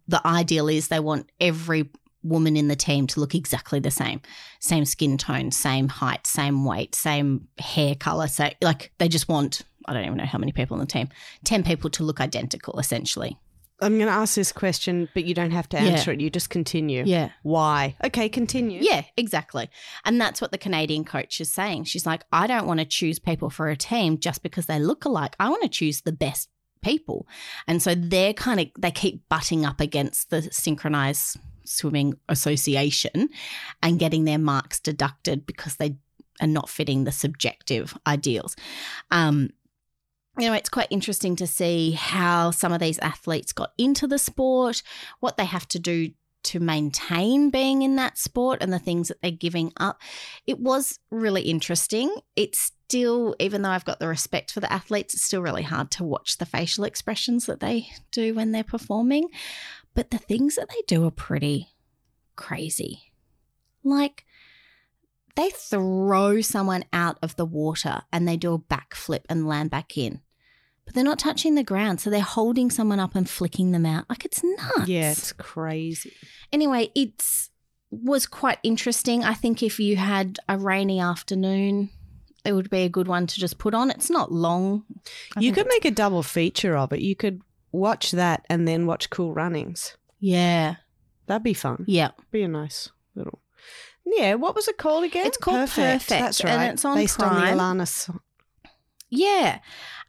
the 0.08 0.26
ideal 0.26 0.68
is 0.68 0.88
they 0.88 1.00
want 1.00 1.30
every 1.40 1.88
woman 2.28 2.56
in 2.56 2.68
the 2.68 2.76
team 2.76 3.06
to 3.08 3.20
look 3.20 3.34
exactly 3.34 3.80
the 3.80 3.90
same 3.90 4.20
same 4.60 4.84
skin 4.84 5.18
tone, 5.18 5.50
same 5.50 5.88
height, 5.88 6.26
same 6.26 6.64
weight, 6.64 6.94
same 6.94 7.48
hair 7.58 7.94
color. 7.94 8.26
So, 8.28 8.50
like, 8.60 8.92
they 8.98 9.08
just 9.08 9.28
want, 9.28 9.62
I 9.86 9.92
don't 9.92 10.04
even 10.04 10.16
know 10.18 10.24
how 10.24 10.38
many 10.38 10.52
people 10.52 10.74
on 10.74 10.80
the 10.80 10.86
team, 10.86 11.08
10 11.44 11.62
people 11.62 11.90
to 11.90 12.02
look 12.04 12.20
identical, 12.20 12.78
essentially. 12.78 13.36
I'm 13.78 13.96
going 13.98 14.06
to 14.06 14.12
ask 14.12 14.34
this 14.34 14.52
question, 14.52 15.06
but 15.12 15.26
you 15.26 15.34
don't 15.34 15.50
have 15.50 15.68
to 15.68 15.76
Yeah. 15.76 15.90
answer 15.90 16.10
it. 16.10 16.20
You 16.22 16.30
just 16.30 16.48
continue. 16.48 17.04
Yeah. 17.06 17.28
Why? 17.42 17.94
Okay, 18.02 18.30
continue. 18.30 18.80
Yeah, 18.82 19.02
exactly. 19.18 19.68
And 20.06 20.18
that's 20.18 20.40
what 20.40 20.50
the 20.50 20.56
Canadian 20.56 21.04
coach 21.04 21.42
is 21.42 21.52
saying. 21.52 21.84
She's 21.84 22.06
like, 22.06 22.24
I 22.32 22.46
don't 22.46 22.66
want 22.66 22.80
to 22.80 22.86
choose 22.86 23.18
people 23.18 23.50
for 23.50 23.68
a 23.68 23.76
team 23.76 24.18
just 24.18 24.42
because 24.42 24.64
they 24.64 24.78
look 24.78 25.04
alike. 25.04 25.36
I 25.38 25.50
want 25.50 25.62
to 25.62 25.68
choose 25.68 26.00
the 26.00 26.12
best 26.12 26.48
people. 26.80 27.26
And 27.68 27.82
so 27.82 27.94
they're 27.94 28.32
kind 28.32 28.60
of, 28.60 28.68
they 28.78 28.90
keep 28.90 29.28
butting 29.28 29.66
up 29.66 29.80
against 29.80 30.30
the 30.30 30.42
synchronized 30.50 31.36
swimming 31.68 32.14
association 32.28 33.28
and 33.82 33.98
getting 33.98 34.24
their 34.24 34.38
marks 34.38 34.80
deducted 34.80 35.46
because 35.46 35.76
they 35.76 35.96
are 36.40 36.46
not 36.46 36.68
fitting 36.68 37.04
the 37.04 37.12
subjective 37.12 37.96
ideals. 38.06 38.56
Um, 39.10 39.50
you 40.38 40.48
know, 40.48 40.54
it's 40.54 40.68
quite 40.68 40.88
interesting 40.90 41.34
to 41.36 41.46
see 41.46 41.92
how 41.92 42.50
some 42.50 42.72
of 42.72 42.80
these 42.80 42.98
athletes 42.98 43.52
got 43.52 43.72
into 43.78 44.06
the 44.06 44.18
sport, 44.18 44.82
what 45.20 45.36
they 45.36 45.46
have 45.46 45.66
to 45.68 45.78
do 45.78 46.10
to 46.44 46.60
maintain 46.60 47.50
being 47.50 47.82
in 47.82 47.96
that 47.96 48.16
sport 48.18 48.62
and 48.62 48.72
the 48.72 48.78
things 48.78 49.08
that 49.08 49.20
they're 49.20 49.30
giving 49.32 49.72
up. 49.78 50.00
It 50.46 50.60
was 50.60 51.00
really 51.10 51.42
interesting. 51.42 52.14
It's 52.36 52.72
still, 52.86 53.34
even 53.40 53.62
though 53.62 53.70
I've 53.70 53.84
got 53.84 53.98
the 53.98 54.06
respect 54.06 54.52
for 54.52 54.60
the 54.60 54.72
athletes, 54.72 55.14
it's 55.14 55.24
still 55.24 55.42
really 55.42 55.64
hard 55.64 55.90
to 55.92 56.04
watch 56.04 56.38
the 56.38 56.46
facial 56.46 56.84
expressions 56.84 57.46
that 57.46 57.60
they 57.60 57.88
do 58.12 58.34
when 58.34 58.52
they're 58.52 58.62
performing. 58.62 59.28
But 59.96 60.10
the 60.10 60.18
things 60.18 60.54
that 60.54 60.68
they 60.68 60.82
do 60.86 61.04
are 61.06 61.10
pretty 61.10 61.70
crazy. 62.36 63.12
Like, 63.82 64.26
they 65.36 65.50
throw 65.50 66.42
someone 66.42 66.84
out 66.92 67.18
of 67.22 67.34
the 67.36 67.46
water 67.46 68.02
and 68.12 68.28
they 68.28 68.36
do 68.36 68.54
a 68.54 68.58
backflip 68.58 69.22
and 69.28 69.48
land 69.48 69.70
back 69.70 69.96
in. 69.96 70.20
But 70.84 70.94
they're 70.94 71.02
not 71.02 71.18
touching 71.18 71.56
the 71.56 71.64
ground, 71.64 72.00
so 72.00 72.10
they're 72.10 72.20
holding 72.20 72.70
someone 72.70 73.00
up 73.00 73.16
and 73.16 73.28
flicking 73.28 73.72
them 73.72 73.84
out. 73.84 74.04
Like 74.08 74.24
it's 74.24 74.44
nuts. 74.44 74.86
Yeah, 74.86 75.10
it's 75.10 75.32
crazy. 75.32 76.12
Anyway, 76.52 76.90
it's 76.94 77.50
was 77.90 78.26
quite 78.26 78.58
interesting. 78.62 79.24
I 79.24 79.34
think 79.34 79.62
if 79.62 79.80
you 79.80 79.96
had 79.96 80.38
a 80.48 80.58
rainy 80.58 81.00
afternoon, 81.00 81.90
it 82.44 82.52
would 82.52 82.70
be 82.70 82.82
a 82.82 82.88
good 82.88 83.08
one 83.08 83.26
to 83.26 83.40
just 83.40 83.58
put 83.58 83.74
on. 83.74 83.90
It's 83.90 84.10
not 84.10 84.30
long. 84.30 84.84
I 85.36 85.40
you 85.40 85.52
could 85.52 85.66
make 85.66 85.84
a 85.84 85.90
double 85.90 86.22
feature 86.22 86.76
of 86.76 86.92
it. 86.92 87.00
You 87.00 87.16
could 87.16 87.40
watch 87.76 88.10
that 88.12 88.44
and 88.48 88.66
then 88.66 88.86
watch 88.86 89.10
Cool 89.10 89.32
Runnings. 89.34 89.96
Yeah. 90.20 90.76
That'd 91.26 91.42
be 91.42 91.54
fun. 91.54 91.84
Yeah. 91.86 92.10
Be 92.30 92.42
a 92.42 92.48
nice 92.48 92.90
little. 93.14 93.40
Yeah, 94.04 94.34
what 94.34 94.54
was 94.54 94.68
it 94.68 94.78
called 94.78 95.02
again? 95.04 95.26
It's 95.26 95.36
called 95.36 95.68
Perfect, 95.68 96.08
That's 96.08 96.40
and 96.40 96.48
right. 96.50 96.72
it's 96.72 96.84
on 96.84 96.96
Based 96.96 97.20
on 97.20 97.34
the 97.34 97.46
Alanis 97.46 97.88
song. 97.88 98.20
Yeah. 99.10 99.58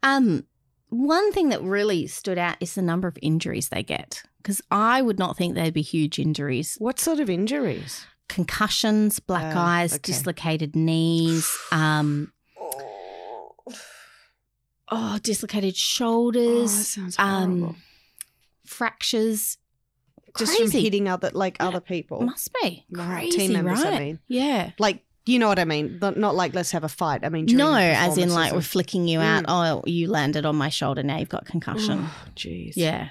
Um, 0.04 0.44
one 0.90 1.32
thing 1.32 1.48
that 1.48 1.62
really 1.62 2.06
stood 2.06 2.38
out 2.38 2.56
is 2.60 2.74
the 2.74 2.82
number 2.82 3.08
of 3.08 3.18
injuries 3.22 3.68
they 3.70 3.82
get. 3.82 4.22
Because 4.40 4.62
I 4.70 5.02
would 5.02 5.18
not 5.18 5.36
think 5.36 5.54
they'd 5.54 5.74
be 5.74 5.82
huge 5.82 6.18
injuries. 6.20 6.76
What 6.78 7.00
sort 7.00 7.18
of 7.18 7.28
injuries? 7.28 8.06
Concussions, 8.28 9.18
black 9.18 9.54
Oh, 9.56 9.58
eyes, 9.58 9.94
okay. 9.94 10.00
dislocated 10.04 10.76
knees, 10.76 11.50
um, 11.72 12.32
oh, 14.90 15.18
dislocated 15.22 15.68
Oh, 15.68 15.70
that 15.70 15.76
shoulders, 15.76 16.88
sounds 16.88 17.16
um, 17.18 17.76
fractures. 18.66 19.58
Just 20.38 20.56
Crazy. 20.56 20.72
from 20.72 20.80
hitting 20.82 21.08
other 21.08 21.30
like 21.32 21.56
Yeah. 21.58 21.68
other 21.68 21.80
people, 21.80 22.20
Must 22.22 22.50
be 22.62 22.84
Right, 22.90 23.22
crazy, 23.30 23.38
team 23.38 23.52
members. 23.54 23.82
right? 23.82 23.94
I 23.94 23.98
mean, 23.98 24.18
Yeah. 24.28 24.70
like 24.78 25.04
you 25.26 25.38
know 25.38 25.48
what 25.48 25.58
I 25.58 25.64
mean. 25.66 25.98
Not, 26.00 26.34
like 26.36 26.54
let's 26.54 26.70
have 26.70 26.84
a 26.84 26.88
fight. 26.88 27.22
I 27.24 27.28
mean, 27.28 27.46
No, 27.46 27.74
as 27.74 28.16
in 28.16 28.32
like 28.32 28.52
we're 28.52 28.62
flicking 28.62 29.06
you 29.08 29.20
out. 29.20 29.44
Mm. 29.44 29.46
Oh, 29.48 29.82
you 29.86 30.08
landed 30.08 30.46
on 30.46 30.56
my 30.56 30.68
shoulder. 30.70 31.02
Now 31.02 31.18
you've 31.18 31.28
got 31.28 31.44
concussion. 31.44 31.98
Oh, 32.04 32.14
Jeez. 32.36 32.72
yeah. 32.76 33.10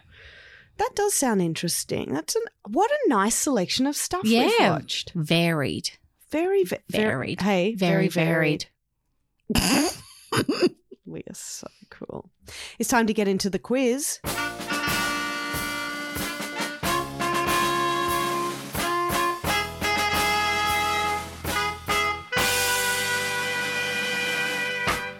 that 0.78 0.92
does 0.96 1.14
sound 1.16 1.42
interesting. 1.42 2.14
That's 2.14 2.36
an 2.36 2.44
what 2.70 2.90
a 2.92 3.10
nice 3.10 3.36
selection 3.36 3.86
of 3.88 3.96
stuff 3.96 4.24
we've 4.24 4.34
Yeah. 4.60 4.72
watched. 4.72 5.12
Varied. 5.16 5.90
Very, 6.32 6.64
ve- 6.64 6.78
very 6.90 7.08
Varied. 7.36 7.42
Hey, 7.42 7.74
Very 7.76 8.08
very 8.08 8.28
varied. 8.28 8.66
We 11.08 11.22
are 11.22 11.34
so 11.34 11.68
cool. 11.90 12.30
It's 12.80 12.90
time 12.90 13.08
to 13.08 13.14
get 13.14 13.30
into 13.30 13.50
the 13.50 13.60
quiz. 13.60 14.20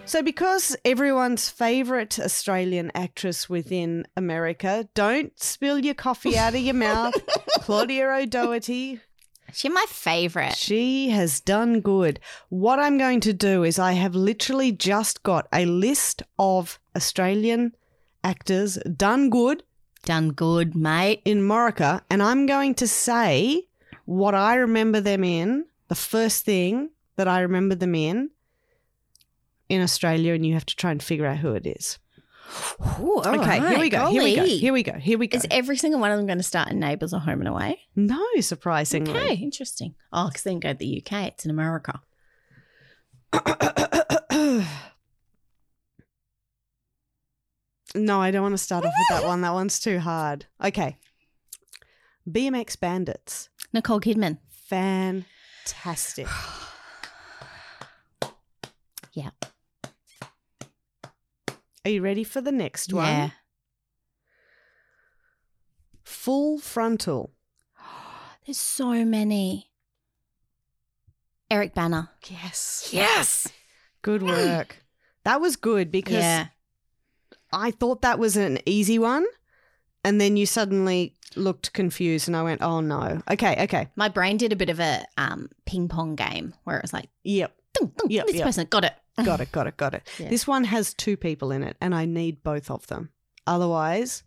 So, 0.04 0.22
because 0.22 0.74
everyone's 0.84 1.48
favourite 1.48 2.18
Australian 2.18 2.90
actress 2.94 3.48
within 3.48 4.06
America, 4.16 4.88
don't 4.94 5.38
spill 5.38 5.78
your 5.78 5.94
coffee 5.94 6.36
out 6.36 6.54
of 6.54 6.60
your 6.60 6.74
mouth, 6.74 7.14
Claudia 7.60 8.08
O'Doherty, 8.08 9.00
She's 9.52 9.72
my 9.72 9.86
favorite. 9.88 10.56
she 10.56 11.10
has 11.10 11.40
done 11.40 11.80
good. 11.80 12.20
What 12.48 12.78
I'm 12.78 12.98
going 12.98 13.20
to 13.20 13.32
do 13.32 13.64
is 13.64 13.78
I 13.78 13.92
have 13.92 14.14
literally 14.14 14.72
just 14.72 15.22
got 15.22 15.48
a 15.52 15.64
list 15.66 16.22
of 16.38 16.78
Australian 16.94 17.74
actors 18.22 18.78
done 18.96 19.30
good 19.30 19.62
Done 20.04 20.30
good, 20.30 20.74
mate. 20.74 21.22
in 21.24 21.42
Morica, 21.42 22.02
and 22.08 22.22
I'm 22.22 22.46
going 22.46 22.74
to 22.76 22.88
say 22.88 23.68
what 24.04 24.34
I 24.34 24.54
remember 24.54 25.00
them 25.00 25.24
in. 25.24 25.66
The 25.88 25.94
first 25.94 26.44
thing 26.44 26.90
that 27.16 27.28
I 27.28 27.40
remember 27.40 27.74
them 27.74 27.94
in 27.94 28.30
in 29.68 29.82
Australia, 29.82 30.34
and 30.34 30.46
you 30.46 30.54
have 30.54 30.66
to 30.66 30.76
try 30.76 30.90
and 30.92 31.02
figure 31.02 31.26
out 31.26 31.38
who 31.38 31.52
it 31.52 31.66
is. 31.66 31.98
Ooh, 33.00 33.20
okay, 33.24 33.60
here 33.60 33.78
we 33.78 33.90
go. 33.90 34.08
Here 34.10 34.22
we 34.22 34.36
go. 34.36 34.44
Here 34.44 34.72
we 34.72 34.82
go. 34.82 34.92
Here 34.92 35.18
we 35.18 35.26
go. 35.26 35.36
Is 35.36 35.46
every 35.50 35.76
single 35.76 36.00
one 36.00 36.10
of 36.10 36.16
them 36.16 36.26
going 36.26 36.38
to 36.38 36.44
start 36.44 36.70
in 36.70 36.78
Neighbours 36.78 37.12
or 37.12 37.20
Home 37.20 37.40
and 37.40 37.48
Away? 37.48 37.80
no, 37.94 38.24
surprisingly. 38.40 39.10
Okay, 39.10 39.34
interesting. 39.34 39.94
Oh, 40.12 40.28
because 40.28 40.42
then 40.44 40.60
go 40.60 40.72
to 40.72 40.78
the 40.78 41.02
UK. 41.04 41.28
It's 41.28 41.44
in 41.44 41.50
America. 41.50 42.00
no, 47.94 48.20
I 48.20 48.30
don't 48.30 48.42
want 48.42 48.54
to 48.54 48.58
start 48.58 48.84
off 48.84 48.92
with 48.96 49.08
that 49.10 49.26
one. 49.26 49.42
That 49.42 49.52
one's 49.52 49.80
too 49.80 49.98
hard. 49.98 50.46
Okay. 50.64 50.96
BMX 52.28 52.78
Bandits. 52.78 53.48
Nicole 53.72 54.00
Kidman. 54.00 54.38
Fantastic. 54.68 56.26
Yeah. 59.14 59.30
Are 61.84 61.90
you 61.90 62.02
ready 62.02 62.24
for 62.24 62.40
the 62.40 62.52
next 62.52 62.92
one? 62.92 63.06
Yeah. 63.06 63.30
Full 66.04 66.58
Frontal. 66.58 67.32
There's 68.46 68.58
so 68.58 69.04
many. 69.04 69.70
Eric 71.50 71.74
Bana. 71.74 72.10
Yes. 72.28 72.88
Yes. 72.92 73.48
Good 74.02 74.22
work. 74.22 74.76
That 75.24 75.40
was 75.40 75.56
good 75.56 75.90
because 75.90 76.14
Yeah. 76.14 76.46
I 77.52 77.70
thought 77.70 78.02
that 78.02 78.18
was 78.18 78.36
an 78.36 78.58
easy 78.66 78.98
one. 78.98 79.24
And 80.04 80.20
then 80.20 80.36
you 80.36 80.46
suddenly 80.46 81.16
looked 81.36 81.72
confused 81.72 82.28
and 82.28 82.36
I 82.36 82.42
went, 82.42 82.62
oh 82.62 82.80
no. 82.80 83.22
Okay, 83.30 83.64
okay. 83.64 83.88
My 83.96 84.08
brain 84.08 84.36
did 84.36 84.52
a 84.52 84.56
bit 84.56 84.70
of 84.70 84.80
a 84.80 85.04
um, 85.16 85.48
ping 85.66 85.88
pong 85.88 86.14
game 86.14 86.54
where 86.64 86.76
it 86.76 86.82
was 86.82 86.92
like, 86.92 87.08
Yep. 87.24 87.54
Yep, 88.08 88.26
this 88.26 88.36
yep. 88.36 88.44
person 88.44 88.66
got 88.70 88.84
it. 88.84 88.94
Got 89.24 89.40
it, 89.40 89.52
got 89.52 89.66
it, 89.66 89.76
got 89.76 89.94
it. 89.94 90.06
Yeah. 90.18 90.28
This 90.28 90.46
one 90.46 90.64
has 90.64 90.94
two 90.94 91.16
people 91.16 91.50
in 91.52 91.62
it 91.62 91.76
and 91.80 91.94
I 91.94 92.04
need 92.04 92.42
both 92.42 92.70
of 92.70 92.86
them. 92.86 93.10
Otherwise, 93.46 94.22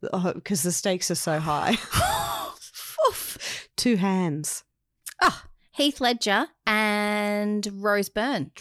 because 0.00 0.64
oh, 0.64 0.68
the 0.68 0.72
stakes 0.72 1.10
are 1.10 1.16
so 1.16 1.38
high. 1.38 1.76
Two 3.76 3.96
hands. 3.96 4.64
Oh, 5.20 5.42
Heath 5.72 6.00
Ledger 6.00 6.46
and 6.66 7.66
Rose 7.72 8.08
Byrne. 8.08 8.52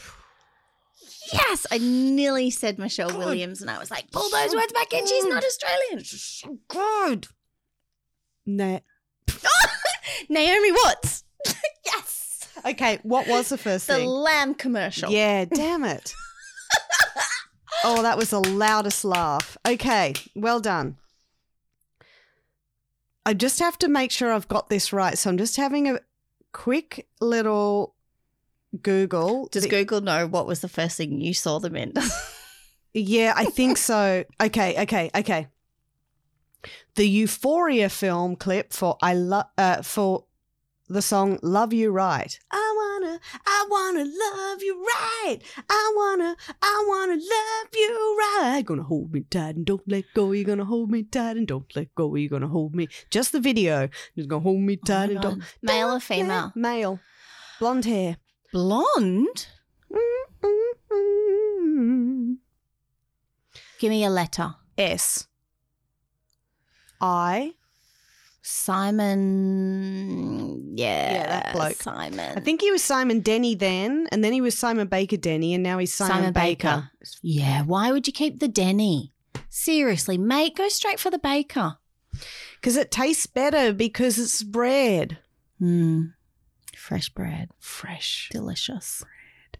Yes, 1.31 1.65
I 1.71 1.77
nearly 1.77 2.49
said 2.49 2.77
Michelle 2.77 3.09
God. 3.09 3.19
Williams, 3.19 3.61
and 3.61 3.69
I 3.69 3.79
was 3.79 3.91
like, 3.91 4.11
pull 4.11 4.29
those 4.29 4.53
words 4.55 4.73
back 4.73 4.91
in. 4.93 5.05
She's 5.05 5.25
not 5.25 5.43
Australian. 5.43 6.03
So 6.03 6.57
good. 6.67 7.27
Nah. 8.45 8.79
Naomi 10.29 10.71
Watts. 10.71 11.20
Okay, 12.65 12.99
what 13.03 13.27
was 13.27 13.49
the 13.49 13.57
first 13.57 13.87
The 13.87 13.95
thing? 13.95 14.05
The 14.05 14.11
lamb 14.11 14.53
commercial. 14.55 15.11
Yeah, 15.11 15.45
damn 15.45 15.83
it. 15.83 16.13
oh, 17.83 18.01
that 18.03 18.17
was 18.17 18.29
the 18.29 18.39
loudest 18.39 19.03
laugh. 19.03 19.57
Okay, 19.67 20.13
well 20.35 20.59
done. 20.59 20.97
I 23.25 23.33
just 23.33 23.59
have 23.59 23.77
to 23.79 23.87
make 23.87 24.11
sure 24.11 24.31
I've 24.31 24.47
got 24.47 24.69
this 24.69 24.91
right. 24.91 25.17
So 25.17 25.29
I'm 25.29 25.37
just 25.37 25.57
having 25.57 25.87
a 25.87 25.99
quick 26.51 27.07
little 27.19 27.95
Google. 28.81 29.47
Does 29.51 29.63
The- 29.63 29.69
Google 29.69 30.01
know 30.01 30.27
what 30.27 30.47
was 30.47 30.61
the 30.61 30.69
first 30.69 30.97
thing 30.97 31.21
you 31.21 31.33
saw 31.33 31.59
them 31.59 31.75
in? 31.75 31.93
Yeah, 32.93 33.33
I 33.35 33.45
think 33.45 33.77
so. 33.77 34.25
Okay, 34.41 34.81
okay, 34.81 35.09
okay. 35.15 35.47
The 36.95 37.07
Euphoria 37.07 37.87
film 37.89 38.35
clip 38.35 38.73
for 38.73 38.97
I 39.01 39.13
love 39.13 39.45
uh, 39.57 39.81
for 39.81 40.25
the 40.91 41.01
song 41.01 41.39
"Love 41.41 41.73
You 41.73 41.91
Right." 41.91 42.37
I 42.51 42.73
wanna, 43.01 43.19
I 43.45 43.65
wanna 43.69 44.05
love 44.05 44.61
you 44.61 44.83
right. 44.83 45.37
I 45.69 45.93
wanna, 45.95 46.35
I 46.61 46.85
wanna 46.87 47.13
love 47.15 47.69
you 47.73 48.17
right. 48.19 48.63
Gonna 48.65 48.83
hold 48.83 49.13
me 49.13 49.21
tight 49.29 49.55
and 49.55 49.65
don't 49.65 49.81
let 49.87 50.05
go. 50.13 50.31
You're 50.31 50.45
gonna 50.45 50.65
hold 50.65 50.91
me 50.91 51.03
tight 51.03 51.37
and 51.37 51.47
don't 51.47 51.73
let 51.75 51.93
go. 51.95 52.15
You're 52.15 52.29
gonna 52.29 52.47
hold 52.47 52.75
me. 52.75 52.87
Just 53.09 53.31
the 53.31 53.39
video. 53.39 53.89
You're 54.15 54.27
gonna 54.27 54.43
hold 54.43 54.59
me 54.61 54.77
oh 54.81 54.85
tight 54.85 55.09
and 55.11 55.21
don't. 55.21 55.43
Male 55.61 55.87
or 55.87 55.91
don't 55.91 56.03
female? 56.03 56.43
let- 56.45 56.55
Male. 56.55 56.99
Blonde 57.59 57.85
hair. 57.85 58.17
Blonde. 58.51 59.47
Mm-mm-mm. 60.91 62.37
Give 63.79 63.89
me 63.89 64.03
a 64.03 64.09
letter. 64.09 64.55
S. 64.77 65.27
I. 66.99 67.53
Simon. 69.41 70.73
Yeah. 70.75 71.13
Yeah, 71.13 71.27
that 71.27 71.53
bloke. 71.53 71.81
Simon. 71.81 72.37
I 72.37 72.39
think 72.39 72.61
he 72.61 72.71
was 72.71 72.83
Simon 72.83 73.19
Denny 73.19 73.55
then, 73.55 74.07
and 74.11 74.23
then 74.23 74.33
he 74.33 74.41
was 74.41 74.57
Simon 74.57 74.87
Baker 74.87 75.17
Denny, 75.17 75.53
and 75.53 75.61
now 75.63 75.77
he's 75.77 75.93
Simon, 75.93 76.15
Simon 76.17 76.33
Baker. 76.33 76.89
Yeah. 77.21 77.63
Why 77.63 77.91
would 77.91 78.07
you 78.07 78.13
keep 78.13 78.39
the 78.39 78.47
Denny? 78.47 79.13
Seriously, 79.49 80.17
mate, 80.17 80.55
go 80.55 80.69
straight 80.69 80.99
for 80.99 81.09
the 81.09 81.19
baker. 81.19 81.77
Because 82.55 82.77
it 82.77 82.91
tastes 82.91 83.27
better 83.27 83.73
because 83.73 84.17
it's 84.17 84.43
bread. 84.43 85.17
Mm. 85.61 86.13
Fresh 86.75 87.09
bread. 87.09 87.49
Fresh. 87.59 88.29
Delicious. 88.31 89.03
Bread. 89.03 89.59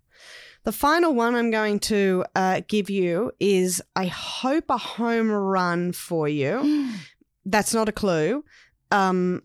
The 0.63 0.71
final 0.71 1.13
one 1.13 1.36
I'm 1.36 1.49
going 1.51 1.79
to 1.82 2.23
uh, 2.36 2.61
give 2.67 2.89
you 2.89 3.32
is 3.39 3.82
I 3.95 4.05
hope 4.05 4.65
a 4.69 4.77
home 4.77 5.32
run 5.32 5.91
for 5.91 6.27
you. 6.27 6.93
That's 7.45 7.73
not 7.73 7.89
a 7.89 7.91
clue. 7.91 8.43
Um, 8.92 9.44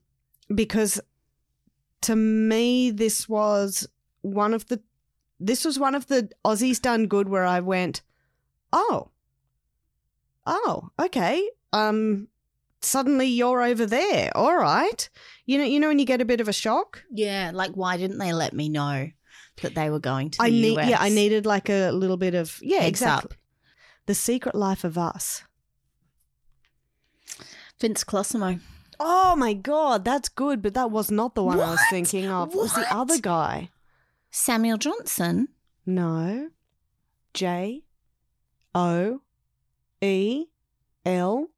because 0.54 1.00
to 2.02 2.16
me, 2.16 2.90
this 2.90 3.28
was 3.28 3.88
one 4.22 4.54
of 4.54 4.66
the 4.66 4.80
this 5.38 5.64
was 5.64 5.78
one 5.78 5.94
of 5.94 6.06
the 6.06 6.30
Aussies 6.44 6.80
done 6.80 7.06
good 7.06 7.28
where 7.28 7.44
I 7.44 7.60
went, 7.60 8.02
oh, 8.72 9.10
oh, 10.46 10.90
okay. 10.98 11.48
Um, 11.72 12.28
suddenly 12.80 13.26
you're 13.26 13.62
over 13.62 13.84
there. 13.84 14.30
All 14.34 14.56
right. 14.56 15.08
You 15.44 15.58
know, 15.58 15.64
you 15.64 15.78
know 15.78 15.88
when 15.88 15.98
you 15.98 16.06
get 16.06 16.20
a 16.22 16.24
bit 16.24 16.40
of 16.40 16.48
a 16.48 16.52
shock. 16.52 17.04
yeah. 17.12 17.50
Like, 17.52 17.72
why 17.72 17.96
didn't 17.96 18.18
they 18.18 18.32
let 18.32 18.54
me 18.54 18.68
know 18.68 19.10
that 19.62 19.74
they 19.74 19.90
were 19.90 20.00
going 20.00 20.30
to 20.30 20.42
I 20.42 20.50
need, 20.50 20.78
US? 20.78 20.88
yeah, 20.88 21.00
I 21.00 21.08
needed 21.10 21.44
like 21.44 21.68
a 21.68 21.90
little 21.90 22.16
bit 22.16 22.34
of 22.34 22.58
yeah, 22.62 22.78
Heads 22.78 22.88
exactly. 22.88 23.32
up. 23.32 23.38
The 24.06 24.14
Secret 24.14 24.54
Life 24.54 24.84
of 24.84 24.96
Us. 24.96 25.42
Vince 27.78 28.04
Colosimo. 28.04 28.60
Oh 28.98 29.36
my 29.36 29.52
god, 29.52 30.04
that's 30.04 30.28
good, 30.28 30.62
but 30.62 30.74
that 30.74 30.90
was 30.90 31.10
not 31.10 31.34
the 31.34 31.42
one 31.44 31.60
I 31.60 31.70
was 31.70 31.78
What? 31.78 31.90
thinking 31.90 32.28
of. 32.28 32.50
It 32.54 32.56
was 32.56 32.72
the 32.72 32.80
What? 32.80 32.92
other 32.92 33.18
guy. 33.18 33.70
Samuel 34.30 34.78
Johnson. 34.78 35.48
No. 35.84 36.48
J 37.34 37.82
O 38.74 39.20
E 40.00 40.46
L 41.04 41.48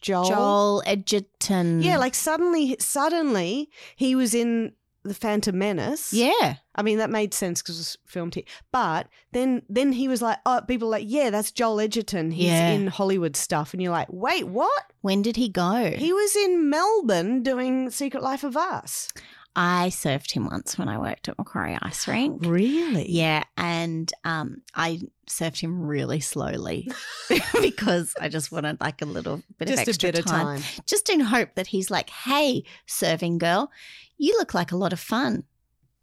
Joel. 0.00 0.24
Joel 0.28 0.82
Edgerton. 0.86 1.82
Yeah, 1.82 1.98
like 1.98 2.14
suddenly 2.14 2.76
suddenly 2.80 3.68
he 3.96 4.14
was 4.14 4.34
in 4.34 4.72
the 5.02 5.14
Phantom 5.14 5.56
Menace. 5.58 6.12
Yeah. 6.12 6.56
I 6.80 6.82
mean 6.82 6.98
that 6.98 7.10
made 7.10 7.34
sense 7.34 7.60
because 7.62 7.76
it 7.76 7.80
was 7.80 7.96
filmed 8.06 8.34
here. 8.34 8.44
But 8.72 9.06
then 9.32 9.62
then 9.68 9.92
he 9.92 10.08
was 10.08 10.22
like, 10.22 10.38
oh, 10.46 10.62
people 10.66 10.88
were 10.88 10.92
like, 10.92 11.04
yeah, 11.06 11.30
that's 11.30 11.52
Joel 11.52 11.78
Edgerton. 11.80 12.30
He's 12.30 12.46
Yeah. 12.46 12.70
in 12.70 12.86
Hollywood 12.88 13.36
stuff, 13.36 13.72
and 13.74 13.82
you're 13.82 13.92
like, 13.92 14.08
wait, 14.10 14.48
what? 14.48 14.82
When 15.02 15.22
did 15.22 15.36
he 15.36 15.48
go? 15.48 15.92
He 15.96 16.12
was 16.12 16.34
in 16.36 16.70
Melbourne 16.70 17.42
doing 17.42 17.90
Secret 17.90 18.22
Life 18.22 18.44
of 18.44 18.56
Us. 18.56 19.08
I 19.56 19.88
surfed 19.92 20.30
him 20.30 20.46
once 20.46 20.78
when 20.78 20.88
I 20.88 20.96
worked 20.98 21.28
at 21.28 21.36
Macquarie 21.36 21.76
Ice 21.82 22.06
Rink. 22.06 22.42
Really? 22.46 23.10
Yeah, 23.10 23.42
and 23.56 24.10
um, 24.24 24.62
I 24.74 25.00
surfed 25.28 25.60
him 25.60 25.82
really 25.82 26.20
slowly 26.20 26.88
because 27.60 28.14
I 28.20 28.28
just 28.28 28.52
wanted 28.52 28.80
like 28.80 29.02
a 29.02 29.06
little 29.06 29.42
bit 29.58 29.68
Just 29.68 29.82
of 29.82 29.88
a 29.88 29.90
extra 29.90 30.12
bit 30.12 30.18
of 30.20 30.24
time. 30.26 30.62
just 30.86 31.10
in 31.10 31.20
hope 31.20 31.50
that 31.56 31.66
he's 31.68 31.90
like, 31.90 32.10
"Hey, 32.10 32.62
serving 32.86 33.38
girl, 33.38 33.70
you 34.18 34.34
look 34.38 34.54
like 34.54 34.70
a 34.72 34.76
lot 34.76 34.92
of 34.92 35.00
fun. 35.00 35.44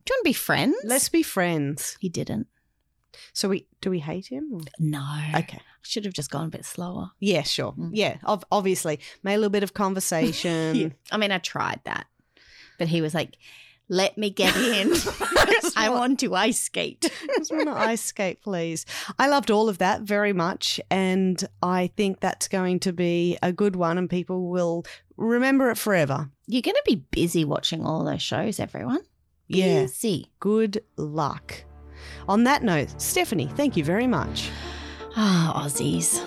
Do 0.08 0.14
you 0.14 0.18
want 0.18 0.26
to 0.26 0.30
be 0.30 0.34
friends?" 0.34 0.76
Let's 0.86 1.10
be 1.10 1.22
friends. 1.24 1.98
He 2.00 2.08
didn't. 2.10 2.48
So 3.34 3.50
we 3.50 3.68
do 3.82 3.90
we 3.90 4.00
hate 4.00 4.28
him? 4.28 4.50
or- 4.54 4.62
No. 4.80 5.22
Okay. 5.36 5.60
Should 5.82 6.06
have 6.06 6.14
just 6.14 6.32
gone 6.32 6.46
a 6.48 6.50
bit 6.50 6.66
slower. 6.66 7.12
Yeah, 7.20 7.44
sure. 7.44 7.74
Mm. 7.74 7.92
Yeah, 7.94 8.18
ov- 8.26 8.44
obviously 8.52 9.00
made 9.24 9.36
a 9.36 9.38
little 9.38 9.50
bit 9.52 9.64
of 9.64 9.74
conversation. 9.74 10.76
Yeah. 10.76 10.90
I 11.12 11.18
mean, 11.18 11.32
I 11.32 11.38
tried 11.40 11.82
that, 11.86 12.08
but 12.80 12.88
he 12.90 13.02
was 13.02 13.14
like, 13.14 13.38
"Let 13.90 14.18
me 14.18 14.30
get 14.30 14.56
in. 14.56 14.92
I 15.76 15.90
what- 15.90 16.00
want 16.00 16.20
to 16.22 16.36
ice 16.36 16.60
skate." 16.60 17.12
Just 17.38 17.52
want 17.52 17.68
to 17.68 17.74
ice 17.76 18.02
skate, 18.04 18.42
please. 18.42 18.86
I 19.18 19.28
loved 19.30 19.50
all 19.52 19.70
of 19.70 19.78
that 19.80 20.02
very 20.02 20.34
much, 20.34 20.80
and 20.92 21.42
I 21.64 21.92
think 21.98 22.20
that's 22.20 22.48
going 22.48 22.80
to 22.82 22.94
be 22.94 23.38
a 23.42 23.52
good 23.52 23.76
one, 23.76 23.98
and 23.98 24.10
people 24.10 24.50
will 24.50 24.86
remember 25.16 25.70
it 25.72 25.78
forever. 25.78 26.30
You're 26.48 26.62
going 26.62 26.76
to 26.76 26.84
be 26.86 27.04
busy 27.12 27.46
watching 27.46 27.86
all 27.86 28.04
those 28.04 28.22
shows, 28.22 28.60
everyone. 28.60 29.02
Yeah. 29.48 29.84
Busy. 29.84 30.30
Good 30.40 30.84
luck. 30.98 31.64
On 32.28 32.44
that 32.44 32.64
note, 32.64 33.00
Stephanie, 33.02 33.50
thank 33.56 33.78
you 33.78 33.84
very 33.84 34.08
much. 34.08 34.50
Ah, 35.16 35.64
Aussies. 35.64 36.22